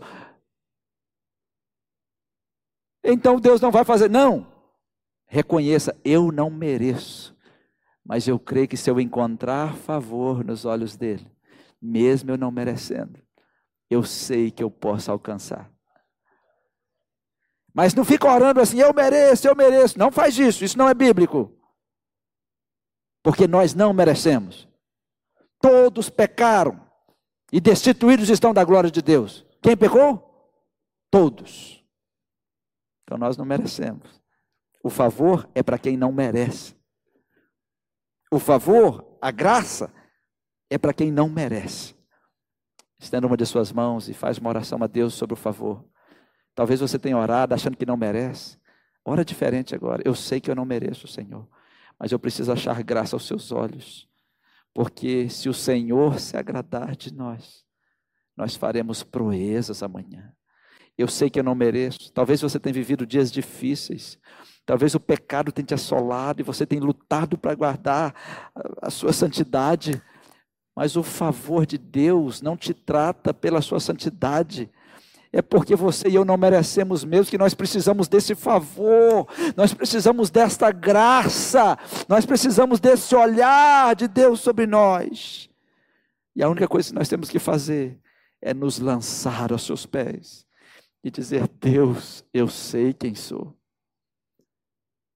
Então 3.05 3.41
Deus 3.41 3.61
não 3.61 3.71
vai 3.71 3.85
fazer. 3.85 4.09
Não. 4.09 4.47
Reconheça, 5.27 5.99
eu 6.05 6.31
não 6.31 6.51
mereço. 6.51 7.37
Mas 8.05 8.27
eu 8.27 8.39
creio 8.39 8.69
que 8.69 8.77
se 8.77 8.91
eu 8.91 9.01
encontrar 9.01 9.75
favor 9.75 10.45
nos 10.45 10.65
olhos 10.65 10.97
dele, 10.97 11.31
mesmo 11.81 12.31
eu 12.31 12.37
não 12.37 12.51
merecendo, 12.51 13.21
eu 13.89 14.03
sei 14.03 14.51
que 14.51 14.63
eu 14.63 14.71
posso 14.71 15.11
alcançar. 15.11 15.71
Mas 17.75 17.95
não 17.95 18.05
fica 18.05 18.31
orando 18.31 18.61
assim, 18.61 18.79
eu 18.81 18.93
mereço, 18.93 19.49
eu 19.49 19.57
mereço. 19.57 19.99
Não 19.99 20.13
faz 20.13 20.39
isso, 20.39 20.65
isso 20.65 20.77
não 20.77 20.89
é 20.89 20.95
bíblico. 20.95 21.57
Porque 23.23 23.47
nós 23.47 23.75
não 23.75 23.93
merecemos. 23.93 24.69
Todos 25.61 26.11
pecaram 26.11 26.85
e 27.51 27.61
destituídos 27.61 28.29
estão 28.29 28.53
da 28.53 28.65
glória 28.65 28.91
de 28.91 29.01
Deus. 29.01 29.47
Quem 29.63 29.77
pecou? 29.77 30.53
Todos. 31.11 31.82
Então 33.13 33.19
nós 33.19 33.37
não 33.37 33.45
merecemos. 33.45 34.23
O 34.83 34.89
favor 34.89 35.47
é 35.55 35.63
para 35.63 35.79
quem 35.79 35.99
não 35.99 36.11
merece. 36.11 36.75
O 38.31 38.39
favor, 38.39 39.19
a 39.21 39.31
graça, 39.31 39.93
é 40.71 40.79
para 40.79 40.95
quem 40.95 41.13
não 41.13 41.29
merece. 41.29 41.95
Estenda 42.99 43.27
uma 43.27 43.37
de 43.37 43.45
suas 43.45 43.71
mãos 43.71 44.09
e 44.09 44.15
faz 44.15 44.39
uma 44.39 44.49
oração 44.49 44.83
a 44.83 44.87
Deus 44.87 45.13
sobre 45.13 45.35
o 45.35 45.37
favor. 45.37 45.87
Talvez 46.55 46.81
você 46.81 46.99
tenha 46.99 47.19
orado 47.19 47.55
achando 47.55 47.77
que 47.77 47.85
não 47.85 47.99
merece. 47.99 48.59
Ora 49.05 49.27
diferente 49.27 49.75
agora. 49.75 50.03
Eu 50.07 50.15
sei 50.15 50.41
que 50.41 50.51
eu 50.51 50.55
não 50.55 50.65
mereço, 50.65 51.07
Senhor. 51.07 51.47
mas 51.99 52.13
eu 52.13 52.19
preciso 52.19 52.51
achar 52.51 52.83
graça 52.83 53.15
aos 53.15 53.27
seus 53.27 53.53
olhos, 53.53 54.09
porque 54.73 55.29
se 55.29 55.51
o 55.51 55.55
Senhor 55.55 56.19
se 56.19 56.35
agradar 56.35 56.97
de 56.97 57.13
nós, 57.13 57.63
nós 58.35 58.57
faremos 58.57 59.03
proezas 59.03 59.83
amanhã. 59.83 60.35
Eu 60.97 61.09
sei 61.09 61.31
que 61.31 61.39
eu 61.39 61.45
não 61.45 61.55
mereço. 61.55 62.13
Talvez 62.13 62.41
você 62.41 62.59
tenha 62.59 62.75
vivido 62.75 63.07
dias 63.07 63.31
difíceis. 63.31 64.19
Talvez 64.65 64.95
o 64.95 65.01
pecado 65.01 65.51
tenha 65.51 65.67
te 65.67 65.75
assolado 65.75 66.41
e 66.41 66.45
você 66.45 66.65
tenha 66.65 66.83
lutado 66.83 67.37
para 67.37 67.55
guardar 67.55 68.15
a 68.81 68.91
sua 68.91 69.13
santidade. 69.13 70.03
Mas 70.77 70.97
o 70.97 71.03
favor 71.03 71.67
de 71.67 71.77
Deus 71.79 72.41
não 72.41 72.57
te 72.57 72.73
trata 72.73 73.35
pela 73.35 73.61
sua 73.61 73.81
santidade. 73.81 74.71
É 75.33 75.41
porque 75.41 75.75
você 75.75 76.09
e 76.09 76.15
eu 76.15 76.27
não 76.27 76.37
merecemos 76.37 77.05
mesmo 77.05 77.31
que 77.31 77.39
nós 77.39 77.55
precisamos 77.55 78.07
desse 78.07 78.35
favor, 78.35 79.27
nós 79.57 79.73
precisamos 79.73 80.31
desta 80.31 80.71
graça, 80.71 81.79
nós 82.07 82.27
precisamos 82.27 82.79
desse 82.79 83.15
olhar 83.15 83.97
de 83.97 84.07
Deus 84.07 84.41
sobre 84.41 84.67
nós. 84.67 85.49
E 86.37 86.43
a 86.43 86.49
única 86.51 86.69
coisa 86.69 86.91
que 86.91 86.95
nós 86.95 87.09
temos 87.09 87.31
que 87.31 87.39
fazer 87.39 87.99
é 88.43 88.53
nos 88.53 88.79
lançar 88.79 89.53
aos 89.53 89.65
seus 89.65 89.87
pés 89.87 90.47
e 91.03 91.11
dizer: 91.11 91.49
Deus, 91.49 92.25
eu 92.33 92.49
sei 92.49 92.93
quem 92.93 93.15
sou. 93.15 93.57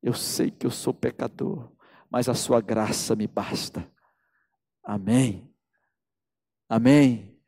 Eu 0.03 0.13
sei 0.13 0.51
que 0.51 0.67
eu 0.67 0.71
sou 0.71 0.95
pecador, 0.95 1.73
mas 2.11 2.29
a 2.29 2.35
sua 2.35 2.61
graça 2.61 3.17
me 3.17 3.27
basta. 3.27 3.91
Amém. 4.85 5.53
Amém. 6.69 7.41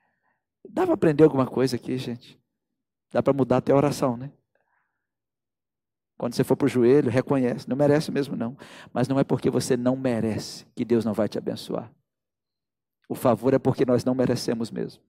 Dá 0.69 0.85
para 0.85 0.95
aprender 0.95 1.25
alguma 1.25 1.47
coisa 1.47 1.77
aqui, 1.77 1.97
gente? 1.97 2.41
Dá 3.11 3.23
para 3.23 3.33
mudar 3.33 3.59
até 3.59 3.73
a 3.73 3.77
oração, 3.77 4.17
né? 4.17 4.33
Quando 6.19 6.35
você 6.35 6.43
for 6.43 6.57
para 6.57 6.67
o 6.67 6.69
joelho, 6.69 7.09
reconhece. 7.09 7.69
Não 7.69 7.77
merece 7.77 8.11
mesmo, 8.11 8.37
não. 8.37 8.57
Mas 8.93 9.07
não 9.07 9.21
é 9.21 9.25
porque 9.25 9.49
você 9.49 9.77
não 9.77 9.97
merece 9.97 10.67
que 10.75 10.85
Deus 10.85 11.05
não 11.05 11.15
vai 11.15 11.29
te 11.29 11.39
abençoar. 11.39 11.93
O 13.09 13.15
favor 13.15 13.55
é 13.55 13.59
porque 13.59 13.87
nós 13.87 14.05
não 14.05 14.17
merecemos 14.17 14.71
mesmo. 14.71 15.01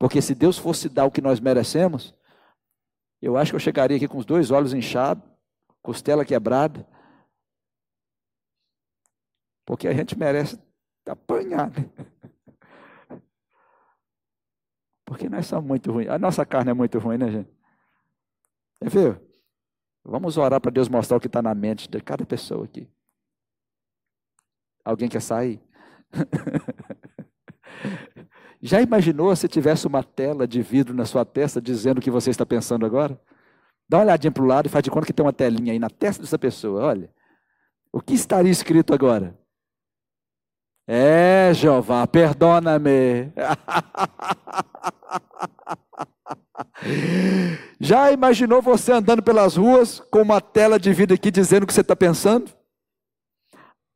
Porque 0.00 0.20
se 0.22 0.34
Deus 0.34 0.56
fosse 0.56 0.88
dar 0.88 1.04
o 1.04 1.10
que 1.10 1.20
nós 1.20 1.40
merecemos, 1.40 2.14
eu 3.20 3.36
acho 3.36 3.52
que 3.52 3.56
eu 3.56 3.60
chegaria 3.60 3.98
aqui 3.98 4.08
com 4.08 4.16
os 4.16 4.24
dois 4.24 4.50
olhos 4.50 4.72
inchados, 4.72 5.22
costela 5.82 6.24
quebrada. 6.24 6.88
Porque 9.66 9.86
a 9.86 9.92
gente 9.92 10.18
merece 10.18 10.58
apanhar. 11.06 11.70
Né? 11.70 11.90
Porque 15.04 15.28
nós 15.28 15.44
somos 15.44 15.66
muito 15.66 15.92
ruins. 15.92 16.08
A 16.08 16.18
nossa 16.18 16.46
carne 16.46 16.70
é 16.70 16.74
muito 16.74 16.98
ruim, 16.98 17.18
né, 17.18 17.30
gente? 17.30 17.50
É 18.80 18.88
ver? 18.88 19.20
Vamos 20.02 20.38
orar 20.38 20.62
para 20.62 20.70
Deus 20.70 20.88
mostrar 20.88 21.18
o 21.18 21.20
que 21.20 21.26
está 21.26 21.42
na 21.42 21.54
mente 21.54 21.90
de 21.90 22.00
cada 22.00 22.24
pessoa 22.24 22.64
aqui. 22.64 22.88
Alguém 24.82 25.10
quer 25.10 25.20
sair? 25.20 25.60
Já 28.62 28.80
imaginou 28.80 29.34
se 29.34 29.48
tivesse 29.48 29.86
uma 29.86 30.02
tela 30.02 30.46
de 30.46 30.60
vidro 30.60 30.94
na 30.94 31.06
sua 31.06 31.24
testa 31.24 31.60
dizendo 31.60 31.98
o 31.98 32.00
que 32.00 32.10
você 32.10 32.30
está 32.30 32.44
pensando 32.44 32.84
agora? 32.84 33.18
Dá 33.88 33.98
uma 33.98 34.04
olhadinha 34.04 34.30
para 34.30 34.42
o 34.42 34.46
lado 34.46 34.66
e 34.66 34.68
faz 34.68 34.84
de 34.84 34.90
conta 34.90 35.06
que 35.06 35.12
tem 35.12 35.24
uma 35.24 35.32
telinha 35.32 35.72
aí 35.72 35.78
na 35.78 35.88
testa 35.88 36.22
dessa 36.22 36.38
pessoa. 36.38 36.84
Olha. 36.84 37.10
O 37.92 38.00
que 38.00 38.14
estaria 38.14 38.52
escrito 38.52 38.94
agora? 38.94 39.36
É, 40.86 41.52
Jeová, 41.54 42.06
perdona-me. 42.06 43.32
Já 47.80 48.12
imaginou 48.12 48.60
você 48.60 48.92
andando 48.92 49.22
pelas 49.22 49.56
ruas 49.56 50.00
com 50.00 50.22
uma 50.22 50.40
tela 50.40 50.78
de 50.78 50.92
vidro 50.92 51.14
aqui 51.14 51.30
dizendo 51.30 51.64
o 51.64 51.66
que 51.66 51.72
você 51.72 51.80
está 51.80 51.96
pensando? 51.96 52.50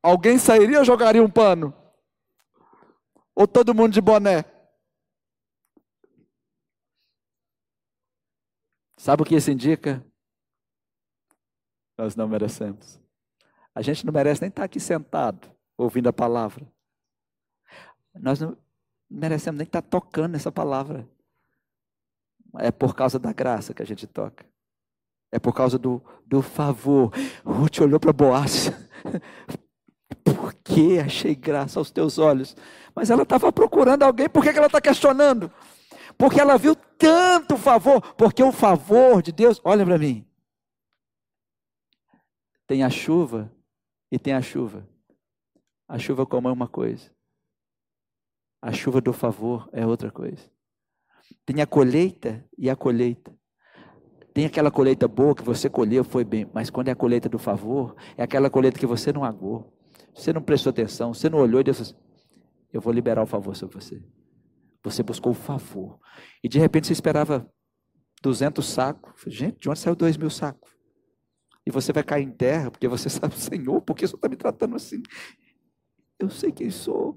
Alguém 0.02 0.38
sairia 0.38 0.78
ou 0.78 0.84
jogaria 0.84 1.22
um 1.22 1.30
pano? 1.30 1.74
Ou 3.34 3.46
todo 3.46 3.74
mundo 3.74 3.92
de 3.92 4.00
boné? 4.00 4.44
Sabe 9.04 9.22
o 9.22 9.26
que 9.26 9.34
isso 9.34 9.50
indica? 9.50 10.02
Nós 11.98 12.16
não 12.16 12.26
merecemos. 12.26 12.98
A 13.74 13.82
gente 13.82 14.06
não 14.06 14.10
merece 14.10 14.40
nem 14.40 14.48
estar 14.48 14.64
aqui 14.64 14.80
sentado, 14.80 15.46
ouvindo 15.76 16.08
a 16.08 16.12
palavra. 16.12 16.66
Nós 18.14 18.40
não 18.40 18.56
merecemos 19.10 19.58
nem 19.58 19.66
estar 19.66 19.82
tocando 19.82 20.36
essa 20.36 20.50
palavra. 20.50 21.06
É 22.54 22.70
por 22.70 22.94
causa 22.96 23.18
da 23.18 23.30
graça 23.30 23.74
que 23.74 23.82
a 23.82 23.84
gente 23.84 24.06
toca. 24.06 24.46
É 25.30 25.38
por 25.38 25.52
causa 25.52 25.78
do, 25.78 26.02
do 26.26 26.40
favor. 26.40 27.12
Ruth 27.44 27.80
olhou 27.80 28.00
para 28.00 28.10
Boaz. 28.10 28.70
Por 30.24 30.54
que 30.54 30.98
achei 30.98 31.34
graça 31.34 31.78
aos 31.78 31.90
teus 31.90 32.18
olhos? 32.18 32.56
Mas 32.94 33.10
ela 33.10 33.24
estava 33.24 33.52
procurando 33.52 34.04
alguém, 34.04 34.30
por 34.30 34.42
que, 34.42 34.52
que 34.52 34.56
ela 34.56 34.68
está 34.68 34.80
questionando? 34.80 35.52
Porque 36.16 36.40
ela 36.40 36.56
viu 36.56 36.74
tanto 36.74 37.56
favor, 37.56 38.00
porque 38.14 38.42
o 38.42 38.52
favor 38.52 39.22
de 39.22 39.32
Deus, 39.32 39.60
olha 39.64 39.84
para 39.84 39.98
mim. 39.98 40.26
Tem 42.66 42.82
a 42.82 42.90
chuva 42.90 43.52
e 44.10 44.18
tem 44.18 44.32
a 44.32 44.40
chuva. 44.40 44.88
A 45.88 45.98
chuva 45.98 46.24
como 46.24 46.48
é 46.48 46.52
uma 46.52 46.68
coisa. 46.68 47.10
A 48.62 48.72
chuva 48.72 49.00
do 49.00 49.12
favor 49.12 49.68
é 49.72 49.86
outra 49.86 50.10
coisa. 50.10 50.50
Tem 51.44 51.60
a 51.60 51.66
colheita 51.66 52.44
e 52.56 52.70
a 52.70 52.76
colheita. 52.76 53.36
Tem 54.32 54.46
aquela 54.46 54.70
colheita 54.70 55.06
boa 55.06 55.34
que 55.34 55.42
você 55.42 55.68
colheu, 55.68 56.02
foi 56.02 56.24
bem, 56.24 56.50
mas 56.52 56.70
quando 56.70 56.88
é 56.88 56.90
a 56.90 56.96
colheita 56.96 57.28
do 57.28 57.38
favor, 57.38 57.94
é 58.16 58.22
aquela 58.22 58.50
colheita 58.50 58.80
que 58.80 58.86
você 58.86 59.12
não 59.12 59.22
agou, 59.22 59.72
você 60.12 60.32
não 60.32 60.42
prestou 60.42 60.70
atenção, 60.70 61.14
você 61.14 61.28
não 61.28 61.38
olhou 61.38 61.60
e 61.60 61.64
disse 61.64 61.82
assim, 61.82 61.94
eu 62.72 62.80
vou 62.80 62.92
liberar 62.92 63.22
o 63.22 63.26
favor 63.26 63.54
sobre 63.54 63.76
você. 63.76 64.02
Você 64.84 65.02
buscou 65.02 65.32
o 65.32 65.34
favor. 65.34 65.98
E 66.42 66.48
de 66.48 66.58
repente 66.58 66.86
você 66.86 66.92
esperava 66.92 67.50
200 68.22 68.64
sacos. 68.64 69.22
Gente, 69.26 69.60
de 69.60 69.70
onde 69.70 69.78
saiu 69.78 69.96
2 69.96 70.18
mil 70.18 70.28
sacos? 70.28 70.76
E 71.66 71.70
você 71.70 71.90
vai 71.90 72.04
cair 72.04 72.24
em 72.24 72.30
terra, 72.30 72.70
porque 72.70 72.86
você 72.86 73.08
sabe, 73.10 73.34
Senhor, 73.34 73.80
por 73.80 73.96
que 73.96 74.04
o 74.04 74.08
Senhor 74.08 74.18
está 74.18 74.28
me 74.28 74.36
tratando 74.36 74.76
assim? 74.76 75.02
Eu 76.18 76.28
sei 76.28 76.52
quem 76.52 76.70
sou. 76.70 77.16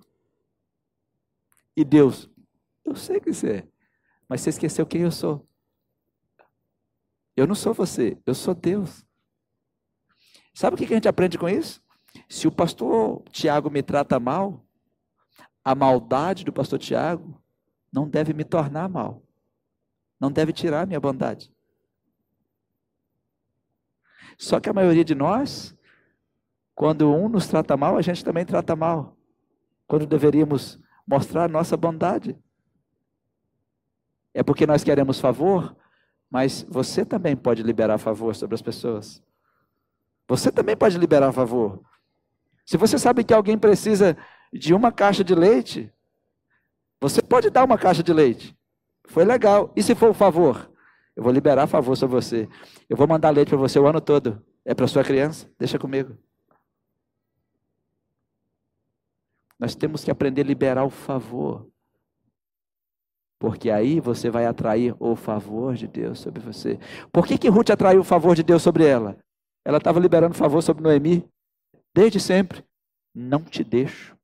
E 1.76 1.84
Deus, 1.84 2.30
eu 2.84 2.96
sei 2.96 3.20
quem 3.20 3.34
você 3.34 3.50
é, 3.52 3.68
mas 4.28 4.42
você 4.42 4.50
esqueceu 4.50 4.86
quem 4.86 5.02
eu 5.02 5.12
sou. 5.12 5.48
Eu 7.36 7.46
não 7.46 7.54
sou 7.54 7.74
você, 7.74 8.18
eu 8.26 8.34
sou 8.34 8.56
Deus. 8.56 9.06
Sabe 10.56 10.74
o 10.74 10.78
que 10.78 10.86
a 10.86 10.96
gente 10.96 11.08
aprende 11.08 11.38
com 11.38 11.48
isso? 11.48 11.84
Se 12.28 12.48
o 12.48 12.52
pastor 12.52 13.24
Tiago 13.30 13.70
me 13.70 13.84
trata 13.84 14.20
mal, 14.20 14.66
a 15.64 15.76
maldade 15.76 16.44
do 16.44 16.52
pastor 16.52 16.80
Tiago 16.80 17.40
não 17.98 18.08
deve 18.08 18.32
me 18.32 18.44
tornar 18.44 18.88
mal. 18.88 19.24
Não 20.20 20.32
deve 20.32 20.54
tirar 20.54 20.86
minha 20.86 21.00
bondade. 21.00 21.52
Só 24.38 24.60
que 24.60 24.70
a 24.70 24.74
maioria 24.74 25.04
de 25.04 25.16
nós, 25.16 25.76
quando 26.76 27.12
um 27.12 27.28
nos 27.28 27.48
trata 27.48 27.76
mal, 27.76 27.98
a 27.98 28.02
gente 28.04 28.24
também 28.24 28.46
trata 28.46 28.76
mal. 28.76 29.18
Quando 29.88 30.06
deveríamos 30.06 30.80
mostrar 31.08 31.50
nossa 31.50 31.76
bondade. 31.76 32.38
É 34.32 34.44
porque 34.44 34.68
nós 34.68 34.84
queremos 34.84 35.20
favor, 35.20 35.76
mas 36.30 36.68
você 36.70 37.04
também 37.04 37.36
pode 37.36 37.64
liberar 37.64 37.98
favor 37.98 38.36
sobre 38.36 38.54
as 38.54 38.62
pessoas. 38.62 39.24
Você 40.28 40.52
também 40.52 40.78
pode 40.78 41.00
liberar 41.00 41.32
favor. 41.32 41.82
Se 42.64 42.78
você 42.78 43.00
sabe 43.00 43.24
que 43.24 43.34
alguém 43.34 43.58
precisa 43.58 44.16
de 44.54 44.72
uma 44.72 44.92
caixa 44.92 45.24
de 45.24 45.34
leite, 45.34 45.92
você 47.00 47.22
pode 47.22 47.50
dar 47.50 47.64
uma 47.64 47.78
caixa 47.78 48.04
de 48.04 48.14
leite. 48.14 48.58
Foi 49.08 49.24
legal. 49.24 49.72
E 49.76 49.84
se 49.84 49.96
for 49.96 50.10
um 50.10 50.14
favor? 50.14 50.72
Eu 51.16 51.24
vou 51.24 51.32
liberar 51.32 51.68
favor 51.68 51.96
sobre 51.96 52.16
você. 52.16 52.48
Eu 52.90 52.98
vou 52.98 53.08
mandar 53.08 53.30
leite 53.30 53.50
para 53.50 53.58
você 53.58 53.80
o 53.80 53.88
ano 53.88 54.02
todo. 54.02 54.44
É 54.66 54.74
para 54.74 54.88
sua 54.88 55.04
criança? 55.04 55.50
Deixa 55.58 55.80
comigo. 55.80 56.18
Nós 59.60 59.76
temos 59.76 60.04
que 60.04 60.12
aprender 60.12 60.42
a 60.42 60.46
liberar 60.46 60.86
o 60.86 60.90
favor. 60.90 61.68
Porque 63.40 63.70
aí 63.70 64.00
você 64.00 64.30
vai 64.30 64.46
atrair 64.46 64.96
o 65.00 65.16
favor 65.16 65.76
de 65.76 65.88
Deus 65.88 66.20
sobre 66.20 66.42
você. 66.42 66.80
Por 67.12 67.26
que, 67.26 67.38
que 67.38 67.50
Ruth 67.50 67.70
atraiu 67.70 68.02
o 68.02 68.04
favor 68.04 68.36
de 68.36 68.44
Deus 68.44 68.62
sobre 68.62 68.86
ela? 68.86 69.18
Ela 69.64 69.78
estava 69.78 70.00
liberando 70.00 70.36
favor 70.36 70.62
sobre 70.62 70.84
Noemi. 70.84 71.28
Desde 71.94 72.20
sempre. 72.20 72.64
Não 73.14 73.44
te 73.44 73.64
deixo. 73.64 74.16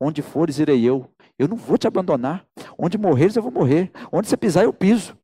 Onde 0.00 0.20
fores, 0.20 0.58
irei 0.58 0.84
eu. 0.84 1.10
Eu 1.38 1.48
não 1.48 1.56
vou 1.56 1.76
te 1.76 1.86
abandonar. 1.86 2.46
Onde 2.78 2.96
morreres, 2.96 3.36
eu 3.36 3.42
vou 3.42 3.52
morrer. 3.52 3.90
Onde 4.10 4.28
você 4.28 4.36
pisar, 4.36 4.64
eu 4.64 4.72
piso. 4.72 5.16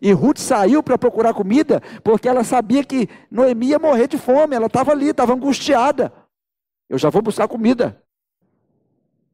E 0.00 0.12
Ruth 0.12 0.38
saiu 0.38 0.82
para 0.82 0.96
procurar 0.96 1.34
comida, 1.34 1.80
porque 2.04 2.28
ela 2.28 2.44
sabia 2.44 2.84
que 2.84 3.08
Noemi 3.30 3.68
ia 3.68 3.78
morrer 3.78 4.06
de 4.06 4.16
fome. 4.16 4.54
Ela 4.54 4.66
estava 4.66 4.92
ali, 4.92 5.08
estava 5.08 5.34
angustiada. 5.34 6.12
Eu 6.88 6.98
já 6.98 7.10
vou 7.10 7.20
buscar 7.20 7.48
comida. 7.48 8.02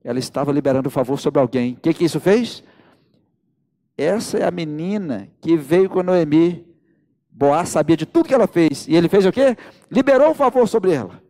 Ela 0.03 0.18
estava 0.18 0.53
liberando 0.53 0.91
favor 0.91 1.18
sobre 1.18 1.41
alguém. 1.41 1.75
O 1.75 1.77
que, 1.77 1.95
que 1.95 2.05
isso 2.05 2.20
fez? 2.20 2.62
Essa 3.97 4.39
é 4.39 4.45
a 4.45 4.51
menina 4.51 5.29
que 5.41 5.57
veio 5.57 5.89
com 5.89 6.03
Noemi. 6.03 6.66
Boaz 7.31 7.70
sabia 7.70 7.97
de 7.97 8.07
tudo 8.07 8.29
que 8.29 8.35
ela 8.35 8.47
fez. 8.47 8.87
E 8.89 8.95
ele 8.95 9.09
fez 9.09 9.25
o 9.27 9.33
quê? 9.33 9.57
Liberou 9.91 10.31
o 10.31 10.35
favor 10.35 10.66
sobre 10.68 10.93
ela. 10.93 11.22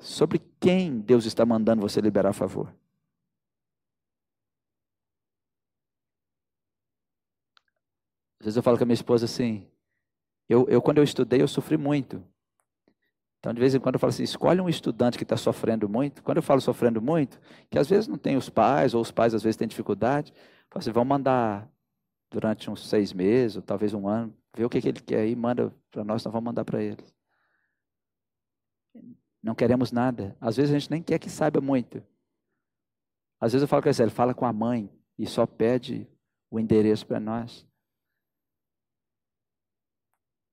Sobre 0.00 0.40
quem 0.60 0.98
Deus 1.00 1.26
está 1.26 1.44
mandando 1.44 1.82
você 1.82 2.00
liberar 2.00 2.32
favor? 2.32 2.72
Às 8.40 8.46
vezes 8.46 8.56
eu 8.56 8.62
falo 8.62 8.76
com 8.76 8.84
a 8.84 8.86
minha 8.86 8.94
esposa 8.94 9.24
assim, 9.24 9.66
eu, 10.48 10.66
eu 10.68 10.80
quando 10.80 10.98
eu 10.98 11.04
estudei 11.04 11.42
eu 11.42 11.48
sofri 11.48 11.76
muito. 11.76 12.22
Então 13.38 13.52
de 13.52 13.60
vez 13.60 13.74
em 13.74 13.80
quando 13.80 13.94
eu 13.94 14.00
falo 14.00 14.10
assim, 14.10 14.22
escolhe 14.22 14.60
um 14.60 14.68
estudante 14.68 15.16
que 15.16 15.24
está 15.24 15.36
sofrendo 15.36 15.88
muito. 15.88 16.22
Quando 16.22 16.38
eu 16.38 16.42
falo 16.42 16.60
sofrendo 16.60 17.00
muito, 17.00 17.40
que 17.70 17.78
às 17.78 17.88
vezes 17.88 18.08
não 18.08 18.18
tem 18.18 18.36
os 18.36 18.48
pais, 18.48 18.94
ou 18.94 19.00
os 19.00 19.10
pais 19.10 19.34
às 19.34 19.42
vezes 19.42 19.56
têm 19.56 19.68
dificuldade, 19.68 20.32
falo 20.70 20.80
assim, 20.80 20.92
vamos 20.92 21.08
mandar 21.08 21.68
durante 22.30 22.70
uns 22.70 22.88
seis 22.88 23.12
meses, 23.12 23.56
ou 23.56 23.62
talvez 23.62 23.94
um 23.94 24.08
ano, 24.08 24.34
ver 24.56 24.64
o 24.64 24.68
que, 24.68 24.80
que 24.80 24.88
ele 24.88 25.00
quer 25.00 25.26
e 25.26 25.36
manda 25.36 25.72
para 25.90 26.04
nós, 26.04 26.24
nós 26.24 26.32
vamos 26.32 26.46
mandar 26.46 26.64
para 26.64 26.82
eles. 26.82 27.14
Não 29.42 29.54
queremos 29.54 29.92
nada. 29.92 30.36
Às 30.40 30.56
vezes 30.56 30.74
a 30.74 30.78
gente 30.78 30.90
nem 30.90 31.02
quer 31.02 31.18
que 31.18 31.30
saiba 31.30 31.60
muito. 31.60 32.02
Às 33.40 33.52
vezes 33.52 33.62
eu 33.62 33.68
falo 33.68 33.82
com 33.82 33.88
ele, 33.88 34.10
fala 34.10 34.34
com 34.34 34.44
a 34.44 34.52
mãe 34.52 34.90
e 35.16 35.26
só 35.26 35.46
pede 35.46 36.08
o 36.50 36.58
endereço 36.58 37.06
para 37.06 37.20
nós. 37.20 37.67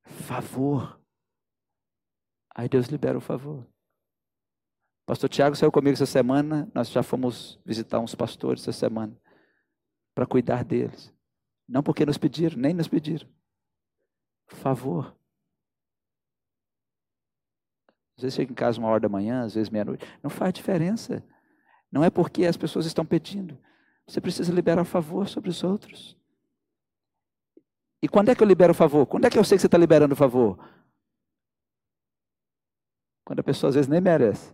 Favor. 0.05 1.01
Aí 2.55 2.69
Deus 2.69 2.87
libera 2.87 3.17
o 3.17 3.21
favor. 3.21 3.67
Pastor 5.05 5.29
Tiago 5.29 5.55
saiu 5.55 5.71
comigo 5.71 5.93
essa 5.93 6.05
semana, 6.05 6.71
nós 6.73 6.89
já 6.89 7.03
fomos 7.03 7.59
visitar 7.63 7.99
uns 7.99 8.15
pastores 8.15 8.63
essa 8.63 8.71
semana 8.71 9.15
para 10.15 10.25
cuidar 10.25 10.63
deles. 10.63 11.13
Não 11.67 11.83
porque 11.83 12.05
nos 12.05 12.17
pediram, 12.17 12.57
nem 12.57 12.73
nos 12.73 12.87
pediram. 12.87 13.27
Favor. 14.47 15.15
Às 18.17 18.23
vezes 18.23 18.35
chega 18.35 18.51
em 18.51 18.55
casa 18.55 18.79
uma 18.79 18.87
hora 18.87 19.01
da 19.01 19.09
manhã, 19.09 19.43
às 19.43 19.55
vezes 19.55 19.69
meia-noite. 19.69 20.05
Não 20.23 20.29
faz 20.29 20.53
diferença. 20.53 21.23
Não 21.91 22.03
é 22.03 22.09
porque 22.09 22.45
as 22.45 22.55
pessoas 22.55 22.85
estão 22.85 23.05
pedindo. 23.05 23.59
Você 24.07 24.21
precisa 24.21 24.53
liberar 24.53 24.85
favor 24.85 25.27
sobre 25.27 25.49
os 25.49 25.63
outros. 25.63 26.17
E 28.05 28.07
quando 28.07 28.29
é 28.29 28.35
que 28.35 28.43
eu 28.43 28.47
libero 28.47 28.69
o 28.71 28.75
favor? 28.75 29.07
Quando 29.07 29.25
é 29.25 29.31
que 29.31 29.39
eu 29.39 29.43
sei 29.43 29.57
que 29.57 29.61
você 29.61 29.65
está 29.65 29.79
liberando 29.79 30.13
o 30.13 30.15
favor? 30.15 30.59
Quando 33.25 33.39
a 33.39 33.43
pessoa 33.43 33.69
às 33.69 33.73
vezes 33.73 33.89
nem 33.89 33.99
merece. 33.99 34.53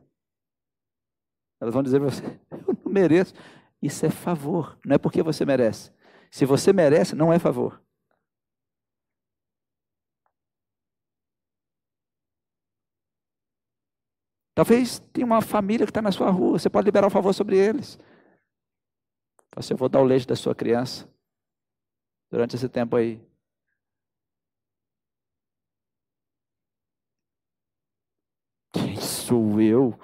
Elas 1.59 1.73
vão 1.73 1.83
dizer 1.83 1.99
para 1.99 2.09
você: 2.09 2.23
Eu 2.49 2.79
não 2.85 2.93
mereço. 2.93 3.33
Isso 3.81 4.05
é 4.05 4.09
favor, 4.09 4.79
não 4.85 4.95
é 4.95 4.97
porque 4.97 5.21
você 5.21 5.43
merece. 5.43 5.91
Se 6.31 6.45
você 6.45 6.71
merece, 6.71 7.13
não 7.13 7.33
é 7.33 7.37
favor. 7.39 7.83
Talvez 14.55 14.99
tenha 15.11 15.25
uma 15.25 15.41
família 15.41 15.85
que 15.85 15.91
está 15.91 16.01
na 16.01 16.11
sua 16.13 16.29
rua, 16.29 16.57
você 16.57 16.69
pode 16.69 16.85
liberar 16.85 17.07
um 17.07 17.09
favor 17.09 17.33
sobre 17.33 17.57
eles. 17.57 17.99
Você, 19.57 19.73
eu 19.73 19.77
vou 19.77 19.89
dar 19.89 19.99
o 19.99 20.05
leite 20.05 20.25
da 20.25 20.37
sua 20.37 20.55
criança 20.55 21.05
durante 22.31 22.55
esse 22.55 22.69
tempo 22.69 22.95
aí. 22.95 23.29
Quem 28.73 28.95
sou 29.31 29.61
eu? 29.61 29.97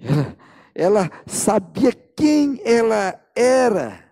Ela, 0.00 0.36
ela 0.74 1.10
sabia 1.26 1.92
quem 1.92 2.58
ela 2.64 3.20
era. 3.36 4.02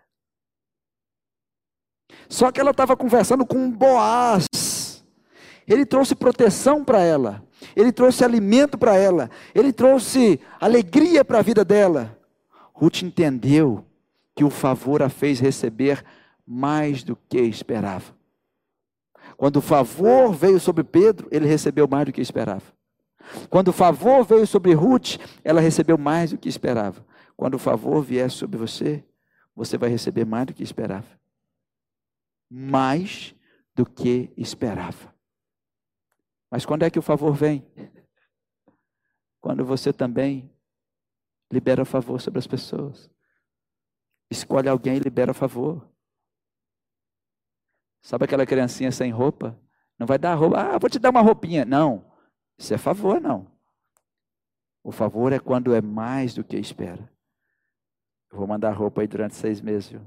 Só 2.29 2.53
que 2.53 2.61
ela 2.61 2.71
estava 2.71 2.95
conversando 2.95 3.47
com 3.47 3.57
um 3.57 3.71
Boaz. 3.71 5.03
Ele 5.67 5.87
trouxe 5.87 6.15
proteção 6.15 6.85
para 6.85 7.01
ela. 7.01 7.43
Ele 7.75 7.91
trouxe 7.91 8.23
alimento 8.23 8.77
para 8.77 8.97
ela. 8.97 9.31
Ele 9.55 9.73
trouxe 9.73 10.39
alegria 10.61 11.25
para 11.25 11.39
a 11.39 11.43
vida 11.43 11.65
dela. 11.65 12.19
Ruth 12.75 13.03
entendeu 13.03 13.85
que 14.37 14.45
o 14.45 14.51
favor 14.51 15.03
a 15.03 15.09
fez 15.09 15.41
receber 15.41 16.05
mais 16.47 17.03
do 17.03 17.17
que 17.17 17.41
esperava. 17.41 18.15
Quando 19.37 19.57
o 19.57 19.63
favor 19.63 20.33
veio 20.33 20.61
sobre 20.61 20.85
Pedro, 20.85 21.29
ele 21.31 21.47
recebeu 21.47 21.89
mais 21.89 22.07
do 22.07 22.13
que 22.13 22.21
esperava. 22.21 22.80
Quando 23.49 23.69
o 23.69 23.73
favor 23.73 24.25
veio 24.25 24.47
sobre 24.47 24.73
Ruth, 24.73 25.17
ela 25.45 25.61
recebeu 25.61 25.97
mais 25.99 26.31
do 26.31 26.39
que 26.39 26.49
esperava. 26.49 27.05
Quando 27.37 27.55
o 27.55 27.59
favor 27.59 28.03
vier 28.03 28.31
sobre 28.31 28.59
você, 28.59 29.05
você 29.55 29.79
vai 29.79 29.89
receber 29.89 30.25
mais 30.25 30.47
do 30.47 30.55
que 30.55 30.63
esperava. 30.63 31.09
Mais 32.51 33.35
do 33.75 33.87
que 33.87 34.33
esperava. 34.37 35.15
Mas 36.51 36.67
quando 36.67 36.83
é 36.83 36.91
que 36.91 36.99
o 36.99 37.03
favor 37.03 37.33
vem? 37.33 37.65
Quando 39.41 39.65
você 39.65 39.93
também 39.93 40.53
libera 41.51 41.85
favor 41.85 42.21
sobre 42.21 42.39
as 42.39 42.47
pessoas. 42.47 43.11
Escolhe 44.31 44.69
alguém 44.69 44.97
e 44.97 45.01
libera 45.01 45.35
favor. 45.35 45.89
Sabe 48.03 48.25
aquela 48.25 48.47
criancinha 48.47 48.93
sem 48.93 49.11
roupa? 49.11 49.59
Não 49.99 50.07
vai 50.07 50.19
dar 50.19 50.35
roupa. 50.35 50.59
Ah, 50.59 50.79
vou 50.79 50.89
te 50.89 50.99
dar 50.99 51.11
uma 51.11 51.21
roupinha. 51.21 51.65
Não. 51.65 52.10
Isso 52.61 52.75
é 52.75 52.79
favor, 52.79 53.19
não. 53.19 53.51
O 54.85 54.93
favor 54.93 55.33
é 55.33 55.41
quando 55.41 55.75
é 55.75 55.81
mais 55.81 56.35
do 56.35 56.45
que 56.45 56.59
espera. 56.59 57.11
Eu 58.31 58.37
vou 58.37 58.47
mandar 58.47 58.73
roupa 58.73 59.01
aí 59.01 59.09
durante 59.09 59.35
seis 59.35 59.63
meses, 59.63 59.89
viu? 59.89 60.03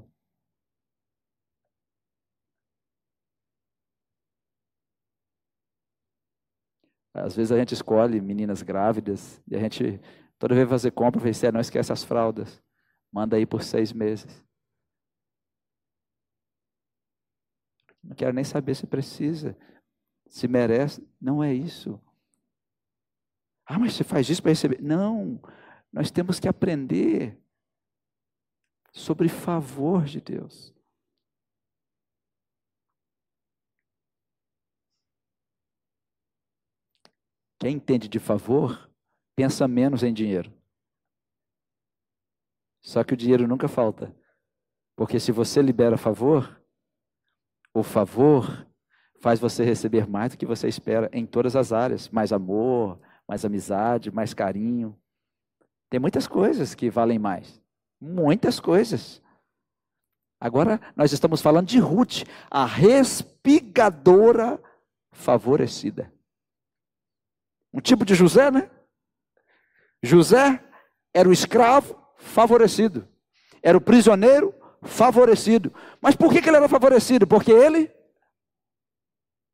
Às 7.12 7.34
vezes 7.34 7.50
a 7.50 7.58
gente 7.58 7.74
escolhe 7.74 8.20
meninas 8.20 8.62
grávidas 8.62 9.42
e 9.48 9.56
a 9.56 9.58
gente, 9.58 10.00
toda 10.38 10.54
vez 10.54 10.68
fazer 10.68 10.92
compra, 10.92 11.20
vê 11.20 11.34
se 11.34 11.50
não 11.50 11.60
esquece 11.60 11.92
as 11.92 12.04
fraldas. 12.04 12.62
Manda 13.10 13.36
aí 13.36 13.44
por 13.44 13.64
seis 13.64 13.92
meses. 13.92 14.44
Não 18.00 18.14
quero 18.14 18.32
nem 18.32 18.44
saber 18.44 18.76
se 18.76 18.86
precisa, 18.86 19.58
se 20.28 20.46
merece. 20.46 21.04
Não 21.20 21.42
é 21.42 21.52
isso. 21.52 22.00
Ah, 23.66 23.78
mas 23.78 23.94
você 23.94 24.04
faz 24.04 24.28
isso 24.28 24.42
para 24.42 24.50
receber. 24.50 24.80
Não, 24.82 25.40
nós 25.92 26.10
temos 26.10 26.38
que 26.38 26.48
aprender 26.48 27.38
sobre 28.92 29.28
favor 29.28 30.04
de 30.04 30.20
Deus. 30.20 30.74
Quem 37.58 37.76
entende 37.76 38.08
de 38.08 38.18
favor, 38.18 38.90
pensa 39.34 39.66
menos 39.66 40.02
em 40.02 40.12
dinheiro. 40.12 40.52
Só 42.82 43.02
que 43.02 43.14
o 43.14 43.16
dinheiro 43.16 43.48
nunca 43.48 43.66
falta. 43.66 44.14
Porque 44.94 45.18
se 45.18 45.32
você 45.32 45.62
libera 45.62 45.96
favor, 45.96 46.62
o 47.72 47.82
favor 47.82 48.66
faz 49.20 49.40
você 49.40 49.64
receber 49.64 50.06
mais 50.06 50.32
do 50.32 50.38
que 50.38 50.44
você 50.44 50.68
espera 50.68 51.08
em 51.12 51.24
todas 51.24 51.56
as 51.56 51.72
áreas, 51.72 52.10
mais 52.10 52.32
amor, 52.32 53.00
mais 53.28 53.44
amizade, 53.44 54.10
mais 54.10 54.34
carinho. 54.34 54.98
Tem 55.90 56.00
muitas 56.00 56.26
coisas 56.26 56.74
que 56.74 56.90
valem 56.90 57.18
mais. 57.18 57.60
Muitas 58.00 58.60
coisas. 58.60 59.22
Agora 60.40 60.80
nós 60.94 61.12
estamos 61.12 61.40
falando 61.40 61.68
de 61.68 61.78
Ruth, 61.78 62.24
a 62.50 62.66
respigadora 62.66 64.60
favorecida. 65.12 66.12
Um 67.72 67.80
tipo 67.80 68.04
de 68.04 68.14
José, 68.14 68.50
né? 68.50 68.70
José 70.02 70.62
era 71.14 71.28
o 71.28 71.32
escravo 71.32 71.98
favorecido, 72.18 73.08
era 73.62 73.78
o 73.78 73.80
prisioneiro 73.80 74.54
favorecido. 74.82 75.72
Mas 76.00 76.14
por 76.14 76.32
que, 76.32 76.42
que 76.42 76.48
ele 76.48 76.58
era 76.58 76.68
favorecido? 76.68 77.26
Porque 77.26 77.50
ele, 77.50 77.90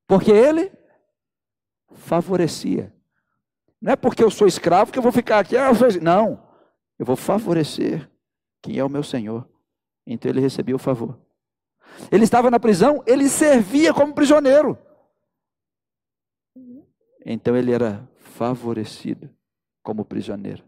porque 0.08 0.30
ele 0.30 0.72
favorecia. 1.92 2.92
Não 3.80 3.92
é 3.92 3.96
porque 3.96 4.22
eu 4.22 4.30
sou 4.30 4.46
escravo 4.46 4.92
que 4.92 4.98
eu 4.98 5.02
vou 5.02 5.12
ficar 5.12 5.38
aqui. 5.38 5.56
Ah, 5.56 5.70
não, 6.02 6.46
eu 6.98 7.06
vou 7.06 7.16
favorecer 7.16 8.10
quem 8.62 8.78
é 8.78 8.84
o 8.84 8.90
meu 8.90 9.02
Senhor. 9.02 9.48
Então 10.06 10.30
ele 10.30 10.40
recebia 10.40 10.76
o 10.76 10.78
favor. 10.78 11.18
Ele 12.10 12.24
estava 12.24 12.50
na 12.50 12.60
prisão, 12.60 13.02
ele 13.06 13.28
servia 13.28 13.92
como 13.94 14.14
prisioneiro. 14.14 14.78
Então 17.24 17.56
ele 17.56 17.72
era 17.72 18.08
favorecido 18.16 19.30
como 19.82 20.04
prisioneiro. 20.04 20.64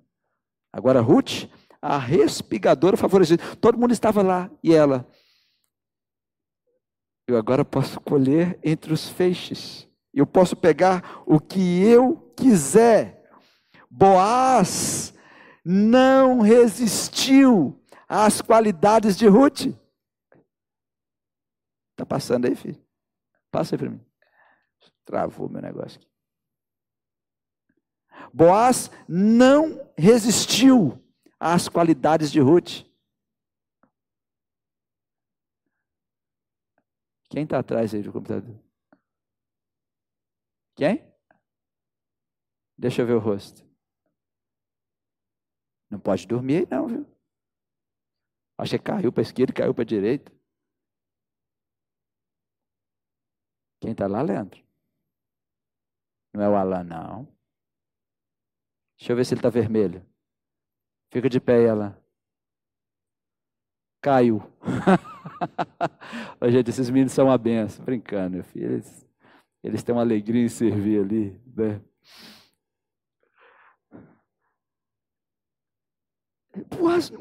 Agora 0.73 1.01
Ruth, 1.01 1.49
a 1.81 1.99
respigadora 1.99 2.97
favorecida. 2.97 3.43
Todo 3.57 3.79
mundo 3.79 3.93
estava 3.93 4.23
lá 4.23 4.51
e 4.63 4.73
ela. 4.73 5.07
Eu 7.27 7.37
agora 7.37 7.65
posso 7.65 8.01
colher 8.01 8.59
entre 8.63 8.93
os 8.93 9.09
feixes. 9.09 9.89
Eu 10.13 10.27
posso 10.27 10.55
pegar 10.55 11.23
o 11.27 11.41
que 11.41 11.83
eu 11.83 12.33
quiser. 12.37 13.31
Boaz 13.91 15.15
não 15.65 16.41
resistiu 16.41 17.81
às 18.09 18.41
qualidades 18.41 19.17
de 19.17 19.27
Ruth. 19.27 19.67
Está 21.93 22.05
passando 22.07 22.47
aí, 22.47 22.55
filho? 22.55 22.83
Passa 23.51 23.75
aí 23.75 23.79
para 23.79 23.91
mim. 23.91 24.05
Travou 25.05 25.49
meu 25.49 25.63
negócio 25.63 25.99
aqui. 25.99 26.11
Boaz 28.33 28.91
não 29.09 29.91
resistiu 29.97 31.03
às 31.39 31.69
qualidades 31.69 32.31
de 32.31 32.41
Ruth. 32.41 32.85
Quem 37.29 37.45
está 37.45 37.59
atrás 37.59 37.95
aí 37.95 38.03
do 38.03 38.13
computador? 38.13 38.59
Quem? 40.75 41.13
Deixa 42.77 43.03
eu 43.03 43.07
ver 43.07 43.15
o 43.15 43.19
rosto. 43.19 43.63
Não 45.91 46.01
pode 46.01 46.27
dormir 46.27 46.67
não, 46.71 46.89
viu? 46.89 47.07
Acho 48.59 48.79
que 48.79 48.85
caiu 48.85 49.13
para 49.13 49.21
a 49.21 49.23
esquerda, 49.23 49.53
caiu 49.53 49.75
para 49.75 49.83
a 49.83 49.87
direita. 49.87 50.33
Quem 53.81 53.93
está 53.93 54.07
lá, 54.07 54.23
Leandro? 54.23 54.63
Não 56.33 56.43
é 56.43 56.49
o 56.49 56.57
Alan, 56.57 56.85
não. 56.85 57.29
Deixa 58.97 59.13
eu 59.13 59.17
ver 59.17 59.25
se 59.25 59.35
ele 59.35 59.41
está 59.41 59.51
vermelho. 59.51 60.07
Fica 61.11 61.29
de 61.29 61.41
pé, 61.41 61.65
ela. 61.65 62.01
Caiu. 64.01 64.39
Ô, 66.41 66.49
gente, 66.49 66.71
esses 66.71 66.89
meninos 66.89 67.13
são 67.13 67.27
uma 67.27 67.37
benção. 67.37 67.85
Brincando, 67.85 68.37
meu 68.37 68.45
filho. 68.45 68.73
Eles, 68.73 69.07
eles 69.63 69.83
têm 69.83 69.95
uma 69.95 70.03
alegria 70.03 70.45
em 70.45 70.49
servir 70.49 71.01
ali. 71.01 71.41
Né? 71.57 71.81
Boaz 76.77 77.13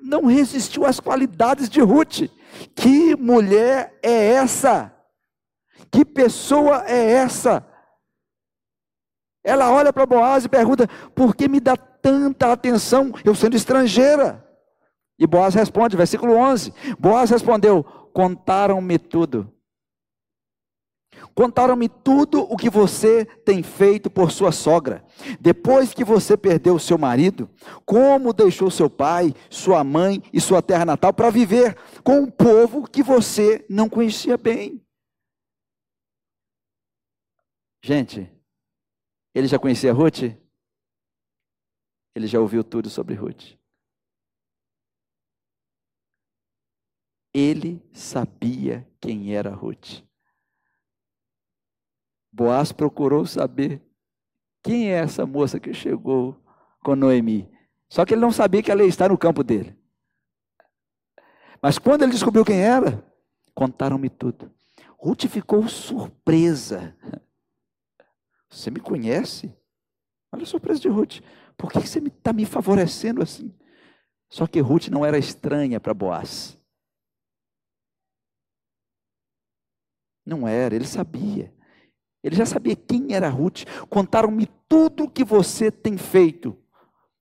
não 0.00 0.26
resistiu 0.26 0.84
às 0.84 1.00
qualidades 1.00 1.68
de 1.68 1.80
Ruth. 1.80 2.30
Que 2.74 3.16
mulher 3.16 3.98
é 4.02 4.32
essa? 4.34 4.94
Que 5.90 6.04
pessoa 6.04 6.84
é 6.86 7.12
essa? 7.12 7.66
Ela 9.42 9.72
olha 9.72 9.92
para 9.92 10.06
Boaz 10.06 10.44
e 10.44 10.48
pergunta: 10.48 10.88
por 11.14 11.34
que 11.34 11.48
me 11.48 11.60
dá 11.60 11.76
tanta 11.76 12.52
atenção 12.52 13.12
eu 13.24 13.34
sendo 13.34 13.56
estrangeira? 13.56 14.44
E 15.18 15.26
Boaz 15.26 15.54
responde, 15.54 15.96
versículo 15.96 16.34
11: 16.34 16.72
Boaz 16.98 17.30
respondeu: 17.30 17.82
Contaram-me 18.12 18.98
tudo. 18.98 19.53
Contaram-me 21.34 21.88
tudo 21.88 22.42
o 22.42 22.56
que 22.56 22.70
você 22.70 23.24
tem 23.24 23.62
feito 23.62 24.08
por 24.08 24.30
sua 24.30 24.52
sogra. 24.52 25.04
Depois 25.40 25.92
que 25.92 26.04
você 26.04 26.36
perdeu 26.36 26.78
seu 26.78 26.96
marido, 26.96 27.50
como 27.84 28.32
deixou 28.32 28.70
seu 28.70 28.88
pai, 28.88 29.34
sua 29.50 29.82
mãe 29.82 30.22
e 30.32 30.40
sua 30.40 30.62
terra 30.62 30.84
natal 30.84 31.12
para 31.12 31.30
viver 31.30 31.76
com 32.04 32.20
um 32.20 32.30
povo 32.30 32.88
que 32.88 33.02
você 33.02 33.66
não 33.68 33.88
conhecia 33.88 34.38
bem. 34.38 34.80
Gente, 37.82 38.30
ele 39.34 39.48
já 39.48 39.58
conhecia 39.58 39.92
Ruth? 39.92 40.22
Ele 42.14 42.28
já 42.28 42.38
ouviu 42.38 42.62
tudo 42.62 42.88
sobre 42.88 43.14
Ruth. 43.14 43.58
Ele 47.34 47.82
sabia 47.92 48.88
quem 49.00 49.34
era 49.34 49.52
Ruth. 49.52 50.04
Boaz 52.34 52.72
procurou 52.72 53.24
saber 53.24 53.80
quem 54.60 54.90
é 54.90 54.96
essa 54.96 55.24
moça 55.24 55.60
que 55.60 55.72
chegou 55.72 56.36
com 56.82 56.96
Noemi. 56.96 57.48
Só 57.88 58.04
que 58.04 58.12
ele 58.12 58.20
não 58.20 58.32
sabia 58.32 58.60
que 58.60 58.72
ela 58.72 58.82
ia 58.82 58.88
estar 58.88 59.08
no 59.08 59.16
campo 59.16 59.44
dele. 59.44 59.78
Mas 61.62 61.78
quando 61.78 62.02
ele 62.02 62.10
descobriu 62.10 62.44
quem 62.44 62.60
era, 62.60 63.06
contaram-me 63.54 64.10
tudo. 64.10 64.52
Ruth 64.98 65.26
ficou 65.26 65.68
surpresa. 65.68 66.96
Você 68.50 68.68
me 68.68 68.80
conhece? 68.80 69.56
Olha 70.32 70.42
a 70.42 70.46
surpresa 70.46 70.80
de 70.80 70.88
Ruth. 70.88 71.20
Por 71.56 71.70
que 71.70 71.86
você 71.86 72.00
está 72.00 72.32
me 72.32 72.44
favorecendo 72.44 73.22
assim? 73.22 73.54
Só 74.28 74.44
que 74.48 74.58
Ruth 74.58 74.88
não 74.88 75.06
era 75.06 75.16
estranha 75.16 75.78
para 75.78 75.94
Boaz. 75.94 76.58
Não 80.26 80.48
era, 80.48 80.74
ele 80.74 80.86
sabia. 80.86 81.54
Ele 82.24 82.34
já 82.34 82.46
sabia 82.46 82.74
quem 82.74 83.14
era 83.14 83.28
Ruth. 83.28 83.64
Contaram-me 83.90 84.46
tudo 84.66 85.04
o 85.04 85.10
que 85.10 85.22
você 85.22 85.70
tem 85.70 85.98
feito. 85.98 86.56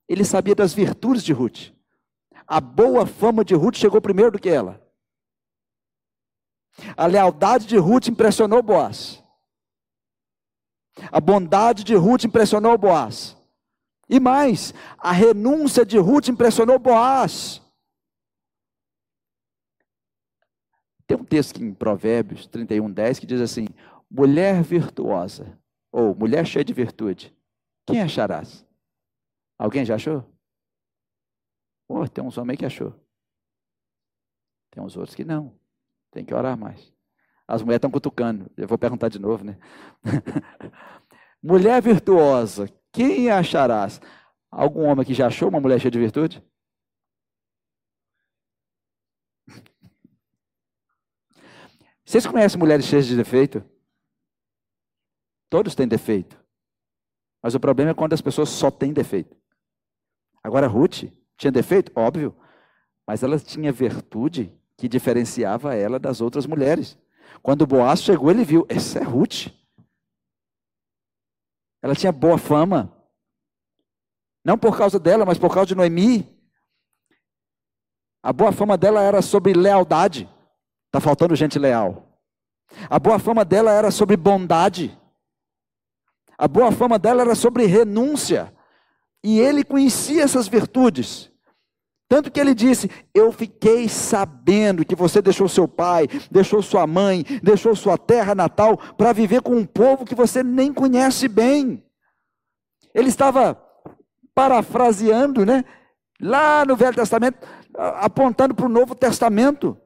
Ele 0.08 0.24
sabia 0.24 0.56
das 0.56 0.74
virtudes 0.74 1.22
de 1.22 1.34
Ruth. 1.34 1.74
A 2.48 2.62
boa 2.62 3.06
fama 3.06 3.44
de 3.44 3.54
Ruth 3.54 3.76
chegou 3.76 4.00
primeiro 4.00 4.32
do 4.32 4.40
que 4.40 4.48
ela. 4.48 4.82
A 6.96 7.06
lealdade 7.06 7.68
de 7.68 7.76
Ruth 7.76 8.08
impressionou 8.08 8.64
Boaz. 8.64 9.22
A 11.12 11.20
bondade 11.20 11.84
de 11.84 11.96
Ruth 11.96 12.24
impressionou 12.24 12.78
Boaz. 12.78 13.36
E 14.08 14.22
mais, 14.22 14.74
a 14.98 15.12
renúncia 15.12 15.86
de 15.86 15.98
Ruth 15.98 16.30
impressionou 16.30 16.80
Boaz. 16.80 17.62
Tem 21.06 21.18
um 21.18 21.26
texto 21.26 21.62
em 21.62 21.74
Provérbios 21.74 22.48
31, 22.48 22.90
10 22.90 23.20
que 23.20 23.26
diz 23.26 23.42
assim: 23.42 23.68
mulher 24.14 24.62
virtuosa, 24.62 25.60
ou 25.92 26.16
mulher 26.16 26.46
cheia 26.46 26.64
de 26.64 26.72
virtude, 26.72 27.36
quem 27.84 28.00
acharás? 28.00 28.64
Alguém 29.58 29.84
já 29.84 29.96
achou? 29.96 30.24
Oh, 31.90 32.08
tem 32.08 32.24
uns 32.24 32.38
homens 32.38 32.60
que 32.60 32.66
achou. 32.66 32.94
Tem 34.70 34.84
uns 34.84 34.96
outros 34.96 35.16
que 35.16 35.26
não. 35.26 35.60
Tem 36.12 36.24
que 36.24 36.34
orar 36.34 36.56
mais. 36.56 36.94
As 37.48 37.62
mulheres 37.62 37.80
estão 37.80 37.92
cutucando. 37.92 38.50
Eu 38.56 38.68
vou 38.68 38.78
perguntar 38.78 39.10
de 39.10 39.20
novo, 39.20 39.44
né? 39.44 39.58
mulher 41.42 41.82
virtuosa, 41.82 42.70
quem 42.92 43.30
acharás? 43.32 44.00
Algum 44.50 44.84
homem 44.84 45.06
que 45.06 45.14
já 45.14 45.28
achou 45.28 45.50
uma 45.50 45.60
mulher 45.60 45.80
cheia 45.80 45.92
de 45.92 46.00
virtude? 46.00 46.44
Vocês 52.06 52.28
conhecem 52.28 52.60
mulheres 52.60 52.86
cheias 52.86 53.08
de 53.08 53.16
defeito? 53.16 53.73
Todos 55.54 55.76
têm 55.76 55.88
defeito. 55.88 56.44
Mas 57.40 57.54
o 57.54 57.60
problema 57.60 57.92
é 57.92 57.94
quando 57.94 58.14
as 58.14 58.22
pessoas 58.22 58.50
só 58.50 58.72
têm 58.72 58.92
defeito. 58.92 59.38
Agora, 60.44 60.66
Ruth 60.66 61.04
tinha 61.38 61.52
defeito? 61.52 61.92
Óbvio. 61.96 62.36
Mas 63.06 63.22
ela 63.22 63.38
tinha 63.38 63.72
virtude 63.72 64.52
que 64.76 64.88
diferenciava 64.88 65.76
ela 65.76 66.00
das 66.00 66.22
outras 66.22 66.48
mulheres. 66.48 66.98
Quando 67.44 67.68
Boaz 67.68 68.02
chegou, 68.02 68.32
ele 68.32 68.44
viu: 68.44 68.66
essa 68.68 68.98
é 68.98 69.04
Ruth. 69.04 69.50
Ela 71.84 71.94
tinha 71.94 72.12
boa 72.12 72.40
fama. 72.40 72.92
Não 74.44 74.58
por 74.58 74.76
causa 74.76 75.00
dela, 75.00 75.24
mas 75.24 75.38
por 75.38 75.54
causa 75.54 75.68
de 75.68 75.76
Noemi. 75.76 76.36
A 78.24 78.34
boa 78.34 78.52
fama 78.52 78.76
dela 78.76 79.04
era 79.04 79.22
sobre 79.22 79.54
lealdade. 79.54 80.28
Está 80.88 81.00
faltando 81.00 81.36
gente 81.36 81.60
leal. 81.60 82.20
A 82.90 82.98
boa 82.98 83.20
fama 83.20 83.46
dela 83.46 83.72
era 83.72 83.92
sobre 83.92 84.18
bondade. 84.18 85.00
A 86.44 86.48
boa 86.50 86.74
fama 86.74 87.00
dela 87.00 87.22
era 87.22 87.36
sobre 87.36 87.66
renúncia. 87.66 88.54
E 89.24 89.40
ele 89.40 89.64
conhecia 89.64 90.24
essas 90.24 90.46
virtudes. 90.46 91.32
Tanto 92.10 92.30
que 92.30 92.38
ele 92.38 92.54
disse: 92.54 92.92
Eu 93.14 93.32
fiquei 93.32 93.88
sabendo 93.88 94.84
que 94.84 94.94
você 94.94 95.22
deixou 95.22 95.48
seu 95.48 95.70
pai, 95.70 96.06
deixou 96.30 96.62
sua 96.62 96.86
mãe, 96.86 97.24
deixou 97.42 97.74
sua 97.78 97.98
terra 97.98 98.36
natal 98.36 98.78
para 98.98 99.14
viver 99.14 99.42
com 99.42 99.56
um 99.56 99.66
povo 99.66 100.04
que 100.04 100.14
você 100.14 100.44
nem 100.44 100.74
conhece 100.74 101.30
bem. 101.30 101.82
Ele 102.94 103.08
estava 103.08 103.58
parafraseando, 104.36 105.46
né? 105.46 105.64
Lá 106.20 106.66
no 106.66 106.76
Velho 106.76 106.94
Testamento, 106.94 107.38
apontando 107.74 108.54
para 108.54 108.66
o 108.66 108.70
Novo 108.70 108.94
Testamento. 108.96 109.78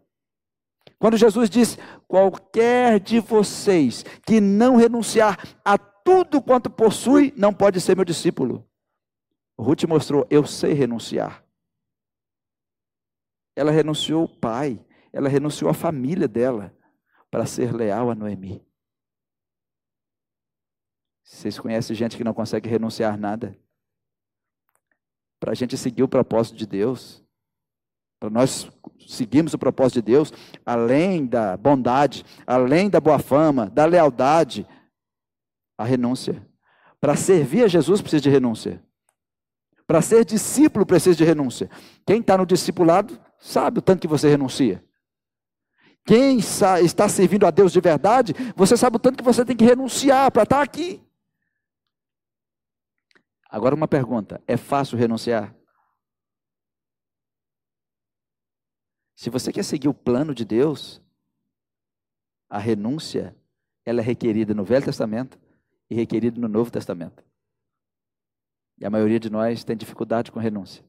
Quando 0.97 1.17
Jesus 1.17 1.51
disse: 1.51 1.77
Qualquer 2.07 2.99
de 2.99 3.19
vocês 3.19 4.03
que 4.25 4.41
não 4.41 4.75
renunciar 4.75 5.38
a 5.63 5.77
tudo 6.07 6.41
quanto 6.41 6.69
possui, 6.69 7.34
não 7.35 7.53
pode 7.53 7.81
ser 7.81 7.93
meu 7.93 8.05
discípulo. 8.05 8.65
Ruth 9.59 9.84
mostrou: 9.84 10.25
Eu 10.29 10.47
sei 10.47 10.71
renunciar. 10.71 11.43
Ela 13.53 13.71
renunciou 13.71 14.23
o 14.23 14.29
pai, 14.29 14.79
ela 15.11 15.27
renunciou 15.27 15.69
a 15.69 15.73
família 15.73 16.25
dela 16.25 16.73
para 17.29 17.45
ser 17.45 17.73
leal 17.73 18.09
a 18.09 18.15
Noemi. 18.15 18.65
Vocês 21.25 21.59
conhecem 21.59 21.93
gente 21.93 22.15
que 22.15 22.23
não 22.23 22.34
consegue 22.34 22.69
renunciar 22.69 23.17
nada? 23.17 23.59
Para 25.41 25.51
a 25.51 25.55
gente 25.55 25.75
seguir 25.75 26.03
o 26.03 26.07
propósito 26.07 26.55
de 26.55 26.65
Deus, 26.65 27.21
para 28.17 28.29
nós 28.29 28.71
seguirmos 29.05 29.53
o 29.53 29.59
propósito 29.59 29.95
de 29.95 30.03
Deus, 30.03 30.31
além 30.65 31.25
da 31.25 31.57
bondade, 31.57 32.23
além 32.45 32.89
da 32.89 33.01
boa 33.01 33.19
fama, 33.19 33.69
da 33.69 33.85
lealdade, 33.85 34.65
a 35.78 35.84
renúncia. 35.84 36.45
Para 36.99 37.16
servir 37.16 37.64
a 37.64 37.68
Jesus 37.68 38.02
precisa 38.02 38.22
de 38.22 38.30
renúncia. 38.30 38.84
Para 39.86 40.02
ser 40.02 40.26
discípulo 40.26 40.86
precisa 40.86 41.16
de 41.16 41.24
renúncia. 41.24 41.70
Quem 42.06 42.20
está 42.20 42.38
no 42.38 42.45
discipulado 42.45 43.20
sabe 43.40 43.80
o 43.80 43.82
tanto 43.82 44.02
que 44.02 44.08
você 44.08 44.28
renuncia. 44.28 44.84
Quem 46.06 46.38
está 46.40 47.08
servindo 47.10 47.45
a 47.45 47.52
Deus 47.52 47.72
de 47.72 47.82
verdade, 47.82 48.34
você 48.56 48.76
sabe 48.78 48.95
o 48.95 48.99
tanto 48.99 49.18
que 49.18 49.24
você 49.24 49.45
tem 49.45 49.56
que 49.56 49.66
renunciar 49.66 50.32
para 50.32 50.44
estar 50.44 50.62
aqui. 50.62 51.06
Agora 53.49 53.76
uma 53.76 53.88
pergunta: 53.88 54.41
é 54.48 54.58
fácil 54.58 54.98
renunciar? 54.98 55.56
Se 59.16 59.30
você 59.30 59.52
quer 59.52 59.64
seguir 59.64 59.88
o 59.88 59.94
plano 59.94 60.34
de 60.34 60.45
Deus, 60.45 61.02
a 62.49 62.58
renúncia 62.58 63.36
ela 63.86 63.99
é 63.99 64.04
requerida 64.04 64.54
no 64.54 64.64
Velho 64.64 64.86
Testamento 64.86 65.40
e 65.89 65.95
requerida 65.95 66.39
no 66.39 66.47
Novo 66.47 66.72
Testamento. 66.72 67.23
E 68.77 68.85
a 68.85 68.89
maioria 68.89 69.19
de 69.19 69.30
nós 69.30 69.64
tem 69.64 69.76
dificuldade 69.76 70.31
com 70.31 70.39
renúncia. 70.39 70.84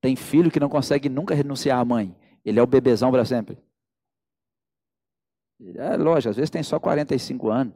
Tem 0.00 0.16
filho 0.16 0.50
que 0.50 0.60
não 0.60 0.68
consegue 0.68 1.08
nunca 1.08 1.34
renunciar 1.34 1.78
à 1.78 1.84
mãe. 1.84 2.16
Ele 2.44 2.58
é 2.58 2.62
o 2.62 2.66
bebezão 2.66 3.10
para 3.10 3.24
sempre. 3.24 3.58
É 5.76 5.96
lógico, 5.96 6.30
às 6.30 6.36
vezes 6.36 6.48
tem 6.48 6.62
só 6.62 6.80
45 6.80 7.50
anos, 7.50 7.74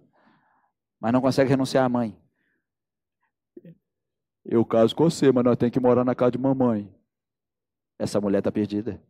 mas 0.98 1.12
não 1.12 1.20
consegue 1.20 1.50
renunciar 1.50 1.84
à 1.84 1.88
mãe. 1.88 2.18
Eu 4.42 4.64
caso 4.64 4.94
com 4.94 5.04
você, 5.04 5.30
mas 5.32 5.44
nós 5.44 5.56
temos 5.56 5.72
que 5.72 5.80
morar 5.80 6.04
na 6.04 6.14
casa 6.14 6.32
de 6.32 6.38
mamãe. 6.38 6.94
Essa 7.98 8.20
mulher 8.20 8.38
está 8.38 8.50
perdida. 8.50 9.02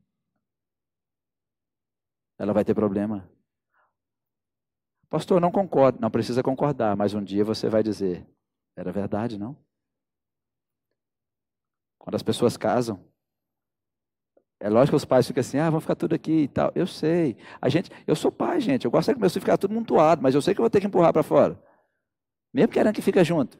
Ela 2.38 2.52
vai 2.52 2.64
ter 2.64 2.74
problema. 2.74 3.28
Pastor, 5.08 5.40
não 5.40 5.50
concordo. 5.50 6.00
Não 6.00 6.10
precisa 6.10 6.42
concordar, 6.42 6.96
mas 6.96 7.14
um 7.14 7.22
dia 7.22 7.44
você 7.44 7.68
vai 7.68 7.82
dizer: 7.82 8.26
era 8.76 8.90
verdade, 8.92 9.38
não? 9.38 9.56
Quando 11.98 12.16
as 12.16 12.22
pessoas 12.22 12.56
casam, 12.56 13.02
é 14.60 14.68
lógico 14.68 14.92
que 14.92 14.96
os 14.96 15.04
pais 15.04 15.26
ficam 15.26 15.40
assim, 15.40 15.58
ah, 15.58 15.68
vamos 15.68 15.84
ficar 15.84 15.94
tudo 15.94 16.14
aqui 16.14 16.42
e 16.42 16.48
tal. 16.48 16.72
Eu 16.74 16.86
sei. 16.86 17.36
A 17.60 17.68
gente, 17.68 17.90
eu 18.06 18.16
sou 18.16 18.32
pai, 18.32 18.60
gente. 18.60 18.84
Eu 18.84 18.90
gosto 18.90 19.08
de 19.08 19.14
que 19.14 19.20
meu 19.20 19.28
filho 19.28 19.40
ficar 19.40 19.58
tudo 19.58 19.74
montuado, 19.74 20.22
mas 20.22 20.34
eu 20.34 20.40
sei 20.40 20.54
que 20.54 20.60
eu 20.60 20.62
vou 20.62 20.70
ter 20.70 20.80
que 20.80 20.86
empurrar 20.86 21.12
para 21.12 21.22
fora. 21.22 21.62
Mesmo 22.52 22.72
querendo 22.72 22.94
que 22.94 23.02
fica 23.02 23.24
junto. 23.24 23.58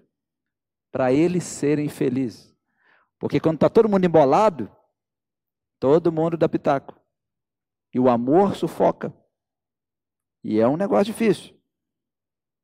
Para 0.91 1.13
eles 1.13 1.45
serem 1.45 1.89
felizes. 1.89 2.55
Porque 3.19 3.41
quando 3.41 3.57
está 3.57 3.69
todo 3.69 3.89
mundo 3.89 4.05
embolado, 4.05 4.71
todo 5.81 6.13
mundo 6.13 6.37
dá 6.37 6.49
pitaco. 6.49 6.99
E 7.93 8.01
o 8.01 8.09
amor 8.09 8.55
sufoca. 8.55 9.13
E 10.45 10.61
é 10.61 10.69
um 10.69 10.77
negócio 10.77 11.07
difícil. 11.07 11.59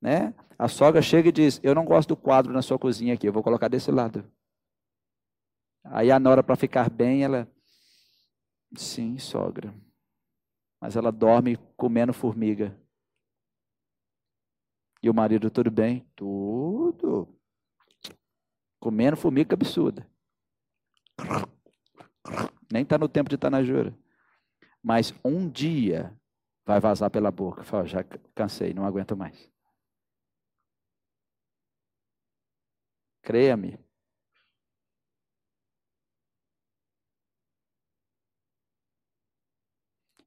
Né? 0.01 0.35
A 0.59 0.69
sogra 0.69 1.01
chega 1.01 1.31
e 1.31 1.33
diz: 1.33 1.59
Eu 1.63 1.75
não 1.75 1.85
gosto 1.85 2.11
do 2.11 2.17
quadro 2.17 2.53
na 2.53 2.63
sua 2.63 2.79
cozinha 2.79 3.15
aqui, 3.15 3.27
eu 3.27 3.33
vou 3.33 3.43
colocar 3.43 3.69
desse 3.69 3.91
lado. 3.91 4.31
Aí 5.83 6.11
a 6.11 6.21
nora, 6.21 6.43
para 6.43 6.55
ficar 6.57 6.91
bem, 6.91 7.25
ela 7.25 7.49
Sim, 8.77 9.19
sogra. 9.19 9.75
Mas 10.81 10.97
ela 10.97 11.11
dorme 11.11 11.57
comendo 11.77 12.13
formiga. 12.13 12.79
E 15.03 15.11
o 15.11 15.15
marido, 15.15 15.51
tudo 15.51 15.71
bem? 15.71 16.07
Tudo. 16.15 17.29
Comendo 18.79 19.17
formiga 19.17 19.55
absurda. 19.55 20.09
Nem 22.73 22.83
está 22.83 22.97
no 22.97 23.09
tempo 23.09 23.29
de 23.29 23.35
estar 23.35 23.51
na 23.51 23.63
jura. 23.63 23.97
Mas 24.83 25.13
um 25.25 25.51
dia 25.51 26.17
vai 26.71 26.81
vazar 26.81 27.11
pela 27.11 27.31
boca. 27.33 27.65
Fala, 27.65 27.85
já 27.87 28.05
cansei, 28.35 28.73
não 28.73 28.85
aguento 28.85 29.17
mais. 29.17 29.51
Creia-me, 33.23 33.79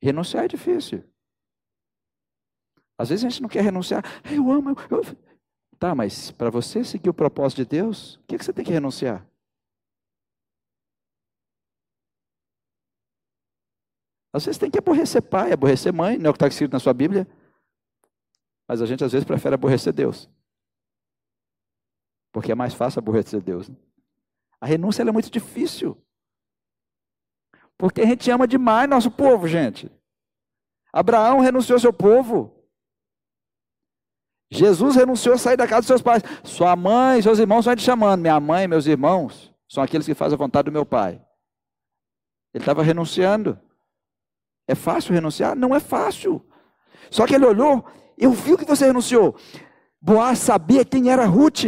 Renunciar 0.01 0.43
é 0.43 0.47
difícil. 0.49 1.01
Às 2.97 3.07
vezes 3.07 3.23
a 3.23 3.29
gente 3.29 3.41
não 3.41 3.47
quer 3.47 3.63
renunciar. 3.63 4.03
Eu 4.29 4.51
amo. 4.51 4.75
Eu. 4.91 5.01
Tá, 5.79 5.95
mas 5.95 6.29
para 6.29 6.49
você 6.49 6.83
seguir 6.83 7.09
o 7.09 7.13
propósito 7.13 7.59
de 7.59 7.69
Deus, 7.69 8.15
o 8.15 8.23
que, 8.27 8.37
que 8.37 8.43
você 8.43 8.51
tem 8.51 8.65
que 8.65 8.71
renunciar? 8.71 9.25
Às 14.34 14.45
vezes 14.45 14.57
tem 14.57 14.72
que 14.72 14.80
aborrecer 14.80 15.22
pai, 15.22 15.53
aborrecer 15.53 15.93
mãe, 15.93 16.18
não 16.18 16.27
é 16.27 16.30
o 16.31 16.34
que 16.34 16.38
está 16.38 16.47
escrito 16.47 16.73
na 16.73 16.80
sua 16.80 16.93
Bíblia. 16.93 17.27
Mas 18.68 18.81
a 18.81 18.85
gente 18.88 19.03
às 19.03 19.11
vezes 19.11 19.26
prefere 19.26 19.53
aborrecer 19.53 19.93
Deus. 19.93 20.27
Porque 22.31 22.51
é 22.51 22.55
mais 22.55 22.73
fácil 22.73 22.99
aborrecer 22.99 23.41
Deus. 23.41 23.69
Né? 23.69 23.76
A 24.60 24.65
renúncia 24.65 25.03
é 25.03 25.11
muito 25.11 25.30
difícil. 25.30 25.95
Porque 27.77 28.01
a 28.01 28.05
gente 28.05 28.31
ama 28.31 28.47
demais 28.47 28.89
nosso 28.89 29.11
povo, 29.11 29.47
gente. 29.47 29.91
Abraão 30.91 31.39
renunciou 31.39 31.76
ao 31.76 31.81
seu 31.81 31.93
povo. 31.93 32.64
Jesus 34.51 34.95
renunciou 34.95 35.35
a 35.35 35.38
sair 35.38 35.57
da 35.57 35.68
casa 35.68 35.81
dos 35.81 35.88
seus 35.88 36.01
pais. 36.01 36.23
Sua 36.43 36.76
mãe, 36.76 37.22
seus 37.22 37.39
irmãos 37.39 37.65
vão 37.65 37.76
te 37.76 37.84
chamando. 37.84 38.22
Minha 38.22 38.39
mãe, 38.39 38.68
meus 38.68 38.88
irmãos, 38.88 39.53
são 39.69 39.84
aqueles 39.84 40.05
que 40.05 40.15
fazem 40.15 40.35
a 40.35 40.38
vontade 40.38 40.65
do 40.65 40.72
meu 40.72 40.85
pai. 40.85 41.23
Ele 42.53 42.61
estava 42.61 42.81
renunciando. 42.81 43.60
É 44.68 44.76
fácil 44.76 45.14
renunciar? 45.14 45.56
Não 45.56 45.76
é 45.76 45.80
fácil. 45.80 46.41
Só 47.10 47.26
que 47.26 47.35
ele 47.35 47.45
olhou, 47.45 47.85
eu 48.18 48.31
vi 48.31 48.53
o 48.53 48.57
que 48.57 48.65
você 48.65 48.85
renunciou. 48.85 49.35
Boaz 50.02 50.40
sabia 50.40 50.84
quem 50.84 51.10
era 51.10 51.26
Ruth 51.26 51.65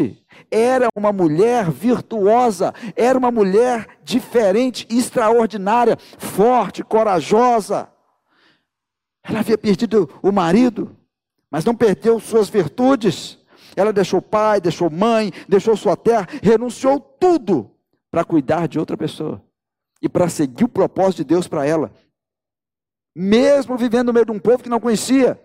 era 0.49 0.87
uma 0.95 1.11
mulher 1.11 1.69
virtuosa, 1.69 2.73
era 2.95 3.17
uma 3.17 3.31
mulher 3.31 3.87
diferente, 4.03 4.87
extraordinária, 4.89 5.97
forte, 6.17 6.83
corajosa. 6.83 7.89
Ela 9.23 9.39
havia 9.39 9.57
perdido 9.57 10.09
o 10.21 10.31
marido, 10.31 10.95
mas 11.49 11.65
não 11.65 11.75
perdeu 11.75 12.19
suas 12.19 12.49
virtudes. 12.49 13.39
Ela 13.75 13.91
deixou 13.91 14.21
pai, 14.21 14.61
deixou 14.61 14.89
mãe, 14.89 15.31
deixou 15.47 15.75
sua 15.75 15.97
terra, 15.97 16.27
renunciou 16.41 16.99
tudo 16.99 17.71
para 18.09 18.23
cuidar 18.23 18.67
de 18.67 18.79
outra 18.79 18.95
pessoa 18.95 19.43
e 20.01 20.07
para 20.07 20.29
seguir 20.29 20.63
o 20.63 20.69
propósito 20.69 21.17
de 21.17 21.25
Deus 21.25 21.47
para 21.47 21.65
ela. 21.65 21.91
Mesmo 23.15 23.77
vivendo 23.77 24.07
no 24.07 24.13
meio 24.13 24.25
de 24.25 24.31
um 24.33 24.39
povo 24.39 24.61
que 24.61 24.69
não 24.69 24.79
conhecia, 24.79 25.41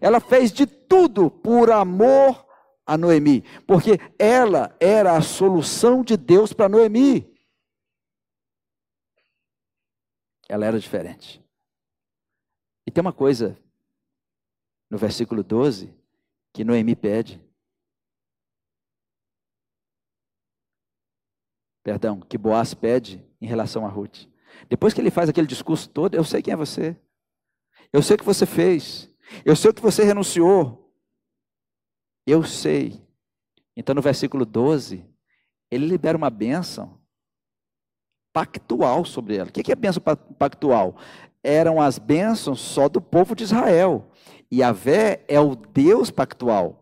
ela 0.00 0.20
fez 0.20 0.52
de 0.52 0.64
tudo 0.64 1.28
por 1.28 1.70
amor 1.72 2.46
a 2.86 2.96
Noemi, 2.96 3.42
porque 3.66 3.98
ela 4.18 4.76
era 4.78 5.16
a 5.16 5.22
solução 5.22 6.04
de 6.04 6.16
Deus 6.16 6.52
para 6.52 6.68
Noemi. 6.68 7.36
Ela 10.48 10.66
era 10.66 10.78
diferente. 10.78 11.44
E 12.86 12.90
tem 12.90 13.00
uma 13.00 13.12
coisa 13.12 13.58
no 14.88 14.98
versículo 14.98 15.42
12 15.42 15.92
que 16.52 16.64
Noemi 16.64 16.94
pede. 16.94 17.40
Perdão, 21.82 22.20
que 22.20 22.36
Boaz 22.36 22.74
pede 22.74 23.24
em 23.40 23.46
relação 23.46 23.86
a 23.86 23.88
Ruth. 23.88 24.29
Depois 24.68 24.94
que 24.94 25.00
ele 25.00 25.10
faz 25.10 25.28
aquele 25.28 25.46
discurso 25.46 25.88
todo, 25.88 26.14
eu 26.14 26.24
sei 26.24 26.42
quem 26.42 26.52
é 26.52 26.56
você. 26.56 26.96
Eu 27.92 28.02
sei 28.02 28.16
o 28.16 28.18
que 28.18 28.24
você 28.24 28.46
fez. 28.46 29.10
Eu 29.44 29.56
sei 29.56 29.70
o 29.70 29.74
que 29.74 29.82
você 29.82 30.04
renunciou. 30.04 30.92
Eu 32.26 32.42
sei. 32.44 33.02
Então, 33.76 33.94
no 33.94 34.02
versículo 34.02 34.44
12, 34.44 35.04
ele 35.70 35.86
libera 35.86 36.16
uma 36.16 36.30
bênção 36.30 37.00
pactual 38.32 39.04
sobre 39.04 39.36
ela. 39.36 39.48
O 39.48 39.52
que 39.52 39.72
é 39.72 39.76
bênção 39.76 40.02
pactual? 40.38 40.96
Eram 41.42 41.80
as 41.80 41.98
bênçãos 41.98 42.60
só 42.60 42.88
do 42.88 43.00
povo 43.00 43.34
de 43.34 43.44
Israel. 43.44 44.10
E 44.50 44.60
Vé 44.72 45.24
é 45.28 45.40
o 45.40 45.54
Deus 45.54 46.10
pactual. 46.10 46.79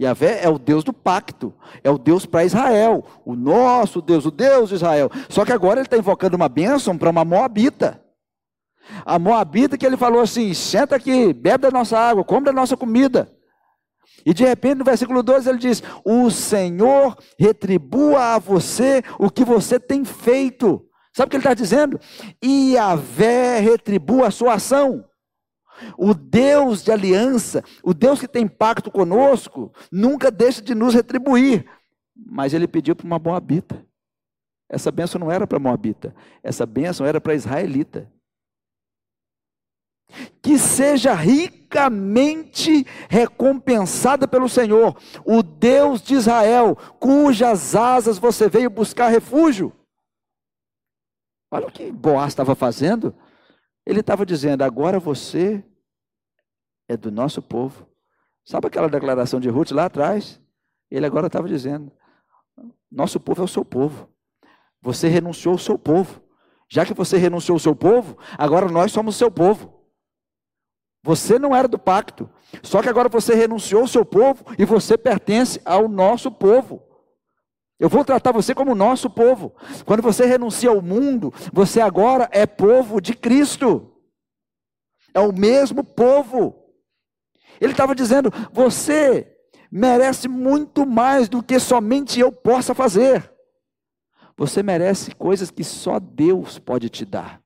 Yahvé 0.00 0.44
é 0.44 0.48
o 0.48 0.58
Deus 0.58 0.84
do 0.84 0.92
pacto, 0.92 1.54
é 1.82 1.90
o 1.90 1.96
Deus 1.96 2.26
para 2.26 2.44
Israel, 2.44 3.04
o 3.24 3.34
nosso 3.34 4.02
Deus, 4.02 4.26
o 4.26 4.30
Deus 4.30 4.68
de 4.68 4.74
Israel. 4.74 5.10
Só 5.28 5.44
que 5.44 5.52
agora 5.52 5.80
ele 5.80 5.86
está 5.86 5.96
invocando 5.96 6.36
uma 6.36 6.48
bênção 6.48 6.98
para 6.98 7.08
uma 7.08 7.24
moabita. 7.24 8.02
A 9.04 9.18
Moabita 9.18 9.76
que 9.76 9.84
ele 9.84 9.96
falou 9.96 10.20
assim: 10.20 10.52
senta 10.54 10.96
aqui, 10.96 11.32
bebe 11.32 11.62
da 11.62 11.70
nossa 11.70 11.98
água, 11.98 12.24
come 12.24 12.46
da 12.46 12.52
nossa 12.52 12.76
comida. 12.76 13.32
E 14.24 14.34
de 14.34 14.44
repente, 14.44 14.78
no 14.78 14.84
versículo 14.84 15.22
12, 15.22 15.48
ele 15.48 15.58
diz: 15.58 15.82
O 16.04 16.30
Senhor 16.30 17.16
retribua 17.38 18.34
a 18.34 18.38
você 18.38 19.02
o 19.18 19.30
que 19.30 19.44
você 19.44 19.80
tem 19.80 20.04
feito. 20.04 20.84
Sabe 21.14 21.28
o 21.28 21.30
que 21.30 21.36
ele 21.36 21.40
está 21.40 21.54
dizendo? 21.54 21.98
E 22.42 22.76
a 22.76 22.94
vé 22.94 23.58
retribua 23.58 24.28
a 24.28 24.30
sua 24.30 24.54
ação. 24.54 25.04
O 25.96 26.14
Deus 26.14 26.82
de 26.82 26.90
aliança, 26.90 27.62
o 27.82 27.92
Deus 27.92 28.20
que 28.20 28.28
tem 28.28 28.46
pacto 28.46 28.90
conosco, 28.90 29.72
nunca 29.90 30.30
deixa 30.30 30.62
de 30.62 30.74
nos 30.74 30.94
retribuir. 30.94 31.66
Mas 32.14 32.54
ele 32.54 32.66
pediu 32.66 32.96
para 32.96 33.06
uma 33.06 33.18
Moabita. 33.18 33.84
Essa 34.68 34.90
bênção 34.90 35.18
não 35.20 35.30
era 35.30 35.46
para 35.46 35.58
Moabita, 35.58 36.14
essa 36.42 36.66
bênção 36.66 37.06
era 37.06 37.20
para 37.20 37.34
Israelita 37.34 38.10
que 40.40 40.58
seja 40.58 41.12
ricamente 41.14 42.86
recompensada 43.08 44.28
pelo 44.28 44.48
Senhor, 44.48 44.96
o 45.24 45.42
Deus 45.42 46.00
de 46.00 46.14
Israel, 46.14 46.76
cujas 46.98 47.74
asas 47.74 48.18
você 48.18 48.48
veio 48.48 48.70
buscar 48.70 49.08
refúgio. 49.08 49.72
Olha 51.50 51.66
o 51.66 51.72
que 51.72 51.90
Boaz 51.90 52.28
estava 52.28 52.54
fazendo. 52.54 53.14
Ele 53.86 54.00
estava 54.00 54.26
dizendo: 54.26 54.62
agora 54.62 54.98
você 54.98 55.64
é 56.88 56.96
do 56.96 57.10
nosso 57.10 57.40
povo, 57.40 57.86
Sabe 58.46 58.68
aquela 58.68 58.88
declaração 58.88 59.40
de 59.40 59.48
Ruth 59.48 59.72
lá 59.72 59.86
atrás? 59.86 60.40
Ele 60.88 61.04
agora 61.04 61.26
estava 61.26 61.48
dizendo: 61.48 61.90
Nosso 62.90 63.18
povo 63.18 63.42
é 63.42 63.44
o 63.44 63.48
seu 63.48 63.64
povo. 63.64 64.08
Você 64.80 65.08
renunciou 65.08 65.54
ao 65.54 65.58
seu 65.58 65.76
povo. 65.76 66.22
Já 66.68 66.86
que 66.86 66.94
você 66.94 67.16
renunciou 67.16 67.56
ao 67.56 67.60
seu 67.60 67.74
povo, 67.74 68.16
agora 68.38 68.68
nós 68.68 68.92
somos 68.92 69.16
o 69.16 69.18
seu 69.18 69.30
povo. 69.32 69.74
Você 71.02 71.40
não 71.40 71.54
era 71.54 71.66
do 71.66 71.78
pacto. 71.78 72.30
Só 72.62 72.80
que 72.80 72.88
agora 72.88 73.08
você 73.08 73.34
renunciou 73.34 73.82
ao 73.82 73.88
seu 73.88 74.04
povo 74.04 74.44
e 74.56 74.64
você 74.64 74.96
pertence 74.96 75.60
ao 75.64 75.88
nosso 75.88 76.30
povo. 76.30 76.85
Eu 77.78 77.88
vou 77.88 78.04
tratar 78.04 78.32
você 78.32 78.54
como 78.54 78.74
nosso 78.74 79.10
povo. 79.10 79.54
Quando 79.84 80.02
você 80.02 80.24
renuncia 80.24 80.70
ao 80.70 80.80
mundo, 80.80 81.32
você 81.52 81.80
agora 81.80 82.28
é 82.32 82.46
povo 82.46 83.00
de 83.00 83.14
Cristo. 83.14 83.92
É 85.12 85.20
o 85.20 85.32
mesmo 85.32 85.84
povo. 85.84 86.54
Ele 87.60 87.72
estava 87.72 87.94
dizendo: 87.94 88.32
você 88.52 89.36
merece 89.70 90.28
muito 90.28 90.86
mais 90.86 91.28
do 91.28 91.42
que 91.42 91.58
somente 91.58 92.18
eu 92.18 92.32
possa 92.32 92.74
fazer. 92.74 93.30
Você 94.36 94.62
merece 94.62 95.14
coisas 95.14 95.50
que 95.50 95.64
só 95.64 95.98
Deus 95.98 96.58
pode 96.58 96.88
te 96.88 97.04
dar. 97.04 97.45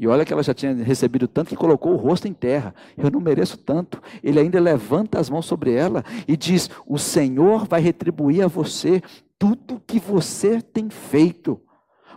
E 0.00 0.08
olha 0.08 0.24
que 0.24 0.32
ela 0.32 0.42
já 0.42 0.54
tinha 0.54 0.72
recebido 0.72 1.28
tanto 1.28 1.50
que 1.50 1.56
colocou 1.56 1.92
o 1.92 1.96
rosto 1.96 2.26
em 2.26 2.32
terra. 2.32 2.74
Eu 2.96 3.10
não 3.10 3.20
mereço 3.20 3.58
tanto. 3.58 4.02
Ele 4.24 4.40
ainda 4.40 4.58
levanta 4.58 5.20
as 5.20 5.28
mãos 5.28 5.44
sobre 5.44 5.74
ela 5.74 6.02
e 6.26 6.38
diz: 6.38 6.70
O 6.86 6.96
Senhor 6.96 7.66
vai 7.66 7.82
retribuir 7.82 8.42
a 8.42 8.48
você 8.48 9.02
tudo 9.38 9.82
que 9.86 10.00
você 10.00 10.62
tem 10.62 10.88
feito. 10.88 11.60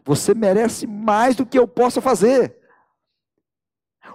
Você 0.05 0.33
merece 0.33 0.87
mais 0.87 1.35
do 1.35 1.45
que 1.45 1.59
eu 1.59 1.67
possa 1.67 1.99
fazer. 1.99 2.57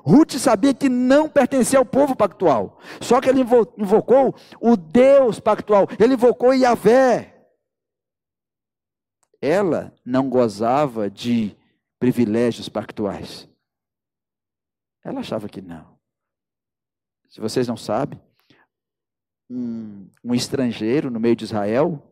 Ruth 0.02 0.32
sabia 0.38 0.72
que 0.72 0.88
não 0.88 1.28
pertencia 1.28 1.78
ao 1.78 1.84
povo 1.84 2.16
pactual. 2.16 2.78
Só 3.02 3.20
que 3.20 3.28
ele 3.28 3.42
invocou 3.76 4.34
o 4.62 4.78
Deus 4.78 5.40
pactual. 5.40 5.86
Ele 6.00 6.14
invocou 6.14 6.54
Yahvé. 6.54 7.34
Ela 9.42 9.92
não 10.06 10.30
gozava 10.30 11.10
de 11.10 11.54
privilégios 11.98 12.70
pactuais. 12.70 13.47
Ela 15.04 15.20
achava 15.20 15.48
que 15.48 15.60
não. 15.60 15.98
Se 17.28 17.40
vocês 17.40 17.68
não 17.68 17.76
sabem, 17.76 18.20
um, 19.50 20.10
um 20.24 20.34
estrangeiro 20.34 21.10
no 21.10 21.20
meio 21.20 21.36
de 21.36 21.44
Israel, 21.44 22.02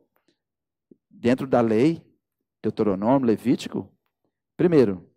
dentro 1.10 1.46
da 1.46 1.60
lei, 1.60 2.04
Deuteronômio, 2.62 3.26
Levítico, 3.26 3.90
primeiro, 4.56 5.10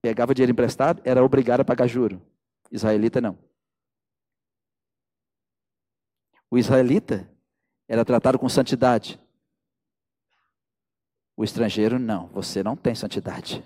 pegava 0.00 0.34
dinheiro 0.34 0.52
emprestado, 0.52 1.02
era 1.04 1.24
obrigado 1.24 1.60
a 1.60 1.64
pagar 1.64 1.86
juro. 1.86 2.22
Israelita 2.70 3.20
não. 3.20 3.38
O 6.50 6.56
israelita 6.58 7.30
era 7.86 8.04
tratado 8.04 8.38
com 8.38 8.48
santidade. 8.48 9.20
O 11.36 11.44
estrangeiro 11.44 11.98
não, 11.98 12.26
você 12.28 12.62
não 12.62 12.76
tem 12.76 12.94
santidade. 12.94 13.62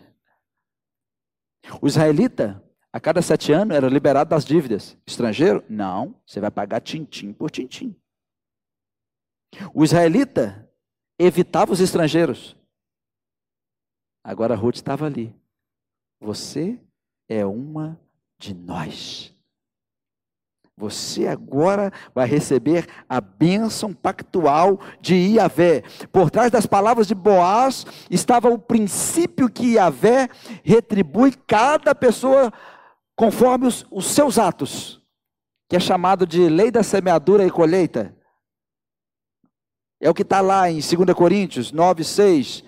O 1.80 1.86
israelita, 1.86 2.62
a 2.92 3.00
cada 3.00 3.22
sete 3.22 3.52
anos, 3.52 3.74
era 3.74 3.88
liberado 3.88 4.30
das 4.30 4.44
dívidas. 4.44 4.96
Estrangeiro, 5.06 5.64
não, 5.68 6.14
você 6.26 6.40
vai 6.40 6.50
pagar 6.50 6.80
tintim 6.80 7.32
por 7.32 7.50
tintim. 7.50 7.96
O 9.72 9.82
israelita 9.82 10.68
evitava 11.18 11.72
os 11.72 11.80
estrangeiros. 11.80 12.56
Agora 14.22 14.54
Ruth 14.54 14.76
estava 14.76 15.06
ali. 15.06 15.34
Você 16.20 16.78
é 17.28 17.44
uma 17.44 17.98
de 18.38 18.54
nós. 18.54 19.34
Você 20.76 21.26
agora 21.26 21.92
vai 22.14 22.26
receber 22.26 22.86
a 23.08 23.20
bênção 23.20 23.92
pactual 23.92 24.80
de 25.00 25.14
Iavé. 25.14 25.82
Por 26.10 26.30
trás 26.30 26.50
das 26.50 26.66
palavras 26.66 27.06
de 27.06 27.14
Boaz 27.14 27.84
estava 28.10 28.48
o 28.48 28.58
princípio 28.58 29.50
que 29.50 29.74
Iavé 29.74 30.28
retribui 30.64 31.34
cada 31.46 31.94
pessoa 31.94 32.52
conforme 33.16 33.66
os, 33.66 33.86
os 33.90 34.06
seus 34.06 34.38
atos, 34.38 35.02
que 35.68 35.76
é 35.76 35.80
chamado 35.80 36.26
de 36.26 36.48
lei 36.48 36.70
da 36.70 36.82
semeadura 36.82 37.46
e 37.46 37.50
colheita. 37.50 38.16
É 40.00 40.10
o 40.10 40.14
que 40.14 40.22
está 40.22 40.40
lá 40.40 40.70
em 40.70 40.80
2 40.80 41.16
Coríntios 41.16 41.72
9, 41.72 42.04
6. 42.04 42.64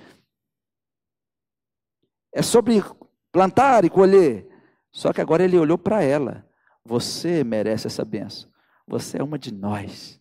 É 2.33 2.43
sobre 2.43 2.83
plantar 3.31 3.85
e 3.85 3.91
colher. 3.91 4.49
Só 4.93 5.13
que 5.13 5.21
agora 5.21 5.45
ele 5.45 5.59
olhou 5.59 5.77
para 5.77 6.03
ela. 6.03 6.49
Você 6.85 7.43
merece 7.43 7.87
essa 7.87 8.05
benção. 8.05 8.51
Você 8.87 9.19
é 9.19 9.23
uma 9.23 9.39
de 9.39 9.53
nós. 9.53 10.21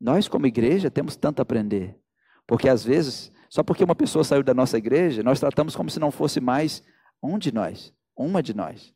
Nós, 0.00 0.28
como 0.28 0.46
igreja, 0.46 0.90
temos 0.90 1.16
tanto 1.16 1.40
a 1.40 1.42
aprender. 1.42 1.98
Porque 2.46 2.68
às 2.68 2.82
vezes, 2.82 3.30
só 3.50 3.62
porque 3.62 3.84
uma 3.84 3.94
pessoa 3.94 4.24
saiu 4.24 4.42
da 4.42 4.54
nossa 4.54 4.78
igreja, 4.78 5.22
nós 5.22 5.40
tratamos 5.40 5.76
como 5.76 5.90
se 5.90 5.98
não 5.98 6.10
fosse 6.10 6.40
mais 6.40 6.82
um 7.22 7.38
de 7.38 7.52
nós, 7.52 7.92
uma 8.16 8.42
de 8.42 8.54
nós. 8.54 8.94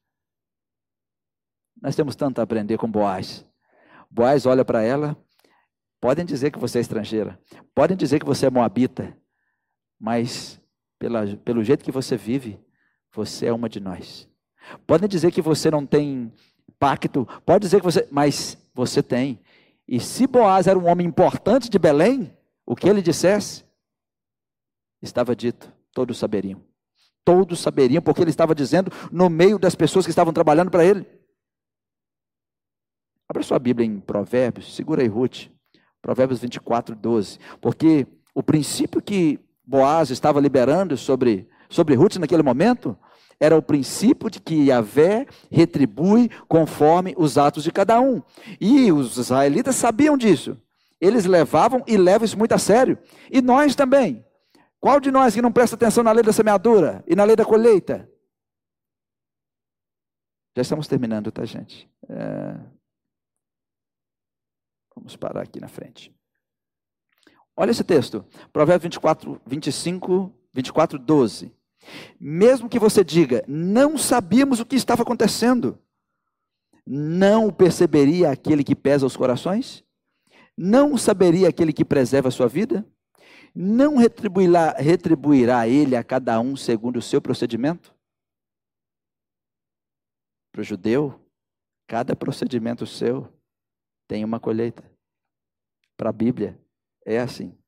Nós 1.83 1.97
temos 1.97 2.15
tanto 2.15 2.39
a 2.39 2.45
aprender 2.45 2.79
com 2.79 2.89
Boaz. 2.89 3.45
Boaz 4.09 4.47
olha 4.47 4.65
para 4.65 4.83
ela, 4.83 5.17
podem 6.01 6.25
dizer 6.25 6.53
que 6.53 6.59
você 6.59 6.79
é 6.79 6.81
estrangeira, 6.81 7.41
podem 7.75 7.97
dizer 7.97 8.21
que 8.21 8.27
você 8.27 8.47
é 8.47 8.51
moabita, 8.51 9.17
mas 9.99 10.61
pela, 10.99 11.27
pelo 11.39 11.65
jeito 11.65 11.85
que 11.85 11.91
você 11.91 12.17
vive, 12.17 12.61
você 13.13 13.47
é 13.47 13.53
uma 13.53 13.69
de 13.69 13.81
nós. 13.81 14.29
Podem 14.87 15.09
dizer 15.09 15.33
que 15.33 15.43
você 15.43 15.73
não 15.73 15.85
tem 15.85 16.33
pacto, 16.79 17.27
pode 17.45 17.63
dizer 17.63 17.81
que 17.81 17.85
você, 17.85 18.07
mas 18.13 18.57
você 18.73 19.03
tem. 19.03 19.41
E 19.89 19.99
se 19.99 20.27
Boaz 20.29 20.69
era 20.69 20.79
um 20.79 20.87
homem 20.87 21.07
importante 21.07 21.69
de 21.69 21.79
Belém, 21.81 22.33
o 22.65 22.77
que 22.77 22.89
ele 22.89 23.03
dissesse, 23.03 23.65
estava 25.01 25.35
dito, 25.35 25.73
todos 25.93 26.17
saberiam. 26.17 26.63
Todos 27.25 27.61
saberiam, 27.61 28.03
porque 28.03 28.21
ele 28.21 28.31
estava 28.31 28.55
dizendo 28.55 28.93
no 29.11 29.29
meio 29.29 29.59
das 29.59 29.75
pessoas 29.75 30.05
que 30.05 30.11
estavam 30.11 30.33
trabalhando 30.33 30.71
para 30.71 30.85
ele. 30.85 31.22
Abra 33.33 33.43
sua 33.43 33.59
Bíblia 33.59 33.87
em 33.89 33.99
Provérbios, 33.99 34.75
segura 34.75 35.01
aí 35.01 35.09
Ruth, 35.09 35.49
Provérbios 36.03 36.39
24, 36.41 36.95
12. 36.95 37.39
Porque 37.63 38.07
o 38.35 38.43
princípio 38.43 39.01
que 39.01 39.41
Boaz 39.65 40.11
estava 40.11 40.39
liberando 40.39 40.99
sobre 40.99 41.49
sobre 41.71 41.95
Ruth 41.95 42.17
naquele 42.17 42.43
momento 42.43 42.95
era 43.41 43.57
o 43.57 43.63
princípio 43.63 44.29
de 44.29 44.39
que 44.39 44.67
Yahvé 44.67 45.27
retribui 45.51 46.29
conforme 46.47 47.15
os 47.17 47.39
atos 47.39 47.65
de 47.65 47.73
cada 47.73 47.99
um. 48.03 48.21
E 48.61 48.93
os 48.93 49.17
israelitas 49.17 49.77
sabiam 49.77 50.19
disso. 50.19 50.59
Eles 51.01 51.25
levavam 51.25 51.83
e 51.87 51.97
levam 51.97 52.27
isso 52.27 52.37
muito 52.37 52.53
a 52.53 52.59
sério. 52.59 52.99
E 53.31 53.41
nós 53.41 53.75
também. 53.75 54.23
Qual 54.79 55.01
de 55.01 55.11
nós 55.11 55.35
que 55.35 55.41
não 55.41 55.51
presta 55.51 55.75
atenção 55.75 56.05
na 56.05 56.13
lei 56.13 56.23
da 56.23 56.35
semeadura 56.35 57.03
e 57.07 57.17
na 57.17 57.25
lei 57.25 57.35
da 57.35 57.47
colheita? 57.47 58.07
Já 60.55 60.61
estamos 60.61 60.87
terminando, 60.87 61.33
tá, 61.33 61.47
gente? 61.47 61.91
É... 62.11 62.72
Vamos 64.95 65.17
parar 65.17 65.43
aqui 65.43 65.61
na 65.61 65.69
frente. 65.69 66.15
Olha 67.57 67.71
esse 67.71 67.85
texto, 67.85 68.25
Provérbios 68.53 68.85
24, 68.85 69.41
25, 69.47 70.33
24, 70.53 70.99
12. 70.99 71.55
Mesmo 72.19 72.69
que 72.69 72.79
você 72.79 73.05
diga, 73.05 73.45
não 73.47 73.99
sabíamos 73.99 74.61
o 74.61 74.67
que 74.67 74.77
estava 74.77 75.03
acontecendo, 75.03 75.79
não 76.87 77.53
perceberia 77.53 78.31
aquele 78.31 78.65
que 78.65 78.75
pesa 78.75 79.07
os 79.07 79.17
corações? 79.17 79.85
Não 80.57 80.97
saberia 80.97 81.49
aquele 81.49 81.73
que 81.73 81.85
preserva 81.85 82.29
a 82.29 82.33
sua 82.33 82.49
vida? 82.49 82.87
Não 83.55 83.97
retribuirá, 83.97 84.73
retribuirá 84.73 85.69
ele 85.69 85.95
a 85.95 86.03
cada 86.03 86.41
um 86.41 86.57
segundo 86.57 86.97
o 86.97 87.03
seu 87.03 87.21
procedimento? 87.21 87.95
Para 90.51 90.61
o 90.61 90.65
judeu, 90.65 91.21
cada 91.87 92.17
procedimento 92.17 92.87
seu 92.87 93.33
tem 94.13 94.27
uma 94.27 94.39
colheita. 94.39 94.85
Para 95.97 96.11
a 96.11 96.13
Bíblia, 96.13 96.61
é 97.07 97.19
assim. 97.19 97.59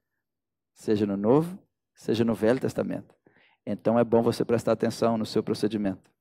Seja 0.74 1.06
no 1.06 1.16
Novo, 1.16 1.58
seja 1.94 2.22
no 2.22 2.34
Velho 2.34 2.60
Testamento. 2.60 3.16
Então 3.64 3.98
é 3.98 4.04
bom 4.04 4.22
você 4.22 4.44
prestar 4.44 4.72
atenção 4.72 5.16
no 5.16 5.24
seu 5.24 5.42
procedimento. 5.42 6.12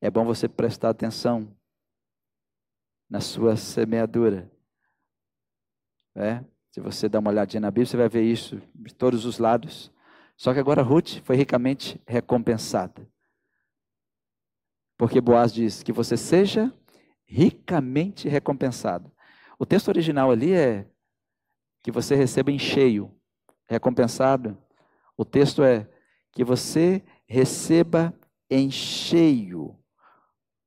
É 0.00 0.08
bom 0.08 0.24
você 0.24 0.48
prestar 0.48 0.90
atenção 0.90 1.52
na 3.08 3.20
sua 3.20 3.56
semeadura. 3.56 4.48
É? 6.14 6.44
Se 6.70 6.80
você 6.80 7.08
dá 7.08 7.18
uma 7.18 7.32
olhadinha 7.32 7.60
na 7.60 7.72
Bíblia, 7.72 7.86
você 7.86 7.96
vai 7.96 8.08
ver 8.08 8.22
isso 8.22 8.62
de 8.72 8.94
todos 8.94 9.24
os 9.24 9.40
lados. 9.40 9.92
Só 10.36 10.54
que 10.54 10.60
agora 10.60 10.80
Ruth 10.80 11.24
foi 11.24 11.34
ricamente 11.34 12.00
recompensada. 12.06 13.04
Porque 14.96 15.20
Boaz 15.20 15.52
diz 15.52 15.82
que 15.82 15.92
você 15.92 16.16
seja 16.16 16.72
ricamente 17.24 18.28
recompensado. 18.28 19.10
O 19.60 19.66
texto 19.66 19.88
original 19.88 20.30
ali 20.30 20.54
é 20.54 20.86
que 21.82 21.92
você 21.92 22.14
receba 22.14 22.50
em 22.50 22.58
cheio, 22.58 23.14
recompensado. 23.68 24.56
O 25.18 25.22
texto 25.22 25.62
é 25.62 25.86
que 26.32 26.42
você 26.42 27.02
receba 27.26 28.14
em 28.48 28.70
cheio. 28.70 29.76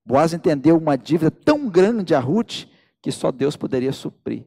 Boaz 0.06 0.32
entendeu 0.32 0.78
uma 0.78 0.95
dívida 0.95 1.32
tão 1.32 1.68
grande 1.68 2.14
a 2.14 2.20
Ruth 2.20 2.65
que 3.02 3.11
só 3.11 3.32
Deus 3.32 3.57
poderia 3.57 3.91
suprir. 3.91 4.45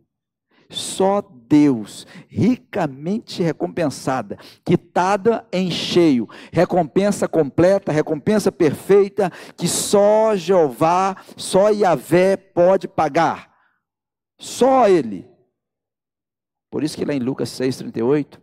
Só 0.70 1.20
Deus, 1.20 2.06
ricamente 2.28 3.42
recompensada, 3.42 4.38
quitada 4.64 5.44
em 5.50 5.72
cheio, 5.72 6.28
recompensa 6.52 7.26
completa, 7.26 7.90
recompensa 7.90 8.52
perfeita, 8.52 9.28
que 9.56 9.66
só 9.66 10.36
Jeová, 10.36 11.16
só 11.36 11.68
Yahvé 11.70 12.36
pode 12.36 12.86
pagar. 12.86 13.55
Só 14.38 14.88
Ele. 14.88 15.28
Por 16.70 16.82
isso 16.82 16.96
que 16.96 17.04
lá 17.04 17.14
em 17.14 17.20
Lucas 17.20 17.50
6,38, 17.50 18.40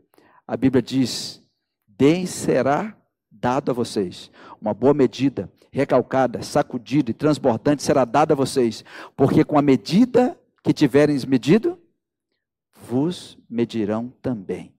a 0.48 0.57
Bíblia 0.57 0.82
diz: 0.82 1.41
Deem 1.88 2.26
será 2.26 2.98
dado 3.30 3.72
a 3.72 3.74
vocês. 3.74 4.32
Uma 4.60 4.74
boa 4.74 4.94
medida, 4.94 5.52
recalcada, 5.72 6.41
sacudida 6.41 7.11
e 7.11 7.14
transbordante 7.14 7.84
será 7.84 8.06
dada 8.06 8.34
a 8.34 8.38
vocês, 8.38 8.84
porque 9.15 9.44
com 9.44 9.57
a 9.57 9.61
medida 9.61 10.40
que 10.64 10.74
tiverem 10.74 11.18
medido, 11.28 11.80
vos 12.84 13.38
medirão 13.49 14.10
também. 14.22 14.74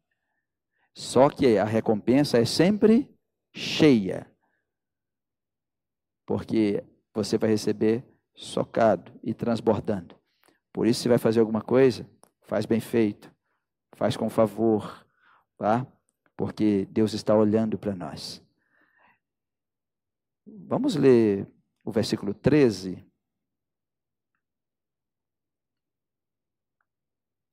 Só 0.95 1.29
que 1.29 1.59
a 1.59 1.65
recompensa 1.65 2.39
é 2.39 2.45
sempre 2.45 3.13
cheia, 3.53 4.31
porque 6.25 6.83
você 7.13 7.37
vai 7.37 7.51
receber 7.51 8.05
socado 8.35 9.13
e 9.23 9.35
transbordando. 9.35 10.17
Por 10.75 10.89
isso, 10.89 11.03
se 11.03 11.09
vai 11.09 11.19
fazer 11.19 11.39
alguma 11.39 11.63
coisa, 11.63 12.05
faz 12.43 12.67
bem 12.67 12.81
feito, 12.81 13.33
faz 13.93 14.17
com 14.17 14.29
favor, 14.29 15.07
tá? 15.57 15.87
Porque 16.37 16.85
Deus 16.87 17.13
está 17.13 17.33
olhando 17.33 17.79
para 17.79 17.95
nós. 17.95 18.45
Vamos 20.45 20.97
ler 20.97 21.49
o 21.85 21.93
versículo 21.93 22.35
13. 22.35 23.07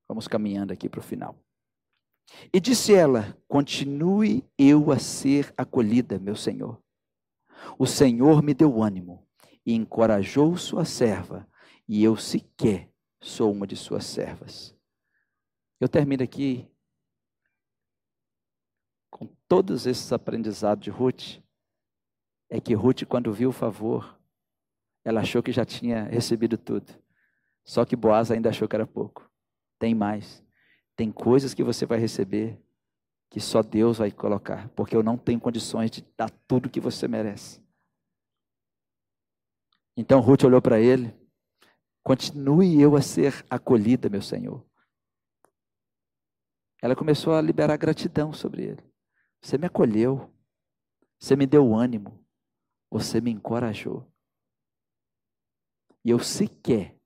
Vamos 0.07 0.27
caminhando 0.27 0.73
aqui 0.73 0.89
para 0.89 0.99
o 0.99 1.03
final. 1.03 1.39
E 2.52 2.60
disse 2.60 2.91
ela: 2.91 3.38
Continue 3.48 4.43
eu 4.57 4.91
a 4.91 4.98
ser 4.98 5.53
acolhida, 5.56 6.18
meu 6.18 6.35
Senhor. 6.35 6.81
O 7.77 7.85
Senhor 7.85 8.41
me 8.41 8.56
deu 8.56 8.81
ânimo 8.81 9.30
e 9.64 9.76
encorajou 9.76 10.57
sua 10.57 10.85
serva, 10.85 11.48
e 11.88 12.03
eu 12.03 12.18
sequer 12.18 12.90
sou 13.22 13.52
uma 13.52 13.68
de 13.68 13.76
suas 13.76 14.06
servas. 14.06 14.76
Eu 15.80 15.88
termino 15.88 16.23
aqui 16.23 16.68
com 19.10 19.27
todos 19.48 19.85
esses 19.85 20.11
aprendizados 20.11 20.84
de 20.84 20.89
Ruth. 20.89 21.41
É 22.49 22.60
que 22.60 22.73
Ruth, 22.73 23.03
quando 23.06 23.31
viu 23.31 23.49
o 23.49 23.53
favor, 23.53 24.19
ela 25.06 25.22
achou 25.22 25.41
que 25.41 25.52
já 25.52 25.64
tinha 25.64 26.03
recebido 26.03 26.57
tudo. 26.57 26.91
Só 27.64 27.85
que 27.85 27.95
Boaz 27.95 28.31
ainda 28.31 28.49
achou 28.49 28.68
que 28.68 28.76
era 28.76 28.88
pouco. 28.88 29.30
Tem 29.80 29.95
mais. 29.95 30.43
Tem 30.95 31.11
coisas 31.11 31.53
que 31.53 31.64
você 31.64 31.85
vai 31.85 31.99
receber 31.99 32.60
que 33.30 33.39
só 33.39 33.64
Deus 33.64 33.99
vai 33.99 34.11
colocar, 34.11 34.68
porque 34.76 34.93
eu 34.93 35.02
não 35.02 35.18
tenho 35.18 35.39
condições 35.39 35.89
de 35.89 36.06
dar 36.18 36.30
tudo 36.30 36.69
que 36.69 36.81
você 36.81 37.07
merece. 37.07 37.64
Então 39.95 40.19
Ruth 40.19 40.43
olhou 40.43 40.61
para 40.61 40.81
ele, 40.81 41.15
continue 42.03 42.79
eu 42.81 42.95
a 42.95 43.01
ser 43.01 43.45
acolhida, 43.49 44.09
meu 44.09 44.21
Senhor. 44.21 44.65
Ela 46.81 46.95
começou 46.95 47.33
a 47.33 47.41
liberar 47.41 47.77
gratidão 47.77 48.33
sobre 48.33 48.63
ele. 48.63 48.91
Você 49.41 49.57
me 49.57 49.67
acolheu, 49.67 50.33
você 51.19 51.35
me 51.35 51.45
deu 51.45 51.75
ânimo, 51.75 52.25
você 52.89 53.21
me 53.21 53.31
encorajou. 53.31 54.11
E 56.03 56.09
eu 56.09 56.19
sequer 56.19 56.97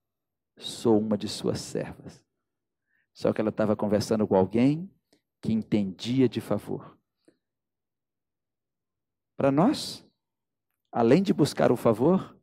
sou 0.57 0.99
uma 0.99 1.17
de 1.17 1.27
suas 1.27 1.59
servas. 1.59 2.25
Só 3.13 3.33
que 3.33 3.41
ela 3.41 3.49
estava 3.49 3.75
conversando 3.75 4.27
com 4.27 4.35
alguém 4.35 4.89
que 5.41 5.51
entendia 5.51 6.27
de 6.27 6.41
favor. 6.41 6.97
Para 9.37 9.51
nós, 9.51 10.05
além 10.91 11.21
de 11.21 11.33
buscar 11.33 11.71
o 11.71 11.75
favor, 11.75 12.34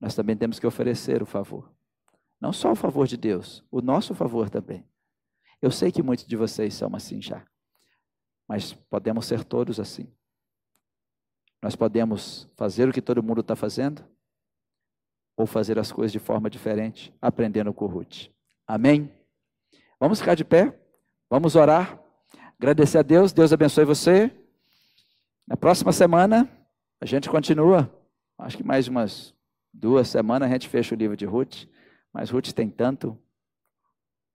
nós 0.00 0.14
também 0.14 0.36
temos 0.36 0.58
que 0.58 0.66
oferecer 0.66 1.22
o 1.22 1.26
favor. 1.26 1.70
Não 2.40 2.52
só 2.52 2.72
o 2.72 2.76
favor 2.76 3.06
de 3.06 3.16
Deus, 3.16 3.62
o 3.70 3.82
nosso 3.82 4.14
favor 4.14 4.48
também. 4.48 4.88
Eu 5.60 5.70
sei 5.70 5.92
que 5.92 6.02
muitos 6.02 6.26
de 6.26 6.36
vocês 6.36 6.72
são 6.72 6.94
assim 6.96 7.20
já, 7.20 7.46
mas 8.48 8.72
podemos 8.72 9.26
ser 9.26 9.44
todos 9.44 9.78
assim. 9.78 10.10
Nós 11.62 11.76
podemos 11.76 12.48
fazer 12.56 12.88
o 12.88 12.92
que 12.92 13.02
todo 13.02 13.22
mundo 13.22 13.42
está 13.42 13.54
fazendo, 13.54 14.02
ou 15.36 15.46
fazer 15.46 15.78
as 15.78 15.92
coisas 15.92 16.12
de 16.12 16.18
forma 16.18 16.48
diferente, 16.48 17.14
aprendendo 17.20 17.72
com 17.74 17.84
o 17.84 17.88
Ruth. 17.88 18.28
Amém? 18.66 19.12
Vamos 19.98 20.20
ficar 20.20 20.34
de 20.34 20.44
pé, 20.44 20.78
vamos 21.28 21.56
orar, 21.56 22.02
agradecer 22.58 22.98
a 22.98 23.02
Deus, 23.02 23.32
Deus 23.34 23.52
abençoe 23.52 23.84
você. 23.84 24.34
Na 25.46 25.56
próxima 25.56 25.92
semana, 25.92 26.48
a 27.00 27.04
gente 27.04 27.28
continua, 27.28 27.94
acho 28.38 28.56
que 28.56 28.64
mais 28.64 28.88
umas 28.88 29.34
duas 29.72 30.08
semanas 30.08 30.48
a 30.48 30.52
gente 30.52 30.68
fecha 30.68 30.94
o 30.94 30.98
livro 30.98 31.16
de 31.16 31.24
Ruth, 31.24 31.66
mas 32.12 32.30
Ruth 32.30 32.52
tem 32.52 32.68
tanto 32.68 33.18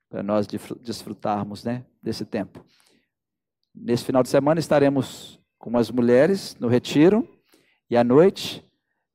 para 0.10 0.24
nós 0.24 0.48
desfrutarmos 0.82 1.64
né, 1.64 1.86
desse 2.02 2.26
tempo. 2.26 2.66
Nesse 3.74 4.06
final 4.06 4.24
de 4.24 4.30
semana 4.30 4.60
estaremos 4.60 5.42
com 5.58 5.78
as 5.78 5.92
mulheres 5.92 6.56
no 6.60 6.68
retiro 6.68 7.28
e 7.90 7.98
à 7.98 8.04
noite 8.04 8.66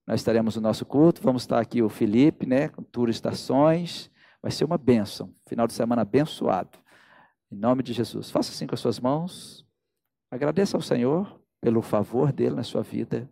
nós 0.07 0.21
estaremos 0.21 0.57
no 0.57 0.63
nosso 0.63 0.85
culto. 0.85 1.23
Vamos 1.23 1.43
estar 1.43 1.61
aqui 1.61 1.83
o 1.83 1.89
Felipe, 1.89 2.47
né, 2.47 2.69
com 2.69 2.83
tour 2.83 3.09
estações. 3.09 4.11
Vai 4.43 4.51
ser 4.51 4.65
uma 4.65 4.77
bênção, 4.77 5.35
final 5.49 5.67
de 5.67 5.73
semana 5.73 6.03
abençoado. 6.03 6.79
Em 7.51 7.57
nome 7.57 7.83
de 7.83 7.93
Jesus. 7.93 8.31
Faça 8.31 8.51
assim 8.51 8.67
com 8.67 8.75
as 8.75 8.81
suas 8.81 8.99
mãos. 9.01 9.67
Agradeça 10.31 10.77
ao 10.77 10.83
Senhor 10.83 11.41
pelo 11.61 11.83
favor 11.83 12.33
dele 12.33 12.55
na 12.55 12.63
sua 12.63 12.83
vida, 12.83 13.29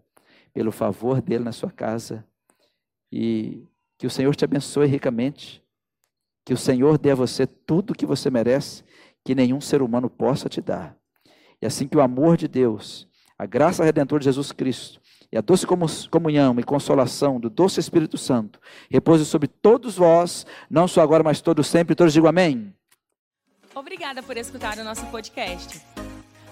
pelo 0.52 0.73
favor 0.73 1.20
dele 1.20 1.44
na 1.44 1.52
sua 1.52 1.70
casa. 1.70 2.27
E 3.11 3.65
que 3.97 4.07
o 4.07 4.11
Senhor 4.11 4.35
te 4.35 4.45
abençoe 4.45 4.87
ricamente. 4.87 5.63
Que 6.45 6.55
o 6.55 6.57
Senhor 6.57 6.99
dê 6.99 7.11
a 7.11 7.15
você 7.15 7.47
tudo 7.47 7.91
o 7.91 7.95
que 7.95 8.07
você 8.07 8.31
merece, 8.31 8.83
que 9.25 9.35
nenhum 9.35 9.61
ser 9.61 9.83
humano 9.83 10.09
possa 10.09 10.49
te 10.49 10.61
dar. 10.61 10.97
E 11.61 11.67
assim 11.67 11.87
que 11.87 11.97
o 11.97 12.01
amor 12.01 12.37
de 12.37 12.49
Deus, 12.49 13.09
a 13.39 13.45
graça 13.45 13.85
redentora 13.85 14.21
de 14.21 14.25
Jesus 14.25 14.53
Cristo, 14.53 15.01
e 15.31 15.37
a 15.37 15.43
doce 15.43 15.67
comunhão 16.11 16.59
e 16.59 16.63
consolação 16.63 17.39
do 17.39 17.51
doce 17.51 17.79
Espírito 17.79 18.17
Santo 18.17 18.59
repouse 18.91 19.27
sobre 19.27 19.47
todos 19.47 19.97
vós, 19.97 20.47
não 20.71 20.89
só 20.89 21.03
agora, 21.03 21.23
mas 21.23 21.43
todos 21.43 21.67
sempre. 21.67 21.95
Todos 21.95 22.15
digam 22.15 22.31
amém. 22.31 22.75
Obrigada 23.75 24.23
por 24.23 24.37
escutar 24.37 24.79
o 24.79 24.85
nosso 24.85 25.05
podcast. 25.07 25.81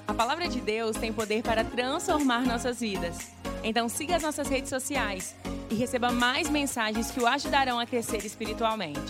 A 0.08 0.14
palavra 0.14 0.48
de 0.48 0.60
Deus 0.60 0.96
tem 0.96 1.12
poder 1.12 1.42
para 1.42 1.64
transformar 1.64 2.46
nossas 2.46 2.78
vidas. 2.78 3.18
Então 3.64 3.88
siga 3.88 4.16
as 4.16 4.22
nossas 4.22 4.48
redes 4.48 4.70
sociais 4.70 5.34
e 5.68 5.74
receba 5.74 6.12
mais 6.12 6.48
mensagens 6.48 7.10
que 7.10 7.20
o 7.20 7.26
ajudarão 7.26 7.80
a 7.80 7.86
crescer 7.86 8.24
espiritualmente. 8.24 9.00